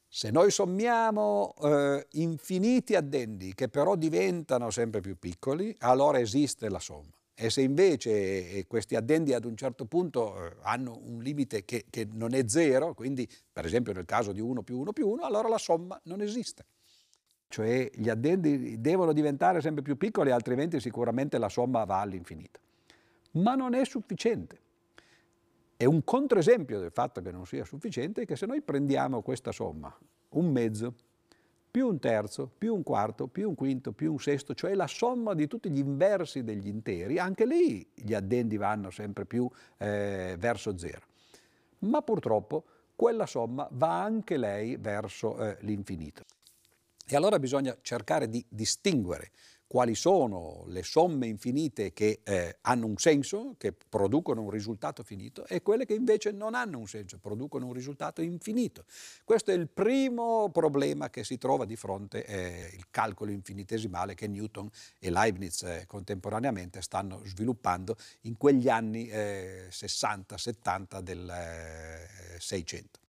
Se 0.07 0.31
noi 0.31 0.49
sommiamo 0.49 1.53
eh, 1.61 2.07
infiniti 2.13 2.95
addendi 2.95 3.53
che 3.53 3.69
però 3.69 3.95
diventano 3.95 4.71
sempre 4.71 5.01
più 5.01 5.17
piccoli, 5.17 5.75
allora 5.79 6.19
esiste 6.19 6.67
la 6.67 6.79
somma. 6.79 7.11
E 7.35 7.49
se 7.49 7.61
invece 7.61 8.11
eh, 8.11 8.65
questi 8.67 8.95
addendi 8.95 9.33
ad 9.33 9.45
un 9.45 9.57
certo 9.57 9.85
punto 9.85 10.45
eh, 10.45 10.55
hanno 10.61 10.99
un 11.03 11.21
limite 11.23 11.65
che, 11.65 11.85
che, 11.89 12.07
non 12.11 12.33
è 12.33 12.43
zero, 12.47 12.93
quindi 12.93 13.27
per 13.51 13.65
esempio 13.65 13.91
nel 13.91 14.05
caso 14.05 14.31
di 14.31 14.39
1 14.39 14.61
più 14.61 14.79
1 14.79 14.93
più 14.93 15.09
1, 15.09 15.23
allora 15.23 15.47
la 15.47 15.57
somma 15.57 15.99
non 16.03 16.21
esiste. 16.21 16.65
Cioè 17.47 17.89
gli 17.93 18.09
addendi 18.09 18.79
devono 18.79 19.13
diventare 19.13 19.61
sempre 19.61 19.83
più 19.83 19.97
piccoli, 19.97 20.31
altrimenti 20.31 20.79
sicuramente 20.79 21.37
la 21.37 21.49
somma 21.49 21.83
va 21.85 22.01
all'infinito. 22.01 22.59
Ma 23.31 23.55
non 23.55 23.73
è 23.73 23.83
sufficiente. 23.85 24.61
E 25.75 25.85
un 25.85 26.03
controesempio 26.03 26.79
del 26.79 26.91
fatto 26.91 27.21
che 27.21 27.31
non 27.31 27.45
sia 27.45 27.65
sufficiente 27.65 28.21
è 28.21 28.25
che 28.25 28.35
se 28.35 28.45
noi 28.45 28.61
prendiamo 28.61 29.21
questa 29.21 29.51
somma, 29.51 29.95
un 30.29 30.51
mezzo, 30.51 30.95
più 31.73 31.87
un 31.87 31.97
terzo, 31.97 32.51
più 32.55 32.75
un 32.75 32.83
quarto, 32.83 33.25
più 33.25 33.49
un 33.49 33.55
quinto, 33.55 33.93
più 33.93 34.11
un 34.11 34.19
sesto, 34.19 34.53
cioè 34.53 34.75
la 34.75 34.85
somma 34.85 35.33
di 35.33 35.47
tutti 35.47 35.71
gli 35.71 35.79
inversi 35.79 36.43
degli 36.43 36.67
interi, 36.67 37.17
anche 37.17 37.47
lì 37.47 37.83
gli 37.95 38.13
addendi 38.13 38.57
vanno 38.57 38.91
sempre 38.91 39.25
più 39.25 39.49
eh, 39.79 40.35
verso 40.37 40.77
zero. 40.77 41.07
Ma 41.79 42.03
purtroppo 42.03 42.63
quella 42.95 43.25
somma 43.25 43.67
va 43.71 44.03
anche 44.03 44.37
lei 44.37 44.77
verso 44.77 45.35
eh, 45.39 45.57
l'infinito. 45.61 46.21
E 47.07 47.15
allora 47.15 47.39
bisogna 47.39 47.75
cercare 47.81 48.29
di 48.29 48.45
distinguere 48.47 49.31
quali 49.73 49.95
sono 49.95 50.65
le 50.67 50.83
somme 50.83 51.25
infinite 51.25 51.93
che 51.93 52.19
eh, 52.23 52.57
hanno 52.61 52.85
un 52.85 52.97
senso, 52.97 53.55
che 53.57 53.73
producono 53.73 54.43
un 54.43 54.51
risultato 54.51 55.01
finito, 55.01 55.47
e 55.47 55.63
quelle 55.63 55.87
che 55.87 55.95
invece 55.95 56.29
non 56.29 56.53
hanno 56.53 56.77
un 56.77 56.87
senso, 56.87 57.17
producono 57.17 57.65
un 57.65 57.73
risultato 57.73 58.21
infinito. 58.21 58.85
Questo 59.23 59.49
è 59.49 59.55
il 59.55 59.67
primo 59.67 60.51
problema 60.51 61.09
che 61.09 61.23
si 61.23 61.39
trova 61.39 61.65
di 61.65 61.75
fronte 61.75 62.23
eh, 62.23 62.69
il 62.71 62.85
calcolo 62.91 63.31
infinitesimale 63.31 64.13
che 64.13 64.27
Newton 64.27 64.69
e 64.99 65.09
Leibniz 65.09 65.63
eh, 65.63 65.85
contemporaneamente 65.87 66.79
stanno 66.83 67.21
sviluppando 67.25 67.97
in 68.21 68.37
quegli 68.37 68.69
anni 68.69 69.07
60-70 69.07 70.97
eh, 70.99 71.01
del 71.01 71.33
600. 72.37 73.02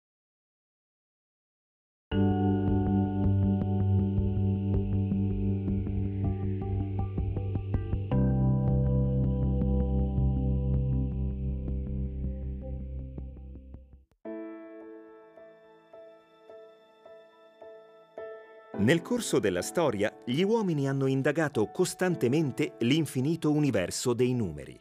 Nel 18.83 19.01
corso 19.01 19.39
della 19.39 19.63
storia, 19.63 20.13
gli 20.25 20.43
uomini 20.43 20.89
hanno 20.89 21.07
indagato 21.07 21.71
costantemente 21.71 22.75
l'infinito 22.81 23.53
universo 23.53 24.13
dei 24.13 24.35
numeri. 24.35 24.77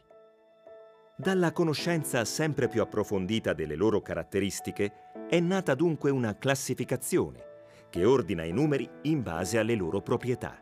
Dalla 1.16 1.52
conoscenza 1.52 2.24
sempre 2.24 2.66
più 2.66 2.82
approfondita 2.82 3.52
delle 3.52 3.76
loro 3.76 4.02
caratteristiche 4.02 4.92
è 5.28 5.38
nata 5.38 5.76
dunque 5.76 6.10
una 6.10 6.36
classificazione 6.36 7.44
che 7.90 8.04
ordina 8.04 8.42
i 8.42 8.50
numeri 8.50 8.90
in 9.02 9.22
base 9.22 9.58
alle 9.58 9.76
loro 9.76 10.00
proprietà. 10.00 10.58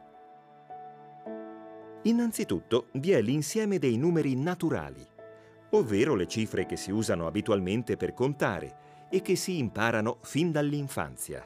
Innanzitutto 2.03 2.89
vi 2.93 3.13
è 3.13 3.23
l'insieme 3.23 3.79
dei 3.79 3.97
numeri 3.97 4.37
naturali, 4.37 5.07
ovvero 5.71 6.15
le 6.15 6.27
cifre 6.27 6.67
che 6.67 6.77
si 6.77 6.91
usano 6.91 7.27
abitualmente 7.27 7.97
per 7.97 8.13
contare 8.13 9.09
e 9.09 9.23
che 9.23 9.35
si 9.35 9.57
imparano 9.57 10.19
fin 10.21 10.53
dall'infanzia. 10.53 11.43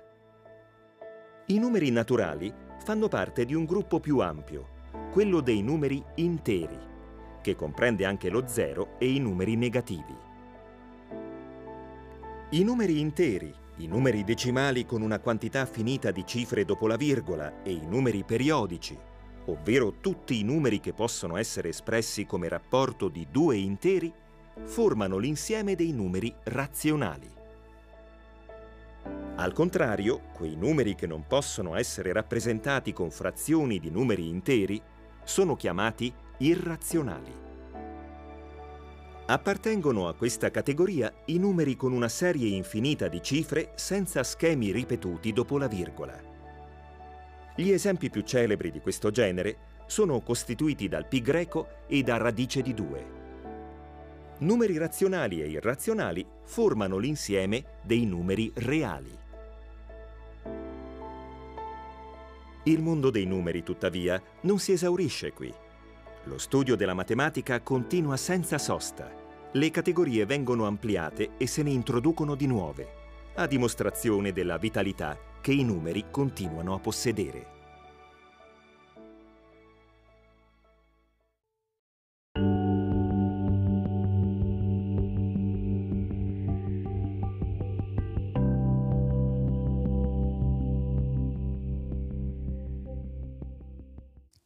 I 1.47 1.59
numeri 1.59 1.91
naturali 1.91 2.51
fanno 2.83 3.09
parte 3.09 3.45
di 3.45 3.53
un 3.53 3.67
gruppo 3.67 4.01
più 4.01 4.21
ampio, 4.21 4.69
quello 5.13 5.43
dei 5.43 5.61
numeri 5.61 6.03
interi, 6.15 6.79
che 7.43 7.55
comprende 7.55 8.07
anche 8.07 8.31
lo 8.31 8.47
zero 8.47 8.99
e 8.99 9.13
i 9.13 9.19
numeri 9.19 9.55
negativi. 9.55 10.17
I 12.49 12.65
numeri 12.65 12.99
interi, 12.99 13.55
i 13.77 13.87
numeri 13.87 14.25
decimali 14.25 14.87
con 14.87 15.03
una 15.03 15.19
quantità 15.19 15.67
finita 15.67 16.11
di 16.11 16.25
cifre 16.25 16.65
dopo 16.65 16.87
la 16.87 16.97
virgola 16.97 17.63
e 17.63 17.73
i 17.73 17.87
numeri 17.87 18.25
periodici, 18.25 18.99
ovvero 19.45 19.97
tutti 20.01 20.41
i 20.41 20.45
numeri 20.45 20.81
che 20.81 20.95
possono 20.95 21.37
essere 21.37 21.69
espressi 21.69 22.25
come 22.25 22.49
rapporto 22.49 23.09
di 23.09 23.27
due 23.31 23.59
interi, 23.59 24.11
formano 24.63 25.19
l'insieme 25.19 25.75
dei 25.75 25.93
numeri 25.93 26.35
razionali. 26.45 27.34
Al 29.37 29.53
contrario, 29.53 30.23
quei 30.33 30.55
numeri 30.55 30.95
che 30.95 31.07
non 31.07 31.27
possono 31.27 31.75
essere 31.75 32.13
rappresentati 32.13 32.93
con 32.93 33.11
frazioni 33.11 33.81
di 33.81 33.91
numeri 33.91 34.29
interi 34.29 34.81
sono 35.25 35.57
chiamati 35.57 36.13
irrazionali. 36.39 37.43
Appartengono 39.27 40.07
a 40.07 40.15
questa 40.15 40.51
categoria 40.51 41.13
i 41.27 41.39
numeri 41.39 41.77
con 41.77 41.93
una 41.93 42.09
serie 42.09 42.55
infinita 42.55 43.09
di 43.09 43.23
cifre 43.23 43.73
senza 43.75 44.23
schemi 44.23 44.71
ripetuti 44.71 45.33
dopo 45.33 45.59
la 45.59 45.67
virgola. 45.67 46.33
Gli 47.57 47.71
esempi 47.71 48.11
più 48.11 48.21
celebri 48.21 48.71
di 48.71 48.81
questo 48.81 49.11
genere 49.11 49.57
sono 49.87 50.21
costituiti 50.21 50.89
dal 50.89 51.07
pi 51.07 51.23
greco 51.23 51.69
e 51.87 52.03
da 52.03 52.19
radice 52.19 52.63
di 52.63 52.75
2. 52.75 53.24
Numeri 54.45 54.77
razionali 54.77 55.41
e 55.41 55.49
irrazionali 55.49 56.23
formano 56.43 56.99
l'insieme 56.99 57.79
dei 57.83 58.05
numeri 58.05 58.53
reali. 58.57 59.19
Il 62.65 62.83
mondo 62.83 63.09
dei 63.09 63.25
numeri, 63.25 63.63
tuttavia, 63.63 64.23
non 64.43 64.59
si 64.59 64.73
esaurisce 64.73 65.33
qui. 65.33 65.51
Lo 66.25 66.37
studio 66.37 66.77
della 66.77 66.93
matematica 66.93 67.63
continua 67.63 68.19
senza 68.19 68.59
sosta. 68.59 69.11
Le 69.51 69.71
categorie 69.71 70.27
vengono 70.27 70.67
ampliate 70.67 71.31
e 71.39 71.47
se 71.47 71.63
ne 71.63 71.71
introducono 71.71 72.35
di 72.35 72.47
nuove, 72.47 72.89
a 73.37 73.47
dimostrazione 73.47 74.33
della 74.33 74.59
vitalità 74.59 75.19
che 75.41 75.53
i 75.53 75.65
numeri 75.65 76.05
continuano 76.11 76.75
a 76.75 76.79
possedere. 76.79 77.54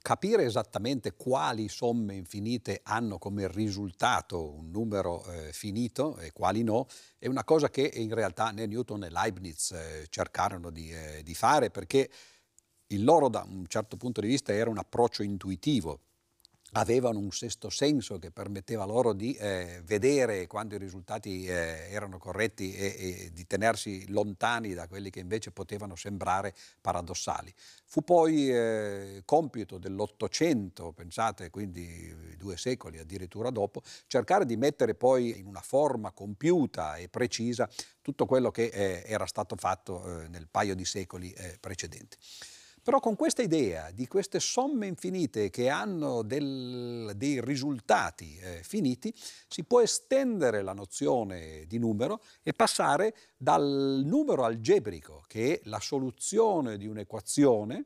Capire 0.09 0.45
esattamente 0.45 1.13
quali 1.13 1.69
somme 1.69 2.15
infinite 2.15 2.81
hanno 2.85 3.19
come 3.19 3.47
risultato 3.47 4.55
un 4.55 4.71
numero 4.71 5.23
eh, 5.27 5.53
finito 5.53 6.17
e 6.17 6.33
quali 6.33 6.63
no, 6.63 6.87
è 7.19 7.27
una 7.27 7.45
cosa 7.45 7.69
che 7.69 7.91
in 7.93 8.15
realtà 8.15 8.49
né 8.51 8.65
Newton 8.65 9.01
né 9.01 9.11
Leibniz 9.11 9.73
eh, 9.73 10.07
cercarono 10.09 10.71
di, 10.71 10.91
eh, 10.91 11.23
di, 11.23 11.35
fare 11.35 11.69
perché 11.69 12.09
il 12.87 13.05
loro 13.05 13.29
da 13.29 13.45
un 13.47 13.67
certo 13.67 13.99
punto 13.99 14.23
di 14.23 14.29
vista 14.29 14.51
era 14.51 14.71
un 14.71 14.79
approccio 14.79 15.23
intuitivo. 15.23 16.01
Avevano 16.73 17.19
un 17.19 17.31
sesto 17.31 17.71
senso 17.71 18.19
che 18.19 18.31
permetteva 18.31 18.85
loro 18.85 19.13
di 19.13 19.33
eh, 19.35 19.81
vedere 19.85 20.47
quando 20.47 20.75
i 20.75 20.79
risultati 20.79 21.47
eh, 21.47 21.89
erano 21.91 22.19
corretti 22.19 22.75
e, 22.75 22.85
e, 22.99 23.31
di 23.33 23.47
tenersi 23.47 24.11
lontani 24.11 24.75
da 24.75 24.87
quelli 24.87 25.11
che 25.11 25.21
invece 25.21 25.51
potevano 25.51 25.97
sembrare 25.97 26.55
paradossali. 26.81 27.53
Fu 27.87 28.03
poi 28.03 28.53
eh, 28.53 29.23
compito 29.25 29.79
dell'Ottocento, 29.79 30.93
pensate, 30.93 31.49
quindi 31.49 32.37
due 32.37 32.57
secoli 32.57 32.99
addirittura 32.99 33.51
dopo, 33.51 33.83
cercare 34.07 34.45
di 34.45 34.57
mettere 34.57 34.95
poi 34.95 35.39
in 35.39 35.47
una 35.47 35.63
forma 35.63 36.13
compiuta 36.13 36.97
e 36.97 37.09
precisa 37.09 37.69
tutto 38.03 38.27
quello 38.27 38.51
che 38.51 38.65
eh, 38.65 39.03
era 39.07 39.27
stato 39.27 39.57
fatto 39.57 40.23
eh, 40.23 40.29
nel 40.29 40.49
paio 40.51 40.75
di 40.75 40.85
secoli 40.85 41.31
eh, 41.33 41.57
precedenti. 41.59 42.17
Però 42.89 43.01
con 43.01 43.17
questa 43.17 43.43
idea 43.43 43.91
di 43.91 44.07
queste 44.07 44.41
somme 44.41 44.87
infinite 44.87 45.51
che 45.51 45.69
hanno 45.69 46.23
del, 46.23 47.13
dei 47.17 47.39
risultati 47.43 48.39
eh, 48.39 48.63
finiti, 48.63 49.13
si 49.47 49.63
può 49.65 49.83
estendere 49.83 50.63
la 50.63 50.73
nozione 50.73 51.67
di 51.67 51.77
numero 51.77 52.23
e 52.43 52.55
passare 52.55 53.15
dal 53.37 54.01
numero 54.07 54.45
algebrico, 54.45 55.23
che 55.27 55.57
è 55.57 55.61
la 55.65 55.81
soluzione 55.81 56.79
di 56.79 56.87
un'equazione, 56.87 57.85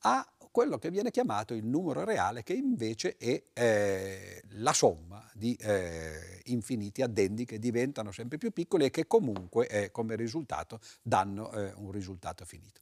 a 0.00 0.28
quello 0.50 0.76
che 0.76 0.90
viene 0.90 1.12
chiamato 1.12 1.54
il 1.54 1.64
numero 1.64 2.02
reale, 2.02 2.42
che 2.42 2.54
invece 2.54 3.16
è 3.18 3.40
eh, 3.52 4.42
la 4.54 4.72
somma 4.72 5.24
di 5.34 5.54
eh, 5.60 6.40
infiniti 6.46 7.00
addendi 7.02 7.44
che 7.44 7.60
diventano 7.60 8.10
sempre 8.10 8.38
più 8.38 8.50
piccoli 8.50 8.86
e 8.86 8.90
che 8.90 9.06
comunque 9.06 9.68
eh, 9.68 9.92
come 9.92 10.16
risultato 10.16 10.80
danno 11.00 11.52
eh, 11.52 11.72
un 11.76 11.92
risultato 11.92 12.44
finito. 12.44 12.80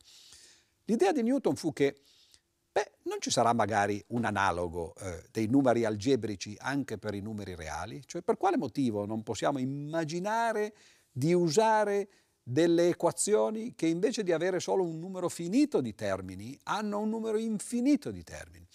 L'idea 0.91 1.13
di 1.13 1.23
Newton 1.23 1.55
fu 1.55 1.73
che 1.73 2.01
beh, 2.73 2.95
non 3.05 3.21
ci 3.21 3.31
sarà 3.31 3.53
magari 3.53 4.03
un 4.09 4.25
analogo 4.25 4.93
eh, 4.97 5.23
dei 5.31 5.47
numeri 5.47 5.85
algebrici 5.85 6.57
anche 6.59 6.99
per 6.99 7.15
i 7.15 7.21
numeri 7.21 7.55
reali? 7.55 8.03
Cioè 8.05 8.23
per 8.23 8.37
quale 8.37 8.57
motivo 8.57 9.07
non 9.07 9.23
possiamo 9.23 9.61
immaginare 9.61 10.75
di 11.13 11.33
usare 11.33 12.09
delle 12.43 12.89
equazioni 12.89 13.77
che 13.77 13.87
invece 13.87 14.25
di 14.25 14.33
avere 14.33 14.59
solo 14.59 14.83
un 14.83 14.99
numero 14.99 15.29
finito 15.29 15.81
di 15.81 15.95
termini 15.95 16.59
hanno 16.65 16.99
un 16.99 17.09
numero 17.09 17.39
infinito 17.39 18.11
di 18.11 18.25
termini? 18.25 18.67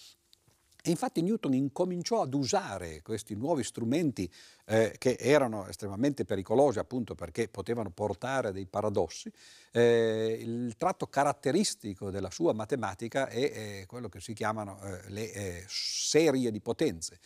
E 0.88 0.92
infatti 0.92 1.24
Newton 1.24 1.56
incominciò 1.56 2.22
ad 2.22 2.36
usare 2.36 3.02
questi 3.02 3.34
nuovi 3.34 3.64
strumenti 3.64 4.32
eh, 4.66 4.94
che 5.00 5.18
erano 5.20 5.68
estremamente 5.68 6.26
pericolosi 6.26 6.78
appunto 6.78 7.16
perché 7.16 7.48
potevano 7.48 7.90
portare 7.90 8.52
dei 8.52 8.68
paradossi. 8.68 9.32
Eh, 9.72 10.38
il 10.40 10.76
tratto 10.78 11.08
caratteristico 11.08 12.12
della 12.12 12.30
sua 12.30 12.54
matematica 12.54 13.28
è, 13.28 13.80
è 13.80 13.86
quello 13.88 14.10
che 14.10 14.20
si 14.20 14.34
chiamano 14.34 14.80
eh, 14.84 15.10
le 15.10 15.34
eh, 15.34 15.66
serie 15.68 16.52
di 16.52 16.62
potenze, 16.62 17.18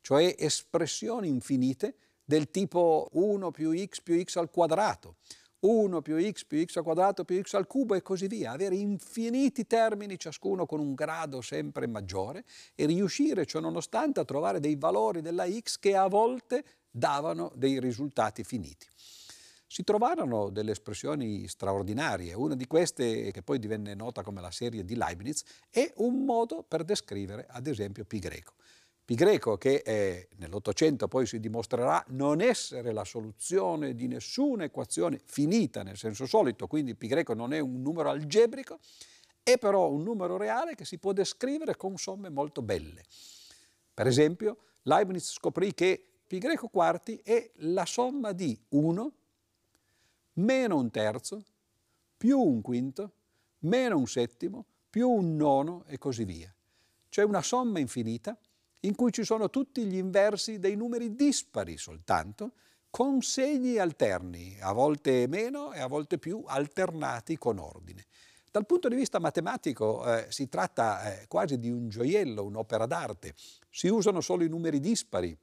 cioè 0.00 0.36
espressioni 0.38 1.26
infinite 1.26 1.96
del 2.22 2.52
tipo 2.52 3.08
1 3.14 3.50
più 3.50 3.76
x 3.76 4.00
più 4.00 4.22
x 4.22 4.36
al 4.36 4.48
quadrato 4.48 5.16
1 5.60 6.02
più 6.02 6.20
x 6.20 6.44
più 6.44 6.64
x 6.64 6.76
al 6.76 6.84
quadrato 6.84 7.24
più 7.24 7.40
x 7.42 7.54
al 7.54 7.66
cubo 7.66 7.94
e 7.94 8.02
così 8.02 8.28
via, 8.28 8.52
avere 8.52 8.76
infiniti 8.76 9.66
termini, 9.66 10.18
ciascuno 10.18 10.66
con 10.66 10.78
un 10.78 10.94
grado 10.94 11.40
sempre 11.40 11.86
maggiore 11.86 12.44
e 12.74 12.86
riuscire 12.86 13.44
ciononostante 13.44 14.20
a 14.20 14.24
trovare 14.24 14.60
dei 14.60 14.76
valori 14.76 15.20
della 15.20 15.46
x 15.50 15.78
che 15.78 15.96
a 15.96 16.06
volte 16.06 16.64
davano 16.90 17.52
dei 17.56 17.80
risultati 17.80 18.44
finiti. 18.44 18.86
Si 19.66 19.84
trovarono 19.84 20.48
delle 20.48 20.70
espressioni 20.70 21.46
straordinarie, 21.46 22.32
una 22.32 22.54
di 22.54 22.66
queste 22.66 23.30
che 23.30 23.42
poi 23.42 23.58
divenne 23.58 23.94
nota 23.94 24.22
come 24.22 24.40
la 24.40 24.50
serie 24.50 24.84
di 24.84 24.94
Leibniz 24.94 25.42
è 25.68 25.92
un 25.96 26.24
modo 26.24 26.62
per 26.62 26.84
descrivere 26.84 27.46
ad 27.50 27.66
esempio 27.66 28.04
pi 28.04 28.18
greco. 28.18 28.54
Pi 29.08 29.14
greco 29.14 29.56
che 29.56 29.76
eh, 29.86 30.28
nell'Ottocento 30.36 31.08
poi 31.08 31.24
si 31.24 31.40
dimostrerà 31.40 32.04
non 32.08 32.42
essere 32.42 32.92
la 32.92 33.06
soluzione 33.06 33.94
di 33.94 34.06
nessuna 34.06 34.64
equazione 34.64 35.18
finita 35.24 35.82
nel 35.82 35.96
senso 35.96 36.26
solito, 36.26 36.66
quindi 36.66 36.94
pi 36.94 37.06
greco 37.06 37.32
non 37.32 37.54
è 37.54 37.58
un 37.58 37.80
numero 37.80 38.10
algebrico, 38.10 38.80
è 39.42 39.56
però 39.56 39.88
un 39.88 40.02
numero 40.02 40.36
reale 40.36 40.74
che 40.74 40.84
si 40.84 40.98
può 40.98 41.14
descrivere 41.14 41.74
con 41.74 41.96
somme 41.96 42.28
molto 42.28 42.60
belle. 42.60 43.02
Per 43.94 44.06
esempio, 44.06 44.58
Leibniz 44.82 45.32
scoprì 45.32 45.72
che 45.72 46.04
pi 46.26 46.36
greco 46.36 46.68
quarti 46.68 47.18
è 47.24 47.50
la 47.60 47.86
somma 47.86 48.32
di 48.32 48.60
1 48.68 49.12
meno 50.34 50.76
un 50.76 50.90
terzo 50.90 51.42
più 52.14 52.38
un 52.38 52.60
quinto 52.60 53.12
meno 53.60 53.96
un 53.96 54.06
settimo 54.06 54.66
più 54.90 55.08
un 55.08 55.34
nono 55.34 55.84
e 55.86 55.96
così 55.96 56.24
via. 56.24 56.54
Cioè 57.08 57.24
una 57.24 57.40
somma 57.40 57.78
infinita 57.78 58.38
in 58.80 58.94
cui 58.94 59.12
ci 59.12 59.24
sono 59.24 59.50
tutti 59.50 59.84
gli 59.84 59.96
inversi 59.96 60.58
dei 60.58 60.76
numeri 60.76 61.14
dispari 61.14 61.76
soltanto, 61.76 62.52
con 62.90 63.20
segni 63.20 63.78
alterni, 63.78 64.56
a 64.60 64.72
volte 64.72 65.26
meno 65.28 65.72
e 65.72 65.80
a 65.80 65.86
volte 65.86 66.18
più 66.18 66.42
alternati 66.46 67.36
con 67.36 67.58
ordine. 67.58 68.06
Dal 68.50 68.64
punto 68.64 68.88
di 68.88 68.96
vista 68.96 69.18
matematico 69.18 70.04
eh, 70.06 70.26
si 70.30 70.48
tratta 70.48 71.20
eh, 71.20 71.26
quasi 71.26 71.58
di 71.58 71.70
un 71.70 71.88
gioiello, 71.88 72.44
un'opera 72.44 72.86
d'arte. 72.86 73.34
Si 73.70 73.88
usano 73.88 74.20
solo 74.20 74.42
i 74.42 74.48
numeri 74.48 74.80
dispari, 74.80 75.36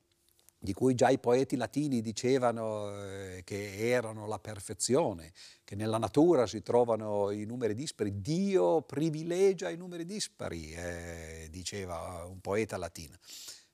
di 0.66 0.74
cui 0.74 0.96
già 0.96 1.10
i 1.10 1.20
poeti 1.20 1.56
latini 1.56 2.02
dicevano 2.02 2.92
eh, 2.92 3.44
che 3.46 3.90
erano 3.90 4.28
la 4.28 4.40
perfezione, 4.40 5.32
che 5.64 5.76
nella 5.76 5.98
natura 5.98 6.46
si 6.46 6.62
trovano 6.62 7.32
i 7.32 7.46
numeri 7.46 7.74
dispari. 7.74 8.20
Dio 8.20 8.82
privilegia 8.82 9.70
i 9.70 9.78
numeri 9.78 10.04
dispari, 10.04 10.74
eh, 10.74 11.48
diceva 11.50 12.26
un 12.28 12.42
poeta 12.42 12.76
latino. 12.76 13.16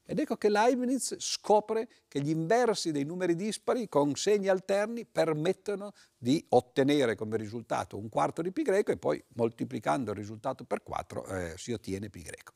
Ed 0.04 0.20
ecco 0.20 0.36
che 0.36 0.50
Leibniz 0.50 1.16
scopre 1.20 1.88
che 2.10 2.20
gli 2.20 2.32
inversi 2.32 2.92
dei 2.92 3.06
numeri 3.06 3.34
dispari 3.34 3.88
con 3.88 4.14
segni 4.16 4.50
alterni 4.50 5.06
permettono 5.06 5.94
di 6.18 6.44
ottenere 6.50 7.16
come 7.16 7.38
risultato 7.38 7.98
un 7.98 8.10
quarto 8.10 8.42
di 8.42 8.52
pi 8.52 8.64
greco 8.64 8.92
e 8.92 8.98
poi 8.98 9.24
moltiplicando 9.36 10.12
il 10.12 10.18
risultato 10.18 10.66
per 10.66 10.84
4 10.84 11.26
eh, 11.26 11.54
si 11.56 11.72
ottiene 11.72 12.10
pi 12.10 12.24
greco. 12.24 12.52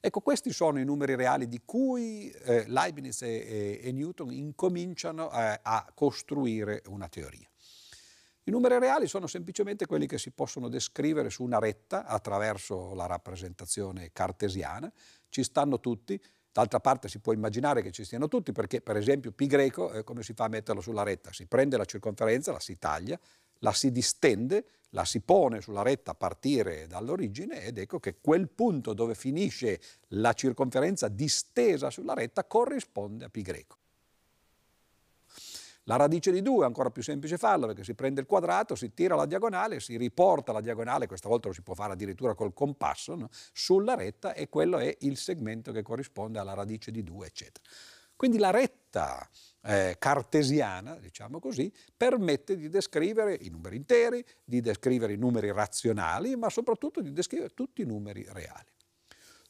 Ecco, 0.00 0.20
questi 0.20 0.52
sono 0.52 0.78
i 0.78 0.84
numeri 0.84 1.16
reali 1.16 1.48
di 1.48 1.60
cui 1.64 2.30
eh, 2.30 2.64
Leibniz 2.68 3.22
e, 3.22 3.80
e, 3.82 3.90
Newton 3.90 4.32
incominciano 4.32 5.28
eh, 5.32 5.58
a 5.60 5.90
costruire 5.92 6.82
una 6.86 7.08
teoria. 7.08 7.48
I 8.44 8.50
numeri 8.50 8.78
reali 8.78 9.08
sono 9.08 9.26
semplicemente 9.26 9.86
quelli 9.86 10.06
che 10.06 10.16
si 10.16 10.30
possono 10.30 10.68
descrivere 10.68 11.30
su 11.30 11.42
una 11.42 11.58
retta 11.58 12.06
attraverso 12.06 12.94
la 12.94 13.06
rappresentazione 13.06 14.10
cartesiana, 14.12 14.90
ci 15.28 15.42
stanno 15.42 15.80
tutti, 15.80 16.18
d'altra 16.52 16.78
parte 16.78 17.08
si 17.08 17.18
può 17.18 17.32
immaginare 17.32 17.82
che 17.82 17.90
ci 17.90 18.04
stiano 18.04 18.28
tutti 18.28 18.52
perché 18.52 18.80
per 18.80 18.96
esempio 18.96 19.32
pi 19.32 19.46
greco, 19.46 19.92
eh, 19.92 20.04
come 20.04 20.22
si 20.22 20.32
fa 20.32 20.44
a 20.44 20.48
metterlo 20.48 20.80
sulla 20.80 21.02
retta? 21.02 21.32
Si 21.32 21.46
prende 21.46 21.76
la 21.76 21.84
circonferenza, 21.84 22.52
la 22.52 22.60
si 22.60 22.78
taglia, 22.78 23.18
la 23.58 23.72
si 23.72 23.90
distende, 23.90 24.64
la 24.90 25.04
si 25.04 25.20
pone 25.20 25.60
sulla 25.60 25.82
retta 25.82 26.12
a 26.12 26.14
partire 26.14 26.86
dall'origine 26.86 27.62
ed 27.62 27.78
ecco 27.78 28.00
che 28.00 28.16
quel 28.20 28.48
punto 28.48 28.94
dove 28.94 29.14
finisce 29.14 29.80
la 30.08 30.32
circonferenza 30.32 31.08
distesa 31.08 31.90
sulla 31.90 32.14
retta 32.14 32.44
corrisponde 32.44 33.24
a 33.24 33.30
greco. 33.32 33.76
La 35.88 35.96
radice 35.96 36.30
di 36.30 36.42
2 36.42 36.64
è 36.64 36.66
ancora 36.66 36.90
più 36.90 37.02
semplice 37.02 37.38
farlo 37.38 37.66
perché 37.66 37.82
si 37.82 37.94
prende 37.94 38.20
il 38.20 38.26
quadrato, 38.26 38.74
si 38.74 38.92
tira 38.92 39.14
la 39.14 39.24
diagonale, 39.24 39.80
si 39.80 39.96
riporta 39.96 40.52
la 40.52 40.60
diagonale, 40.60 41.06
questa 41.06 41.28
volta 41.28 41.48
lo 41.48 41.54
si 41.54 41.62
può 41.62 41.72
fare 41.72 41.94
addirittura 41.94 42.34
col 42.34 42.52
compasso, 42.52 43.14
no? 43.14 43.30
sulla 43.54 43.94
retta 43.94 44.34
e 44.34 44.50
quello 44.50 44.76
è 44.76 44.94
il 45.00 45.16
segmento 45.16 45.72
che 45.72 45.80
corrisponde 45.80 46.38
alla 46.38 46.52
radice 46.52 46.90
di 46.90 47.02
2, 47.02 47.26
eccetera. 47.26 47.64
Quindi 48.18 48.38
la 48.38 48.50
retta 48.50 49.30
eh, 49.62 49.94
cartesiana, 49.96 50.96
diciamo 50.96 51.38
così, 51.38 51.72
permette 51.96 52.56
di 52.56 52.68
descrivere 52.68 53.38
i 53.42 53.48
numeri 53.48 53.76
interi, 53.76 54.24
di 54.42 54.60
descrivere 54.60 55.12
i 55.12 55.16
numeri 55.16 55.52
razionali, 55.52 56.34
ma 56.34 56.50
soprattutto 56.50 57.00
di 57.00 57.12
descrivere 57.12 57.54
tutti 57.54 57.82
i 57.82 57.84
numeri 57.84 58.26
reali. 58.30 58.66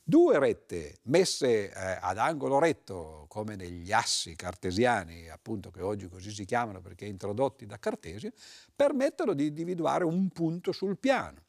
Due 0.04 0.38
rette 0.38 0.98
messe 1.04 1.72
eh, 1.72 1.98
ad 1.98 2.18
angolo 2.18 2.58
retto, 2.58 3.24
come 3.28 3.56
negli 3.56 3.90
assi 3.90 4.36
cartesiani, 4.36 5.30
appunto 5.30 5.70
che 5.70 5.80
oggi 5.80 6.06
così 6.06 6.30
si 6.30 6.44
chiamano 6.44 6.82
perché 6.82 7.06
introdotti 7.06 7.64
da 7.64 7.78
Cartesio, 7.78 8.32
permettono 8.76 9.32
di 9.32 9.46
individuare 9.46 10.04
un 10.04 10.28
punto 10.28 10.72
sul 10.72 10.98
piano. 10.98 11.42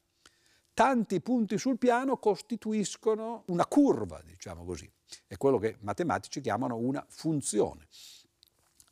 Tanti 0.74 1.20
punti 1.20 1.58
sul 1.58 1.78
piano 1.78 2.16
costituiscono 2.16 3.44
una 3.48 3.66
curva, 3.66 4.22
diciamo 4.24 4.64
così. 4.64 4.90
È 5.28 5.38
quello 5.38 5.58
che 5.58 5.78
matematici 5.82 6.42
chiamano 6.42 6.78
una 6.78 7.06
funzione. 7.08 7.88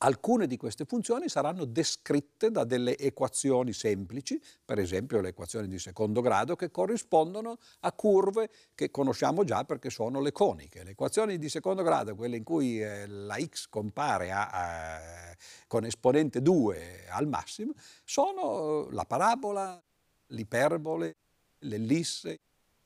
Alcune 0.00 0.46
di 0.46 0.56
queste 0.56 0.84
funzioni 0.84 1.28
saranno 1.28 1.64
descritte 1.64 2.52
da 2.52 2.62
delle 2.62 2.96
equazioni 2.96 3.72
semplici, 3.72 4.40
per 4.64 4.78
esempio 4.78 5.20
le 5.20 5.30
equazioni 5.30 5.66
di 5.66 5.80
secondo 5.80 6.20
grado, 6.20 6.54
che 6.54 6.70
corrispondono 6.70 7.58
a 7.80 7.90
curve 7.90 8.48
che 8.76 8.92
conosciamo 8.92 9.42
già 9.42 9.64
perché 9.64 9.90
sono 9.90 10.20
le 10.20 10.30
coniche. 10.30 10.84
Le 10.84 10.90
equazioni 10.90 11.36
di 11.36 11.48
secondo 11.48 11.82
grado, 11.82 12.14
quelle 12.14 12.36
in 12.36 12.44
cui 12.44 12.80
eh, 12.80 13.08
la 13.08 13.38
x 13.40 13.66
compare 13.68 14.30
a, 14.30 14.48
a, 14.48 15.36
con 15.66 15.84
esponente 15.84 16.42
2 16.42 17.08
al 17.10 17.26
massimo, 17.26 17.72
sono 18.04 18.88
la 18.90 19.04
parabola, 19.04 19.82
l'iperbole, 20.26 21.16
l'ellisse, 21.60 22.38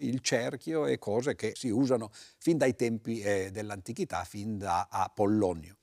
il 0.06 0.20
cerchio 0.20 0.86
e 0.86 0.98
cose 0.98 1.34
che 1.34 1.52
si 1.54 1.68
usano 1.68 2.10
fin 2.38 2.58
dai 2.58 2.74
tempi 2.74 3.20
eh, 3.20 3.50
dell'antichità, 3.50 4.24
fin 4.24 4.58
da 4.58 5.10
Pollonio. 5.14 5.76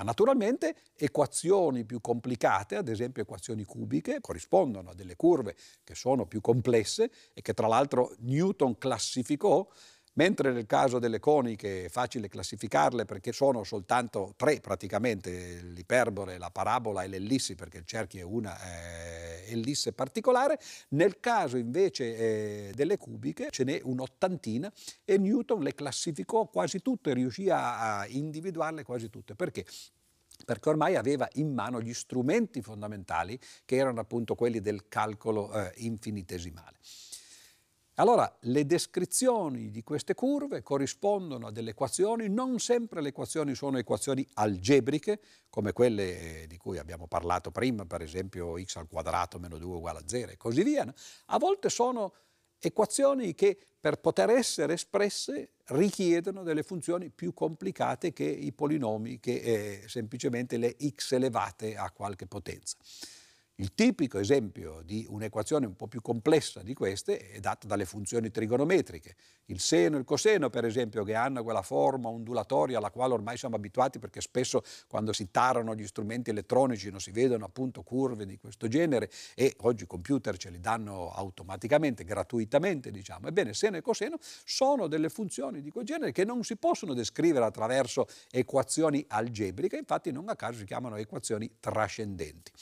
Ma 0.00 0.02
naturalmente 0.02 0.76
equazioni 0.96 1.84
più 1.84 2.00
complicate, 2.00 2.76
ad 2.76 2.88
esempio 2.88 3.22
equazioni 3.22 3.64
cubiche, 3.64 4.20
corrispondono 4.20 4.90
a 4.90 4.94
delle 4.94 5.16
curve 5.16 5.56
che 5.84 5.94
sono 5.94 6.26
più 6.26 6.40
complesse 6.40 7.10
e 7.34 7.42
che 7.42 7.52
tra 7.52 7.66
l'altro 7.66 8.14
Newton 8.20 8.78
classificò 8.78 9.68
Mentre 10.20 10.52
nel 10.52 10.66
caso 10.66 10.98
delle 10.98 11.18
coniche 11.18 11.86
è 11.86 11.88
facile 11.88 12.28
classificarle 12.28 13.06
perché 13.06 13.32
sono 13.32 13.64
soltanto 13.64 14.34
tre 14.36 14.60
praticamente, 14.60 15.62
l'iperbole, 15.62 16.36
la 16.36 16.50
parabola 16.50 17.02
e 17.02 17.08
l'ellissi, 17.08 17.54
perché 17.54 17.78
il 17.78 17.86
cerchio 17.86 18.20
è 18.20 18.22
una 18.22 18.54
eh, 18.60 19.50
ellisse 19.50 19.94
particolare, 19.94 20.60
nel 20.90 21.20
caso 21.20 21.56
invece 21.56 22.16
eh, 22.16 22.72
delle 22.74 22.98
cubiche 22.98 23.48
ce 23.48 23.64
n'è 23.64 23.80
un'ottantina 23.82 24.70
e 25.06 25.16
Newton 25.16 25.62
le 25.62 25.74
classificò 25.74 26.48
quasi 26.48 26.82
tutte, 26.82 27.14
riuscì 27.14 27.48
a, 27.48 28.00
a 28.00 28.06
individuarle 28.06 28.82
quasi 28.82 29.08
tutte. 29.08 29.34
Perché? 29.34 29.64
perché 30.44 30.70
ormai 30.70 30.96
aveva 30.96 31.28
in 31.34 31.52
mano 31.52 31.80
gli 31.82 31.92
strumenti 31.92 32.62
fondamentali 32.62 33.38
che 33.64 33.76
erano 33.76 34.00
appunto 34.00 34.34
quelli 34.34 34.60
del 34.60 34.88
calcolo 34.88 35.52
eh, 35.52 35.72
infinitesimale. 35.76 36.78
Allora, 38.00 38.34
le 38.44 38.64
descrizioni 38.64 39.70
di 39.70 39.82
queste 39.82 40.14
curve 40.14 40.62
corrispondono 40.62 41.48
a 41.48 41.50
delle 41.50 41.72
equazioni, 41.72 42.30
non 42.30 42.58
sempre 42.58 43.02
le 43.02 43.10
equazioni 43.10 43.54
sono 43.54 43.76
equazioni 43.76 44.26
algebriche, 44.34 45.20
come 45.50 45.74
quelle 45.74 46.46
di 46.48 46.56
cui 46.56 46.78
abbiamo 46.78 47.06
parlato 47.06 47.50
prima, 47.50 47.84
per 47.84 48.00
esempio 48.00 48.58
x 48.58 48.76
al 48.76 48.88
quadrato 48.88 49.38
meno 49.38 49.58
2 49.58 49.76
uguale 49.76 49.98
a 49.98 50.02
0 50.06 50.32
e 50.32 50.38
così 50.38 50.62
via. 50.62 50.90
A 51.26 51.38
volte 51.38 51.68
sono 51.68 52.14
equazioni 52.58 53.34
che 53.34 53.58
per 53.78 54.00
poter 54.00 54.30
essere 54.30 54.72
espresse 54.72 55.50
richiedono 55.66 56.42
delle 56.42 56.62
funzioni 56.62 57.10
più 57.10 57.34
complicate 57.34 58.14
che 58.14 58.24
i 58.24 58.52
polinomi, 58.52 59.20
che 59.20 59.34
eh, 59.34 59.88
semplicemente 59.88 60.56
le 60.56 60.74
x 60.82 61.12
elevate 61.12 61.76
a 61.76 61.90
qualche 61.90 62.26
potenza. 62.26 62.78
Il 63.60 63.74
tipico 63.74 64.18
esempio 64.18 64.80
di 64.86 65.04
un'equazione 65.06 65.66
un 65.66 65.76
po' 65.76 65.86
più 65.86 66.00
complessa 66.00 66.62
di 66.62 66.72
queste 66.72 67.18
è 67.18 67.40
dato 67.40 67.66
dalle 67.66 67.84
funzioni 67.84 68.30
trigonometriche. 68.30 69.14
Il 69.44 69.60
seno 69.60 69.96
e 69.96 69.98
il 69.98 70.06
coseno, 70.06 70.48
per 70.48 70.64
esempio, 70.64 71.04
che 71.04 71.14
hanno 71.14 71.42
quella 71.42 71.60
forma 71.60 72.08
ondulatoria 72.08 72.78
alla 72.78 72.90
quale 72.90 73.12
ormai 73.12 73.36
siamo 73.36 73.56
abituati 73.56 73.98
perché 73.98 74.22
spesso 74.22 74.62
quando 74.88 75.12
si 75.12 75.30
tarano 75.30 75.74
gli 75.74 75.86
strumenti 75.86 76.30
elettronici 76.30 76.88
non 76.88 77.00
si 77.00 77.10
vedono 77.10 77.44
appunto 77.44 77.82
curve 77.82 78.24
di 78.24 78.38
questo 78.38 78.66
genere 78.66 79.10
e 79.34 79.54
oggi 79.58 79.82
i 79.82 79.86
computer 79.86 80.38
ce 80.38 80.48
li 80.48 80.58
danno 80.58 81.10
automaticamente, 81.10 82.02
gratuitamente, 82.02 82.90
diciamo. 82.90 83.28
Ebbene, 83.28 83.52
seno 83.52 83.76
e 83.76 83.82
coseno 83.82 84.16
sono 84.22 84.86
delle 84.86 85.10
funzioni 85.10 85.60
di 85.60 85.70
quel 85.70 85.84
genere 85.84 86.12
che 86.12 86.24
non 86.24 86.44
si 86.44 86.56
possono 86.56 86.94
descrivere 86.94 87.44
attraverso 87.44 88.06
equazioni 88.30 89.04
algebriche, 89.06 89.76
infatti 89.76 90.10
non 90.10 90.30
a 90.30 90.34
caso 90.34 90.60
si 90.60 90.64
chiamano 90.64 90.96
equazioni 90.96 91.56
trascendenti 91.60 92.52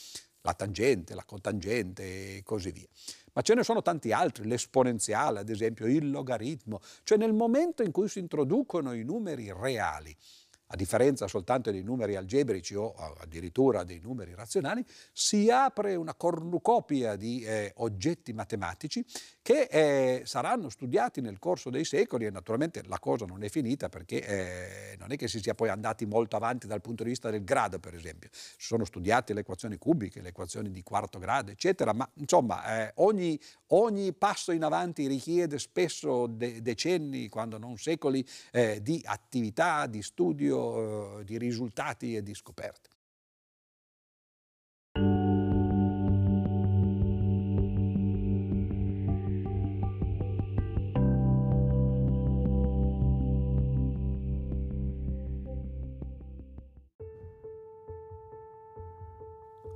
la 0.42 0.54
tangente, 0.54 1.14
la 1.14 1.24
cotangente 1.24 2.36
e 2.36 2.42
così 2.42 2.70
via. 2.70 2.88
Ma 3.32 3.42
ce 3.42 3.54
ne 3.54 3.62
sono 3.62 3.82
tanti 3.82 4.12
altri, 4.12 4.48
l'esponenziale 4.48 5.38
ad 5.40 5.48
esempio, 5.48 5.86
il 5.86 6.10
logaritmo, 6.10 6.80
cioè 7.04 7.18
nel 7.18 7.32
momento 7.32 7.82
in 7.82 7.92
cui 7.92 8.08
si 8.08 8.18
introducono 8.18 8.92
i 8.92 9.04
numeri 9.04 9.52
reali 9.52 10.16
a 10.70 10.76
differenza 10.76 11.26
soltanto 11.26 11.70
dei 11.70 11.82
numeri 11.82 12.16
algebrici 12.16 12.74
o 12.74 12.92
addirittura 13.20 13.84
dei 13.84 14.00
numeri 14.00 14.34
razionali, 14.34 14.84
si 15.12 15.50
apre 15.50 15.94
una 15.94 16.14
cornucopia 16.14 17.16
di 17.16 17.42
eh, 17.42 17.72
oggetti 17.76 18.32
matematici 18.32 19.04
che 19.40 19.62
eh, 19.70 20.22
saranno 20.26 20.68
studiati 20.68 21.22
nel 21.22 21.38
corso 21.38 21.70
dei 21.70 21.84
secoli 21.84 22.26
e 22.26 22.30
naturalmente 22.30 22.82
la 22.86 22.98
cosa 22.98 23.24
non 23.24 23.42
è 23.42 23.48
finita 23.48 23.88
perché 23.88 24.24
eh, 24.26 24.96
non 24.98 25.10
è 25.10 25.16
che 25.16 25.26
si 25.26 25.40
sia 25.40 25.54
poi 25.54 25.70
andati 25.70 26.04
molto 26.04 26.36
avanti 26.36 26.66
dal 26.66 26.82
punto 26.82 27.02
di 27.02 27.10
vista 27.10 27.30
del 27.30 27.44
grado, 27.44 27.78
per 27.78 27.94
esempio. 27.94 28.28
Si 28.32 28.66
sono 28.66 28.84
studiate 28.84 29.32
le 29.32 29.40
equazioni 29.40 29.78
cubiche, 29.78 30.20
le 30.20 30.28
equazioni 30.28 30.70
di 30.70 30.82
quarto 30.82 31.18
grado, 31.18 31.50
eccetera, 31.50 31.94
ma 31.94 32.08
insomma 32.14 32.82
eh, 32.82 32.92
ogni, 32.96 33.40
ogni, 33.68 34.12
passo 34.12 34.52
in 34.52 34.64
avanti 34.64 35.06
richiede 35.06 35.58
spesso 35.58 36.26
de- 36.26 36.60
decenni, 36.60 37.28
quando 37.28 37.56
non 37.56 37.78
secoli, 37.78 38.26
eh, 38.52 38.82
di 38.82 39.00
attività, 39.06 39.86
di 39.86 40.02
studio 40.02 40.57
eh, 40.58 41.24
di 41.24 41.38
risultati 41.38 42.16
e 42.16 42.22
di 42.22 42.34
scoperte. 42.34 42.90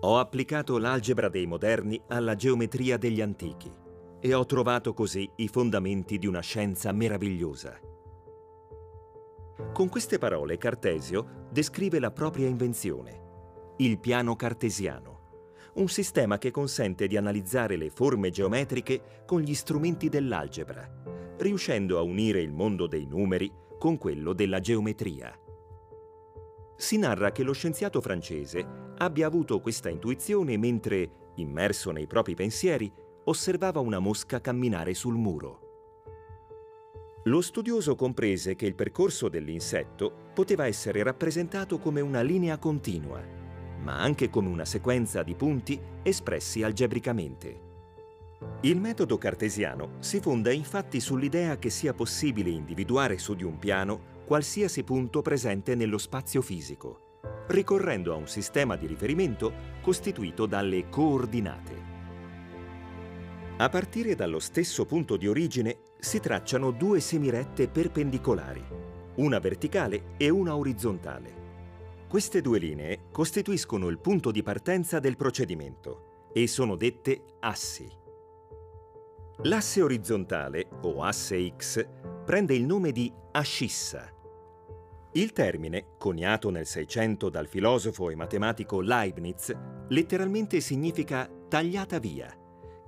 Ho 0.04 0.18
applicato 0.18 0.78
l'algebra 0.78 1.28
dei 1.28 1.46
moderni 1.46 2.00
alla 2.08 2.34
geometria 2.34 2.96
degli 2.96 3.20
antichi 3.20 3.72
e 4.20 4.34
ho 4.34 4.44
trovato 4.44 4.94
così 4.94 5.28
i 5.36 5.46
fondamenti 5.46 6.18
di 6.18 6.26
una 6.26 6.40
scienza 6.40 6.90
meravigliosa. 6.90 7.78
Con 9.70 9.88
queste 9.88 10.18
parole 10.18 10.58
Cartesio 10.58 11.46
descrive 11.50 11.98
la 11.98 12.10
propria 12.10 12.48
invenzione, 12.48 13.74
il 13.78 13.98
piano 13.98 14.36
cartesiano, 14.36 15.20
un 15.74 15.88
sistema 15.88 16.38
che 16.38 16.50
consente 16.50 17.06
di 17.06 17.16
analizzare 17.16 17.76
le 17.76 17.88
forme 17.88 18.30
geometriche 18.30 19.22
con 19.26 19.40
gli 19.40 19.54
strumenti 19.54 20.08
dell'algebra, 20.08 20.86
riuscendo 21.38 21.98
a 21.98 22.02
unire 22.02 22.40
il 22.40 22.52
mondo 22.52 22.86
dei 22.86 23.06
numeri 23.06 23.50
con 23.78 23.96
quello 23.96 24.32
della 24.32 24.60
geometria. 24.60 25.34
Si 26.76 26.98
narra 26.98 27.32
che 27.32 27.42
lo 27.42 27.52
scienziato 27.52 28.00
francese 28.00 28.66
abbia 28.98 29.26
avuto 29.26 29.60
questa 29.60 29.88
intuizione 29.88 30.58
mentre, 30.58 31.30
immerso 31.36 31.90
nei 31.90 32.06
propri 32.06 32.34
pensieri, 32.34 32.92
osservava 33.24 33.80
una 33.80 34.00
mosca 34.00 34.40
camminare 34.40 34.92
sul 34.94 35.14
muro. 35.14 35.61
Lo 37.26 37.40
studioso 37.40 37.94
comprese 37.94 38.56
che 38.56 38.66
il 38.66 38.74
percorso 38.74 39.28
dell'insetto 39.28 40.12
poteva 40.34 40.66
essere 40.66 41.04
rappresentato 41.04 41.78
come 41.78 42.00
una 42.00 42.20
linea 42.20 42.58
continua, 42.58 43.22
ma 43.80 44.00
anche 44.00 44.28
come 44.28 44.48
una 44.48 44.64
sequenza 44.64 45.22
di 45.22 45.36
punti 45.36 45.80
espressi 46.02 46.64
algebricamente. 46.64 47.70
Il 48.62 48.80
metodo 48.80 49.18
cartesiano 49.18 49.98
si 50.00 50.18
fonda 50.18 50.50
infatti 50.50 50.98
sull'idea 50.98 51.58
che 51.58 51.70
sia 51.70 51.94
possibile 51.94 52.50
individuare 52.50 53.18
su 53.18 53.34
di 53.34 53.44
un 53.44 53.56
piano 53.56 54.20
qualsiasi 54.24 54.82
punto 54.82 55.22
presente 55.22 55.76
nello 55.76 55.98
spazio 55.98 56.42
fisico, 56.42 57.20
ricorrendo 57.46 58.12
a 58.12 58.16
un 58.16 58.26
sistema 58.26 58.74
di 58.74 58.88
riferimento 58.88 59.52
costituito 59.80 60.46
dalle 60.46 60.88
coordinate. 60.88 61.91
A 63.58 63.68
partire 63.68 64.14
dallo 64.14 64.40
stesso 64.40 64.86
punto 64.86 65.16
di 65.16 65.28
origine 65.28 65.82
si 65.98 66.18
tracciano 66.20 66.70
due 66.70 67.00
semirette 67.00 67.68
perpendicolari, 67.68 68.64
una 69.16 69.38
verticale 69.38 70.14
e 70.16 70.30
una 70.30 70.56
orizzontale. 70.56 71.40
Queste 72.08 72.40
due 72.40 72.58
linee 72.58 73.04
costituiscono 73.12 73.88
il 73.88 73.98
punto 73.98 74.30
di 74.30 74.42
partenza 74.42 74.98
del 74.98 75.16
procedimento 75.16 76.30
e 76.32 76.46
sono 76.48 76.76
dette 76.76 77.36
assi. 77.40 77.88
L'asse 79.42 79.82
orizzontale, 79.82 80.68
o 80.82 81.02
asse 81.02 81.54
X, 81.56 81.86
prende 82.24 82.54
il 82.54 82.64
nome 82.64 82.90
di 82.90 83.12
ascissa. 83.32 84.10
Il 85.12 85.32
termine, 85.32 85.94
coniato 85.98 86.48
nel 86.50 86.66
Seicento 86.66 87.28
dal 87.28 87.46
filosofo 87.46 88.08
e 88.08 88.14
matematico 88.14 88.80
Leibniz, 88.80 89.54
letteralmente 89.88 90.60
significa 90.60 91.30
tagliata 91.48 91.98
via 91.98 92.34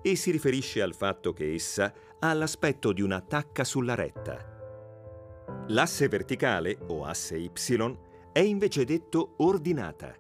e 0.07 0.17
si 0.17 0.31
riferisce 0.31 0.83
al 0.83 0.95
fatto 0.95 1.33
che 1.33 1.55
essa 1.55 1.91
ha 2.19 2.35
l'aspetto 2.35 2.93
di 2.93 3.01
una 3.01 3.23
tacca 3.23 3.65
sulla 3.65 3.95
retta. 3.95 4.53
L'asse 5.69 6.09
verticale, 6.09 6.77
o 6.89 7.07
asse 7.07 7.39
Y, 7.39 7.51
è 8.31 8.41
invece 8.41 8.85
detto 8.85 9.33
ordinata, 9.39 10.15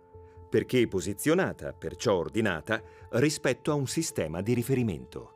perché 0.49 0.89
posizionata, 0.89 1.75
perciò 1.75 2.15
ordinata, 2.15 2.83
rispetto 3.11 3.71
a 3.73 3.75
un 3.75 3.87
sistema 3.87 4.41
di 4.41 4.55
riferimento. 4.55 5.33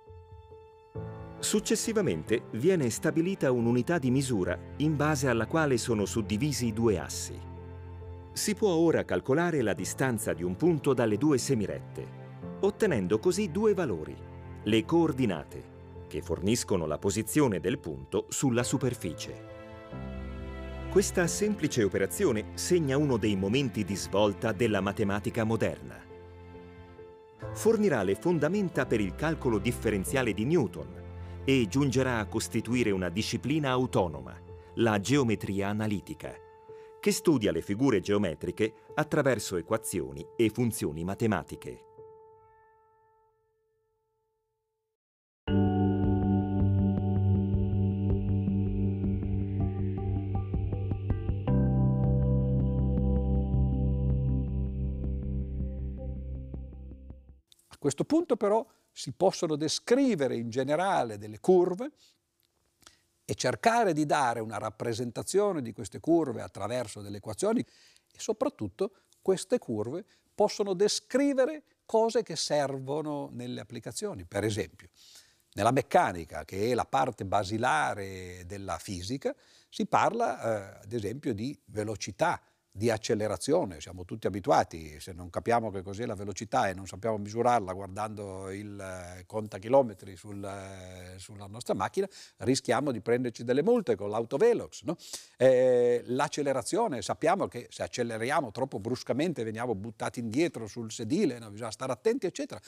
Successivamente 1.40 2.44
viene 2.52 2.88
stabilita 2.88 3.52
un'unità 3.52 3.98
di 3.98 4.10
misura 4.10 4.58
in 4.78 4.96
base 4.96 5.28
alla 5.28 5.46
quale 5.46 5.76
sono 5.76 6.06
suddivisi 6.06 6.68
i 6.68 6.72
due 6.72 6.98
assi. 6.98 7.38
Si 8.32 8.54
può 8.54 8.70
ora 8.70 9.04
calcolare 9.04 9.60
la 9.60 9.74
distanza 9.74 10.32
di 10.32 10.42
un 10.42 10.56
punto 10.56 10.94
dalle 10.94 11.18
due 11.18 11.36
semirette, 11.36 12.06
ottenendo 12.60 13.18
così 13.18 13.50
due 13.50 13.74
valori, 13.74 14.27
le 14.68 14.84
coordinate, 14.84 15.76
che 16.08 16.20
forniscono 16.20 16.84
la 16.84 16.98
posizione 16.98 17.58
del 17.58 17.78
punto 17.78 18.26
sulla 18.28 18.62
superficie. 18.62 19.46
Questa 20.90 21.26
semplice 21.26 21.82
operazione 21.84 22.50
segna 22.52 22.98
uno 22.98 23.16
dei 23.16 23.34
momenti 23.34 23.82
di 23.82 23.96
svolta 23.96 24.52
della 24.52 24.82
matematica 24.82 25.44
moderna. 25.44 25.98
Fornirà 27.54 28.02
le 28.02 28.14
fondamenta 28.14 28.84
per 28.84 29.00
il 29.00 29.14
calcolo 29.14 29.58
differenziale 29.58 30.34
di 30.34 30.44
Newton 30.44 31.02
e 31.46 31.66
giungerà 31.66 32.18
a 32.18 32.26
costituire 32.26 32.90
una 32.90 33.08
disciplina 33.08 33.70
autonoma, 33.70 34.38
la 34.74 35.00
geometria 35.00 35.68
analitica, 35.68 36.34
che 37.00 37.10
studia 37.10 37.52
le 37.52 37.62
figure 37.62 38.00
geometriche 38.00 38.74
attraverso 38.96 39.56
equazioni 39.56 40.26
e 40.36 40.50
funzioni 40.50 41.04
matematiche. 41.04 41.87
A 57.78 57.80
questo 57.80 58.02
punto 58.02 58.36
però 58.36 58.66
si 58.90 59.12
possono 59.12 59.54
descrivere 59.54 60.34
in 60.34 60.50
generale 60.50 61.16
delle 61.16 61.38
curve 61.38 61.92
e 63.24 63.34
cercare 63.36 63.92
di 63.92 64.04
dare 64.04 64.40
una 64.40 64.58
rappresentazione 64.58 65.62
di 65.62 65.72
queste 65.72 66.00
curve 66.00 66.42
attraverso 66.42 67.00
delle 67.02 67.18
equazioni 67.18 67.60
e 67.60 68.18
soprattutto 68.18 68.90
queste 69.22 69.60
curve 69.60 70.04
possono 70.34 70.74
descrivere 70.74 71.62
cose 71.84 72.24
che 72.24 72.34
servono 72.34 73.28
nelle 73.30 73.60
applicazioni. 73.60 74.24
Per 74.24 74.42
esempio, 74.42 74.88
nella 75.52 75.70
meccanica, 75.70 76.44
che 76.44 76.72
è 76.72 76.74
la 76.74 76.84
parte 76.84 77.24
basilare 77.24 78.42
della 78.44 78.78
fisica, 78.78 79.32
si 79.68 79.86
parla 79.86 80.40
eh, 80.40 80.84
ad 80.84 80.92
esempio 80.92 81.32
di 81.32 81.56
velocità, 81.66 82.42
di 82.78 82.90
accelerazione, 82.90 83.80
siamo 83.80 84.04
tutti 84.04 84.28
abituati, 84.28 85.00
se 85.00 85.12
non 85.12 85.30
capiamo 85.30 85.68
che 85.70 85.82
cos'è 85.82 86.06
la 86.06 86.14
velocità 86.14 86.68
e 86.68 86.74
non 86.74 86.86
sappiamo 86.86 87.18
misurarla 87.18 87.72
guardando 87.72 88.50
il 88.50 88.78
eh, 88.80 89.24
contachilometri 89.26 90.16
sul, 90.16 90.42
eh, 90.44 91.18
sulla 91.18 91.46
nostra 91.46 91.74
macchina, 91.74 92.08
rischiamo 92.38 92.92
di 92.92 93.00
prenderci 93.00 93.42
delle 93.42 93.64
multe 93.64 93.96
con 93.96 94.10
l'autovelox. 94.10 94.84
No? 94.84 94.96
Eh, 95.36 96.04
l'accelerazione, 96.06 97.02
sappiamo 97.02 97.48
che 97.48 97.66
se 97.68 97.82
acceleriamo 97.82 98.52
troppo 98.52 98.78
bruscamente 98.78 99.42
veniamo 99.42 99.74
buttati 99.74 100.20
indietro 100.20 100.68
sul 100.68 100.92
sedile, 100.92 101.40
no? 101.40 101.50
bisogna 101.50 101.72
stare 101.72 101.90
attenti, 101.90 102.26
eccetera. 102.26 102.60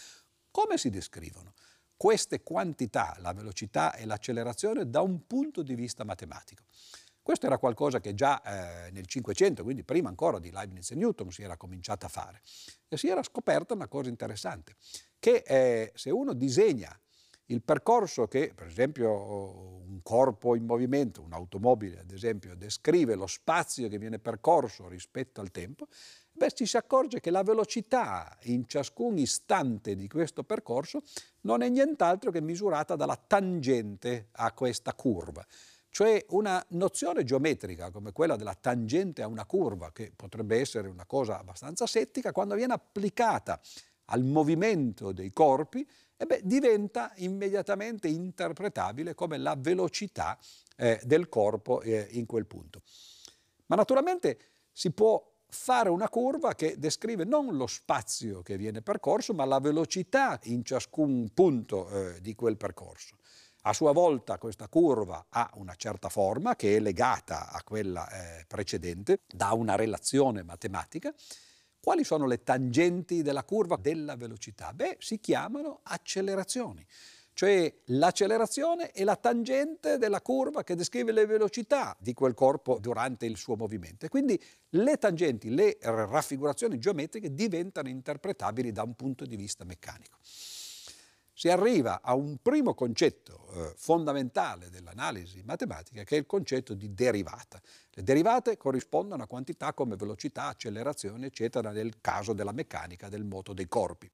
Come 0.50 0.76
si 0.76 0.90
descrivono? 0.90 1.54
Queste 1.96 2.42
quantità, 2.42 3.14
la 3.20 3.32
velocità 3.32 3.94
e 3.94 4.06
l'accelerazione, 4.06 4.90
da 4.90 5.02
un 5.02 5.28
punto 5.28 5.62
di 5.62 5.76
vista 5.76 6.02
matematico. 6.02 6.64
Questo 7.30 7.46
era 7.46 7.58
qualcosa 7.58 8.00
che 8.00 8.12
già 8.12 8.42
eh, 8.42 8.90
nel 8.90 9.06
Cinquecento, 9.06 9.62
quindi 9.62 9.84
prima 9.84 10.08
ancora 10.08 10.40
di 10.40 10.50
Leibniz 10.50 10.90
e 10.90 10.96
Newton, 10.96 11.30
si 11.30 11.44
era 11.44 11.56
cominciato 11.56 12.04
a 12.04 12.08
fare. 12.08 12.40
E 12.88 12.96
si 12.96 13.06
era 13.06 13.22
scoperta 13.22 13.72
una 13.72 13.86
cosa 13.86 14.08
interessante, 14.08 14.74
che 15.20 15.44
eh, 15.46 15.92
se 15.94 16.10
uno 16.10 16.32
disegna 16.32 16.90
il 17.44 17.62
percorso 17.62 18.26
che, 18.26 18.50
per 18.52 18.66
esempio, 18.66 19.12
un 19.12 20.00
corpo 20.02 20.56
in 20.56 20.64
movimento, 20.64 21.22
un'automobile 21.22 22.00
ad 22.00 22.10
esempio, 22.10 22.56
descrive 22.56 23.14
lo 23.14 23.28
spazio 23.28 23.88
che 23.88 23.98
viene 23.98 24.18
percorso 24.18 24.88
rispetto 24.88 25.40
al 25.40 25.52
tempo, 25.52 25.86
beh, 26.32 26.50
ci 26.50 26.66
si 26.66 26.76
accorge 26.76 27.20
che 27.20 27.30
la 27.30 27.44
velocità 27.44 28.36
in 28.46 28.66
ciascun 28.66 29.18
istante 29.18 29.94
di 29.94 30.08
questo 30.08 30.42
percorso 30.42 31.04
non 31.42 31.62
è 31.62 31.68
nient'altro 31.68 32.32
che 32.32 32.40
misurata 32.40 32.96
dalla 32.96 33.14
tangente 33.14 34.30
a 34.32 34.50
questa 34.50 34.94
curva. 34.94 35.46
Cioè 35.90 36.24
una 36.28 36.64
nozione 36.70 37.24
geometrica 37.24 37.90
come 37.90 38.12
quella 38.12 38.36
della 38.36 38.54
tangente 38.54 39.22
a 39.22 39.26
una 39.26 39.44
curva, 39.44 39.92
che 39.92 40.12
potrebbe 40.14 40.58
essere 40.60 40.88
una 40.88 41.04
cosa 41.04 41.38
abbastanza 41.38 41.86
settica, 41.86 42.32
quando 42.32 42.54
viene 42.54 42.72
applicata 42.72 43.60
al 44.06 44.22
movimento 44.24 45.12
dei 45.12 45.32
corpi, 45.32 45.86
eh 46.16 46.26
beh, 46.26 46.42
diventa 46.44 47.12
immediatamente 47.16 48.08
interpretabile 48.08 49.14
come 49.14 49.36
la 49.38 49.56
velocità 49.58 50.38
eh, 50.76 51.00
del 51.04 51.28
corpo 51.28 51.80
eh, 51.80 52.06
in 52.12 52.26
quel 52.26 52.46
punto. 52.46 52.82
Ma 53.66 53.76
naturalmente 53.76 54.38
si 54.72 54.90
può 54.92 55.24
fare 55.48 55.88
una 55.88 56.08
curva 56.08 56.54
che 56.54 56.78
descrive 56.78 57.24
non 57.24 57.56
lo 57.56 57.66
spazio 57.66 58.42
che 58.42 58.56
viene 58.56 58.82
percorso, 58.82 59.34
ma 59.34 59.44
la 59.44 59.58
velocità 59.58 60.38
in 60.44 60.64
ciascun 60.64 61.30
punto 61.34 61.88
eh, 61.88 62.20
di 62.20 62.34
quel 62.34 62.56
percorso. 62.56 63.16
A 63.64 63.74
sua 63.74 63.92
volta 63.92 64.38
questa 64.38 64.68
curva 64.68 65.26
ha 65.28 65.50
una 65.56 65.74
certa 65.74 66.08
forma 66.08 66.56
che 66.56 66.76
è 66.76 66.80
legata 66.80 67.50
a 67.50 67.62
quella 67.62 68.08
eh, 68.08 68.44
precedente 68.46 69.20
da 69.26 69.52
una 69.52 69.76
relazione 69.76 70.42
matematica. 70.42 71.12
Quali 71.78 72.02
sono 72.02 72.26
le 72.26 72.42
tangenti 72.42 73.20
della 73.20 73.44
curva 73.44 73.76
della 73.76 74.16
velocità? 74.16 74.72
Beh, 74.72 74.96
si 74.98 75.20
chiamano 75.20 75.80
accelerazioni. 75.82 76.86
Cioè 77.34 77.72
l'accelerazione 77.86 78.92
è 78.92 79.04
la 79.04 79.16
tangente 79.16 79.98
della 79.98 80.22
curva 80.22 80.64
che 80.64 80.74
descrive 80.74 81.12
le 81.12 81.26
velocità 81.26 81.94
di 82.00 82.14
quel 82.14 82.32
corpo 82.32 82.78
durante 82.78 83.26
il 83.26 83.36
suo 83.36 83.56
movimento. 83.56 84.06
E 84.06 84.08
quindi 84.08 84.42
le 84.70 84.96
tangenti, 84.96 85.50
le 85.50 85.76
raffigurazioni 85.82 86.78
geometriche 86.78 87.34
diventano 87.34 87.90
interpretabili 87.90 88.72
da 88.72 88.82
un 88.84 88.94
punto 88.94 89.26
di 89.26 89.36
vista 89.36 89.64
meccanico 89.64 90.18
si 91.40 91.48
arriva 91.48 92.02
a 92.02 92.12
un 92.12 92.36
primo 92.42 92.74
concetto 92.74 93.48
eh, 93.54 93.72
fondamentale 93.74 94.68
dell'analisi 94.68 95.40
matematica 95.42 96.04
che 96.04 96.16
è 96.16 96.18
il 96.18 96.26
concetto 96.26 96.74
di 96.74 96.92
derivata. 96.92 97.58
Le 97.92 98.02
derivate 98.02 98.58
corrispondono 98.58 99.22
a 99.22 99.26
quantità 99.26 99.72
come 99.72 99.96
velocità, 99.96 100.48
accelerazione, 100.48 101.24
eccetera, 101.24 101.70
nel 101.70 102.02
caso 102.02 102.34
della 102.34 102.52
meccanica 102.52 103.08
del 103.08 103.24
moto 103.24 103.54
dei 103.54 103.68
corpi. 103.68 104.10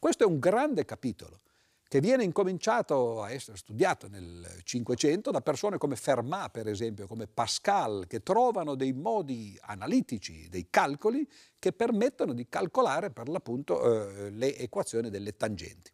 Questo 0.00 0.24
è 0.24 0.26
un 0.26 0.40
grande 0.40 0.84
capitolo 0.84 1.42
che 1.88 2.00
viene 2.00 2.24
incominciato 2.24 3.22
a 3.22 3.30
essere 3.30 3.56
studiato 3.56 4.08
nel 4.08 4.60
Cinquecento 4.64 5.30
da 5.30 5.40
persone 5.40 5.78
come 5.78 5.96
Fermat, 5.96 6.50
per 6.50 6.66
esempio, 6.66 7.06
come 7.06 7.26
Pascal, 7.28 8.06
che 8.08 8.22
trovano 8.22 8.74
dei 8.74 8.92
modi 8.92 9.56
analitici, 9.62 10.48
dei 10.48 10.66
calcoli, 10.68 11.28
che 11.58 11.72
permettono 11.72 12.32
di 12.32 12.48
calcolare 12.48 13.10
per 13.10 13.28
l'appunto 13.28 13.82
eh, 13.82 14.30
le 14.30 14.56
equazioni 14.56 15.10
delle 15.10 15.36
tangenti. 15.36 15.92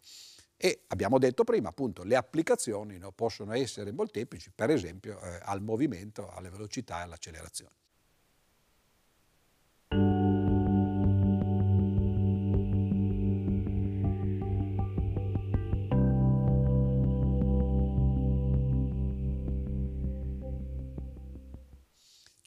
E 0.57 0.85
abbiamo 0.89 1.19
detto 1.19 1.45
prima, 1.45 1.71
appunto, 1.71 2.05
le 2.05 2.17
applicazioni 2.17 2.97
no, 2.97 3.13
possono 3.13 3.53
essere 3.53 3.93
molteplici, 3.93 4.51
per 4.55 4.71
esempio 4.71 5.21
eh, 5.21 5.41
al 5.43 5.61
movimento, 5.61 6.31
alle 6.31 6.51
velocità 6.51 7.01
e 7.01 7.03
all'accelerazione. 7.03 7.75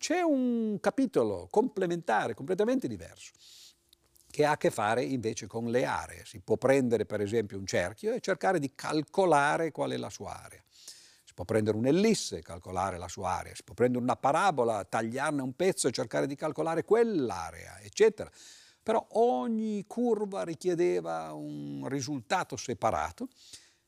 C'è 0.06 0.22
un 0.22 0.78
capitolo 0.80 1.48
complementare, 1.50 2.36
completamente 2.36 2.88
diverso, 2.88 3.32
che 4.30 4.46
ha 4.46 4.52
a 4.52 4.58
che 4.58 4.70
fare 4.70 5.04
invece 5.04 5.48
con 5.48 5.72
le 5.72 5.84
aree. 5.84 6.22
Si 6.26 6.42
può 6.42 6.58
prendere 6.58 7.08
per 7.08 7.22
esempio 7.22 7.58
un 7.58 7.66
cerchio 7.66 8.14
e 8.14 8.20
cercare 8.20 8.60
di 8.60 8.76
calcolare 8.76 9.72
qual 9.72 9.90
è 9.90 9.98
la 9.98 10.12
sua 10.12 10.40
area. 10.44 10.64
Si 10.70 11.34
può 11.34 11.44
prendere 11.44 11.78
un'ellisse 11.78 12.38
e 12.38 12.42
calcolare 12.44 13.00
la 13.00 13.08
sua 13.08 13.32
area. 13.32 13.56
Si 13.56 13.64
può 13.64 13.74
prendere 13.74 14.04
una 14.04 14.16
parabola, 14.16 14.84
tagliarne 14.84 15.42
un 15.42 15.56
pezzo 15.56 15.88
e 15.88 15.92
cercare 15.92 16.28
di 16.28 16.36
calcolare 16.36 16.84
quell'area, 16.84 17.80
eccetera. 17.82 18.30
Però 18.84 19.04
ogni 19.14 19.86
curva 19.88 20.44
richiedeva 20.44 21.34
un 21.34 21.88
risultato 21.90 22.58
separato 22.58 23.28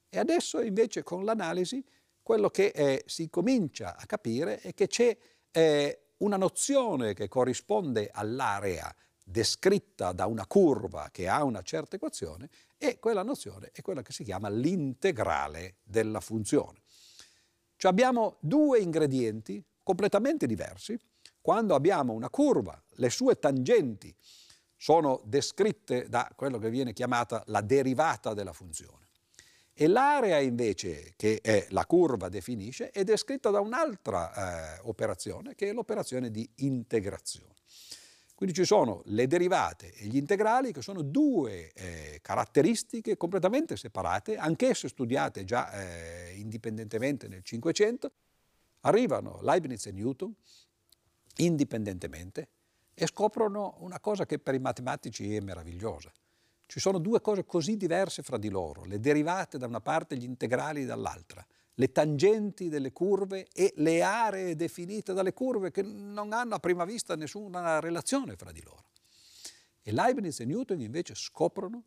e 0.09 0.18
adesso 0.18 0.61
invece 0.61 1.03
con 1.03 1.24
l'analisi 1.24 1.86
quello 2.24 2.49
che 2.49 2.72
eh, 2.74 3.03
si 3.05 3.30
comincia 3.30 3.95
a 3.95 4.05
capire 4.07 4.59
è 4.61 4.74
che 4.74 4.88
c'è 4.88 5.15
eh, 5.51 6.01
una 6.18 6.38
nozione 6.38 7.13
che 7.13 7.28
corrisponde 7.28 8.09
all'area 8.11 8.93
descritta 9.24 10.13
da 10.13 10.26
una 10.26 10.47
curva 10.47 11.09
che 11.11 11.28
ha 11.28 11.43
una 11.43 11.61
certa 11.61 11.97
equazione 11.97 12.49
e 12.78 12.97
quella 12.99 13.24
nozione 13.24 13.72
è 13.74 13.82
quella 13.82 14.01
che 14.01 14.13
si 14.13 14.24
chiama 14.24 14.49
l'integrale 14.49 15.78
della 15.84 16.22
funzione. 16.22 16.82
Cioè 17.76 17.91
abbiamo 17.91 18.38
due 18.39 18.80
ingredienti 18.80 19.63
completamente 19.84 20.47
diversi. 20.47 20.97
Quando 21.41 21.76
abbiamo 21.76 22.13
una 22.13 22.30
curva, 22.30 22.82
le 22.95 23.09
sue 23.09 23.38
tangenti 23.38 24.13
sono 24.76 25.22
descritte 25.26 26.07
da 26.07 26.32
quello 26.36 26.57
che 26.57 26.70
viene 26.70 26.93
chiamata 26.93 27.43
la 27.47 27.61
derivata 27.61 28.34
della 28.34 28.53
funzione. 28.53 29.07
E 29.80 29.86
l'area 29.86 30.39
invece 30.39 31.13
che 31.15 31.39
è, 31.39 31.67
la 31.69 31.86
curva 31.86 32.30
definisce 32.30 32.89
è 32.89 33.03
descritta 33.03 33.51
da 33.51 33.59
un'altra 33.59 34.75
eh, 34.75 34.82
operazione 34.86 35.53
che 35.53 35.69
è 35.69 35.71
l'operazione 35.71 36.32
di 36.32 36.49
integrazione. 36.55 37.53
Quindi 38.34 38.55
ci 38.55 38.65
sono 38.65 39.03
le 39.05 39.28
derivate 39.28 39.93
e 39.93 40.07
gli 40.07 40.17
integrali 40.17 40.71
che 40.71 40.82
sono 40.82 41.03
due 41.03 41.71
eh, 41.73 42.17
caratteristiche 42.23 43.17
completamente 43.17 43.78
separate, 43.78 44.36
anch'esse 44.36 44.88
studiate 44.88 45.43
già 45.43 45.71
eh, 45.71 46.34
indipendentemente 46.38 47.28
nel 47.28 47.43
Cinquecento, 47.43 48.11
arrivano 48.82 49.41
Leibniz 49.43 49.86
e 49.86 49.91
Newton 49.91 50.34
indipendentemente 51.36 52.47
e 52.95 53.05
scoprono 53.05 53.75
una 53.82 53.99
cosa 53.99 54.25
che 54.25 54.39
per 54.39 54.55
i 54.55 54.59
matematici 54.59 55.36
è 55.36 55.39
meravigliosa, 55.39 56.11
ci 56.68 56.80
sono 56.80 56.99
due 56.99 57.22
cose 57.22 57.45
così 57.45 57.78
diverse 57.78 58.22
fra 58.22 58.38
di 58.38 58.49
loro, 58.49 58.84
le 58.84 58.99
derivate 58.99 59.57
da 59.57 59.65
una 59.65 59.82
parte 59.82 60.13
e 60.13 60.18
gli 60.18 60.26
integrali 60.26 60.86
dall'altra, 60.86 61.45
le 61.76 61.91
tangenti 61.91 62.70
delle 62.70 62.91
curve 62.91 63.47
e 63.53 63.74
le 63.78 64.01
aree 64.01 64.55
definite 64.55 65.13
dalle 65.13 65.34
curve 65.34 65.72
che 65.72 65.82
non 65.82 66.34
hanno 66.34 66.55
a 66.55 66.59
prima 66.59 66.86
vista 66.86 67.15
nessuna 67.15 67.80
relazione 67.80 68.36
fra 68.36 68.51
di 68.51 68.61
loro. 68.61 68.86
E 69.82 69.91
Leibniz 69.93 70.41
e 70.41 70.45
Newton 70.45 70.82
invece 70.82 71.15
scoprono 71.15 71.86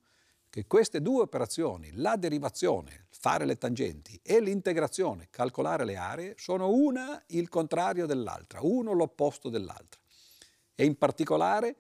che 0.48 0.66
queste 0.66 1.02
due 1.02 1.22
operazioni, 1.22 1.90
la 1.94 2.16
derivazione, 2.16 3.06
fare 3.10 3.44
le 3.44 3.56
tangenti, 3.56 4.18
e 4.22 4.40
l'integrazione, 4.40 5.28
calcolare 5.30 5.84
le 5.84 5.96
aree, 5.96 6.34
sono 6.38 6.70
una 6.70 7.22
il 7.28 7.48
contrario 7.48 8.06
dell'altra, 8.06 8.60
uno 8.62 8.92
l'opposto 8.92 9.48
dell'altra. 9.48 10.00
E 10.74 10.84
in 10.84 10.96
particolare 10.96 11.76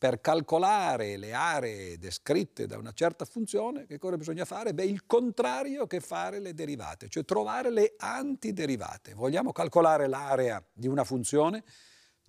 per 0.00 0.22
calcolare 0.22 1.18
le 1.18 1.34
aree 1.34 1.98
descritte 1.98 2.66
da 2.66 2.78
una 2.78 2.92
certa 2.92 3.26
funzione, 3.26 3.84
che 3.84 3.98
cosa 3.98 4.16
bisogna 4.16 4.46
fare? 4.46 4.72
Beh, 4.72 4.86
il 4.86 5.04
contrario 5.04 5.86
che 5.86 6.00
fare 6.00 6.38
le 6.38 6.54
derivate, 6.54 7.10
cioè 7.10 7.22
trovare 7.26 7.68
le 7.70 7.96
antiderivate. 7.98 9.12
Vogliamo 9.12 9.52
calcolare 9.52 10.06
l'area 10.06 10.64
di 10.72 10.88
una 10.88 11.04
funzione? 11.04 11.62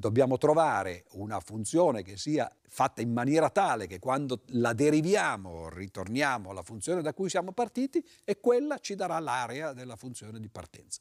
dobbiamo 0.02 0.40
trovare 0.40 1.06
una 1.12 1.40
funzione 1.40 2.02
che 2.02 2.18
sia 2.18 2.52
fatta 2.68 3.02
in 3.02 3.14
maniera 3.14 3.52
tale 3.52 3.86
che 3.86 4.00
quando 4.00 4.42
la 4.48 4.74
deriviamo 4.74 5.70
ritorniamo 5.70 6.50
alla 6.50 6.64
funzione 6.64 7.04
da 7.04 7.14
cui 7.14 7.30
siamo 7.30 7.52
partiti 7.52 8.04
e 8.24 8.40
quella 8.40 8.80
ci 8.80 8.96
darà 8.96 9.20
l'area 9.20 9.74
della 9.74 9.96
funzione 9.96 10.40
di 10.40 10.50
partenza. 10.50 11.00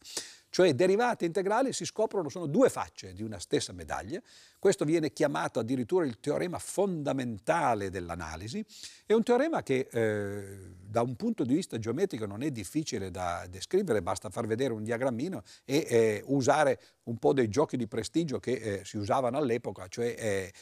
Cioè 0.50 0.74
derivate 0.74 1.24
integrali 1.24 1.72
si 1.72 1.84
scoprono 1.84 2.28
sono 2.28 2.46
due 2.46 2.68
facce 2.68 3.12
di 3.12 3.22
una 3.22 3.38
stessa 3.38 3.72
medaglia. 3.72 4.20
Questo 4.58 4.84
viene 4.84 5.12
chiamato 5.12 5.60
addirittura 5.60 6.04
il 6.04 6.18
teorema 6.18 6.58
fondamentale 6.58 7.88
dell'analisi. 7.88 8.64
È 9.06 9.12
un 9.12 9.22
teorema 9.22 9.62
che 9.62 9.88
eh, 9.90 10.74
da 10.80 11.02
un 11.02 11.14
punto 11.14 11.44
di 11.44 11.54
vista 11.54 11.78
geometrico 11.78 12.26
non 12.26 12.42
è 12.42 12.50
difficile 12.50 13.10
da 13.10 13.46
descrivere, 13.48 14.02
basta 14.02 14.28
far 14.28 14.46
vedere 14.46 14.72
un 14.72 14.82
diagrammino 14.82 15.42
e 15.64 15.86
eh, 15.88 16.22
usare 16.26 16.80
un 17.04 17.16
po' 17.18 17.32
dei 17.32 17.48
giochi 17.48 17.76
di 17.76 17.86
prestigio 17.86 18.40
che 18.40 18.52
eh, 18.52 18.84
si 18.84 18.96
usavano 18.96 19.38
all'epoca, 19.38 19.86
cioè 19.86 20.14
eh, 20.18 20.52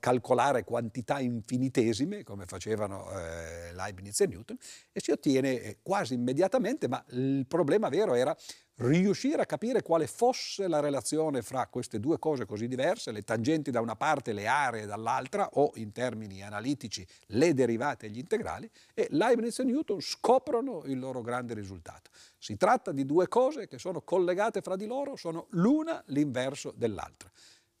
calcolare 0.00 0.64
quantità 0.64 1.20
infinitesime, 1.20 2.24
come 2.24 2.46
facevano 2.46 3.08
eh, 3.12 3.72
Leibniz 3.72 4.20
e 4.20 4.26
Newton, 4.26 4.56
e 4.90 5.00
si 5.00 5.12
ottiene 5.12 5.62
eh, 5.62 5.78
quasi 5.80 6.14
immediatamente, 6.14 6.88
ma 6.88 7.02
il 7.10 7.46
problema 7.46 7.88
vero 7.88 8.14
era 8.14 8.36
riuscire 8.78 9.42
a 9.42 9.46
capire 9.46 9.82
quale 9.82 10.06
fosse 10.06 10.68
la 10.68 10.80
relazione 10.80 11.42
fra 11.42 11.66
queste 11.66 11.98
due 11.98 12.18
cose 12.18 12.46
così 12.46 12.68
diverse, 12.68 13.12
le 13.12 13.22
tangenti 13.22 13.70
da 13.70 13.80
una 13.80 13.96
parte, 13.96 14.32
le 14.32 14.46
aree 14.46 14.86
dall'altra, 14.86 15.48
o 15.54 15.72
in 15.74 15.92
termini 15.92 16.42
analitici 16.42 17.06
le 17.28 17.54
derivate 17.54 18.06
e 18.06 18.10
gli 18.10 18.18
integrali, 18.18 18.70
e 18.94 19.08
Leibniz 19.10 19.58
e 19.58 19.64
Newton 19.64 20.00
scoprono 20.00 20.82
il 20.84 20.98
loro 20.98 21.22
grande 21.22 21.54
risultato. 21.54 22.10
Si 22.38 22.56
tratta 22.56 22.92
di 22.92 23.04
due 23.04 23.28
cose 23.28 23.66
che 23.66 23.78
sono 23.78 24.02
collegate 24.02 24.60
fra 24.60 24.76
di 24.76 24.86
loro, 24.86 25.16
sono 25.16 25.46
l'una 25.50 26.02
l'inverso 26.06 26.72
dell'altra. 26.76 27.30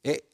E 0.00 0.24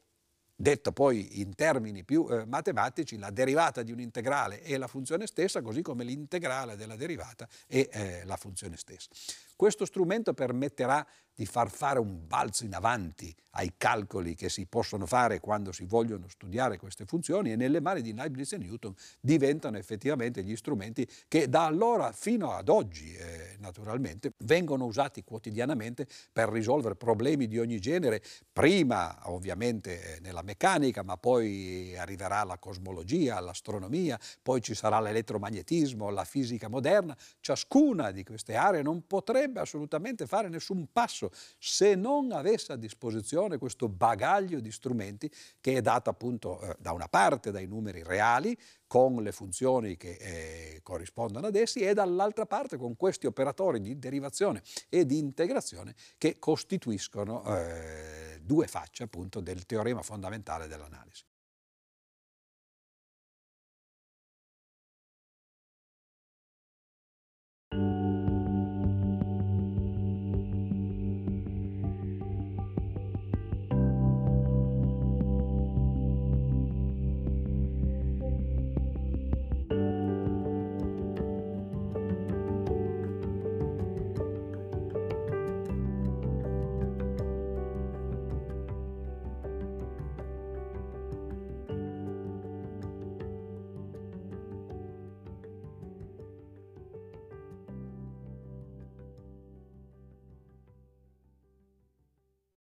Detto 0.56 0.92
poi 0.92 1.40
in 1.40 1.56
termini 1.56 2.04
più 2.04 2.28
eh, 2.30 2.46
matematici, 2.46 3.18
la 3.18 3.30
derivata 3.30 3.82
di 3.82 3.90
un 3.90 3.98
integrale 3.98 4.60
è 4.60 4.76
la 4.76 4.86
funzione 4.86 5.26
stessa, 5.26 5.62
così 5.62 5.82
come 5.82 6.04
l'integrale 6.04 6.76
della 6.76 6.94
derivata 6.94 7.48
è 7.66 7.88
eh, 7.90 8.24
la 8.24 8.36
funzione 8.36 8.76
stessa. 8.76 9.10
Questo 9.56 9.84
strumento 9.84 10.34
permetterà 10.34 11.06
di 11.34 11.46
far 11.46 11.70
fare 11.70 11.98
un 11.98 12.26
balzo 12.26 12.64
in 12.64 12.74
avanti 12.74 13.34
ai 13.56 13.74
calcoli 13.76 14.34
che 14.34 14.48
si 14.48 14.66
possono 14.66 15.06
fare 15.06 15.40
quando 15.40 15.72
si 15.72 15.84
vogliono 15.84 16.28
studiare 16.28 16.76
queste 16.76 17.04
funzioni 17.04 17.52
e 17.52 17.56
nelle 17.56 17.80
mani 17.80 18.02
di 18.02 18.14
Leibniz 18.14 18.52
e 18.52 18.58
Newton 18.58 18.94
diventano 19.20 19.76
effettivamente 19.76 20.42
gli 20.42 20.54
strumenti 20.54 21.08
che 21.28 21.48
da 21.48 21.66
allora 21.66 22.12
fino 22.12 22.52
ad 22.52 22.68
oggi 22.68 23.14
eh, 23.14 23.56
naturalmente 23.58 24.32
vengono 24.38 24.84
usati 24.84 25.24
quotidianamente 25.24 26.06
per 26.32 26.48
risolvere 26.50 26.94
problemi 26.94 27.46
di 27.46 27.58
ogni 27.58 27.80
genere, 27.80 28.22
prima 28.52 29.18
ovviamente 29.24 30.16
eh, 30.16 30.20
nella 30.20 30.42
meccanica, 30.42 31.02
ma 31.02 31.16
poi 31.16 31.96
arriverà 31.96 32.44
la 32.44 32.58
cosmologia, 32.58 33.40
l'astronomia, 33.40 34.18
poi 34.42 34.60
ci 34.60 34.74
sarà 34.74 35.00
l'elettromagnetismo, 35.00 36.10
la 36.10 36.24
fisica 36.24 36.68
moderna, 36.68 37.16
ciascuna 37.40 38.10
di 38.10 38.22
queste 38.24 38.54
aree 38.54 38.82
non 38.82 39.06
potrebbe 39.06 39.43
assolutamente 39.54 40.26
fare 40.26 40.48
nessun 40.48 40.88
passo 40.92 41.30
se 41.58 41.94
non 41.94 42.32
avesse 42.32 42.72
a 42.72 42.76
disposizione 42.76 43.58
questo 43.58 43.88
bagaglio 43.88 44.60
di 44.60 44.70
strumenti 44.70 45.30
che 45.60 45.74
è 45.74 45.80
dato 45.80 46.10
appunto 46.10 46.60
eh, 46.60 46.76
da 46.78 46.92
una 46.92 47.08
parte 47.08 47.50
dai 47.50 47.66
numeri 47.66 48.02
reali 48.02 48.56
con 48.86 49.22
le 49.22 49.32
funzioni 49.32 49.96
che 49.96 50.16
eh, 50.20 50.80
corrispondono 50.82 51.46
ad 51.48 51.56
essi 51.56 51.80
e 51.80 51.94
dall'altra 51.94 52.46
parte 52.46 52.76
con 52.76 52.96
questi 52.96 53.26
operatori 53.26 53.80
di 53.80 53.98
derivazione 53.98 54.62
e 54.88 55.04
di 55.04 55.18
integrazione 55.18 55.94
che 56.16 56.38
costituiscono 56.38 57.44
eh, 57.56 58.40
due 58.40 58.66
facce 58.66 59.04
appunto 59.04 59.40
del 59.40 59.66
teorema 59.66 60.02
fondamentale 60.02 60.68
dell'analisi. 60.68 61.24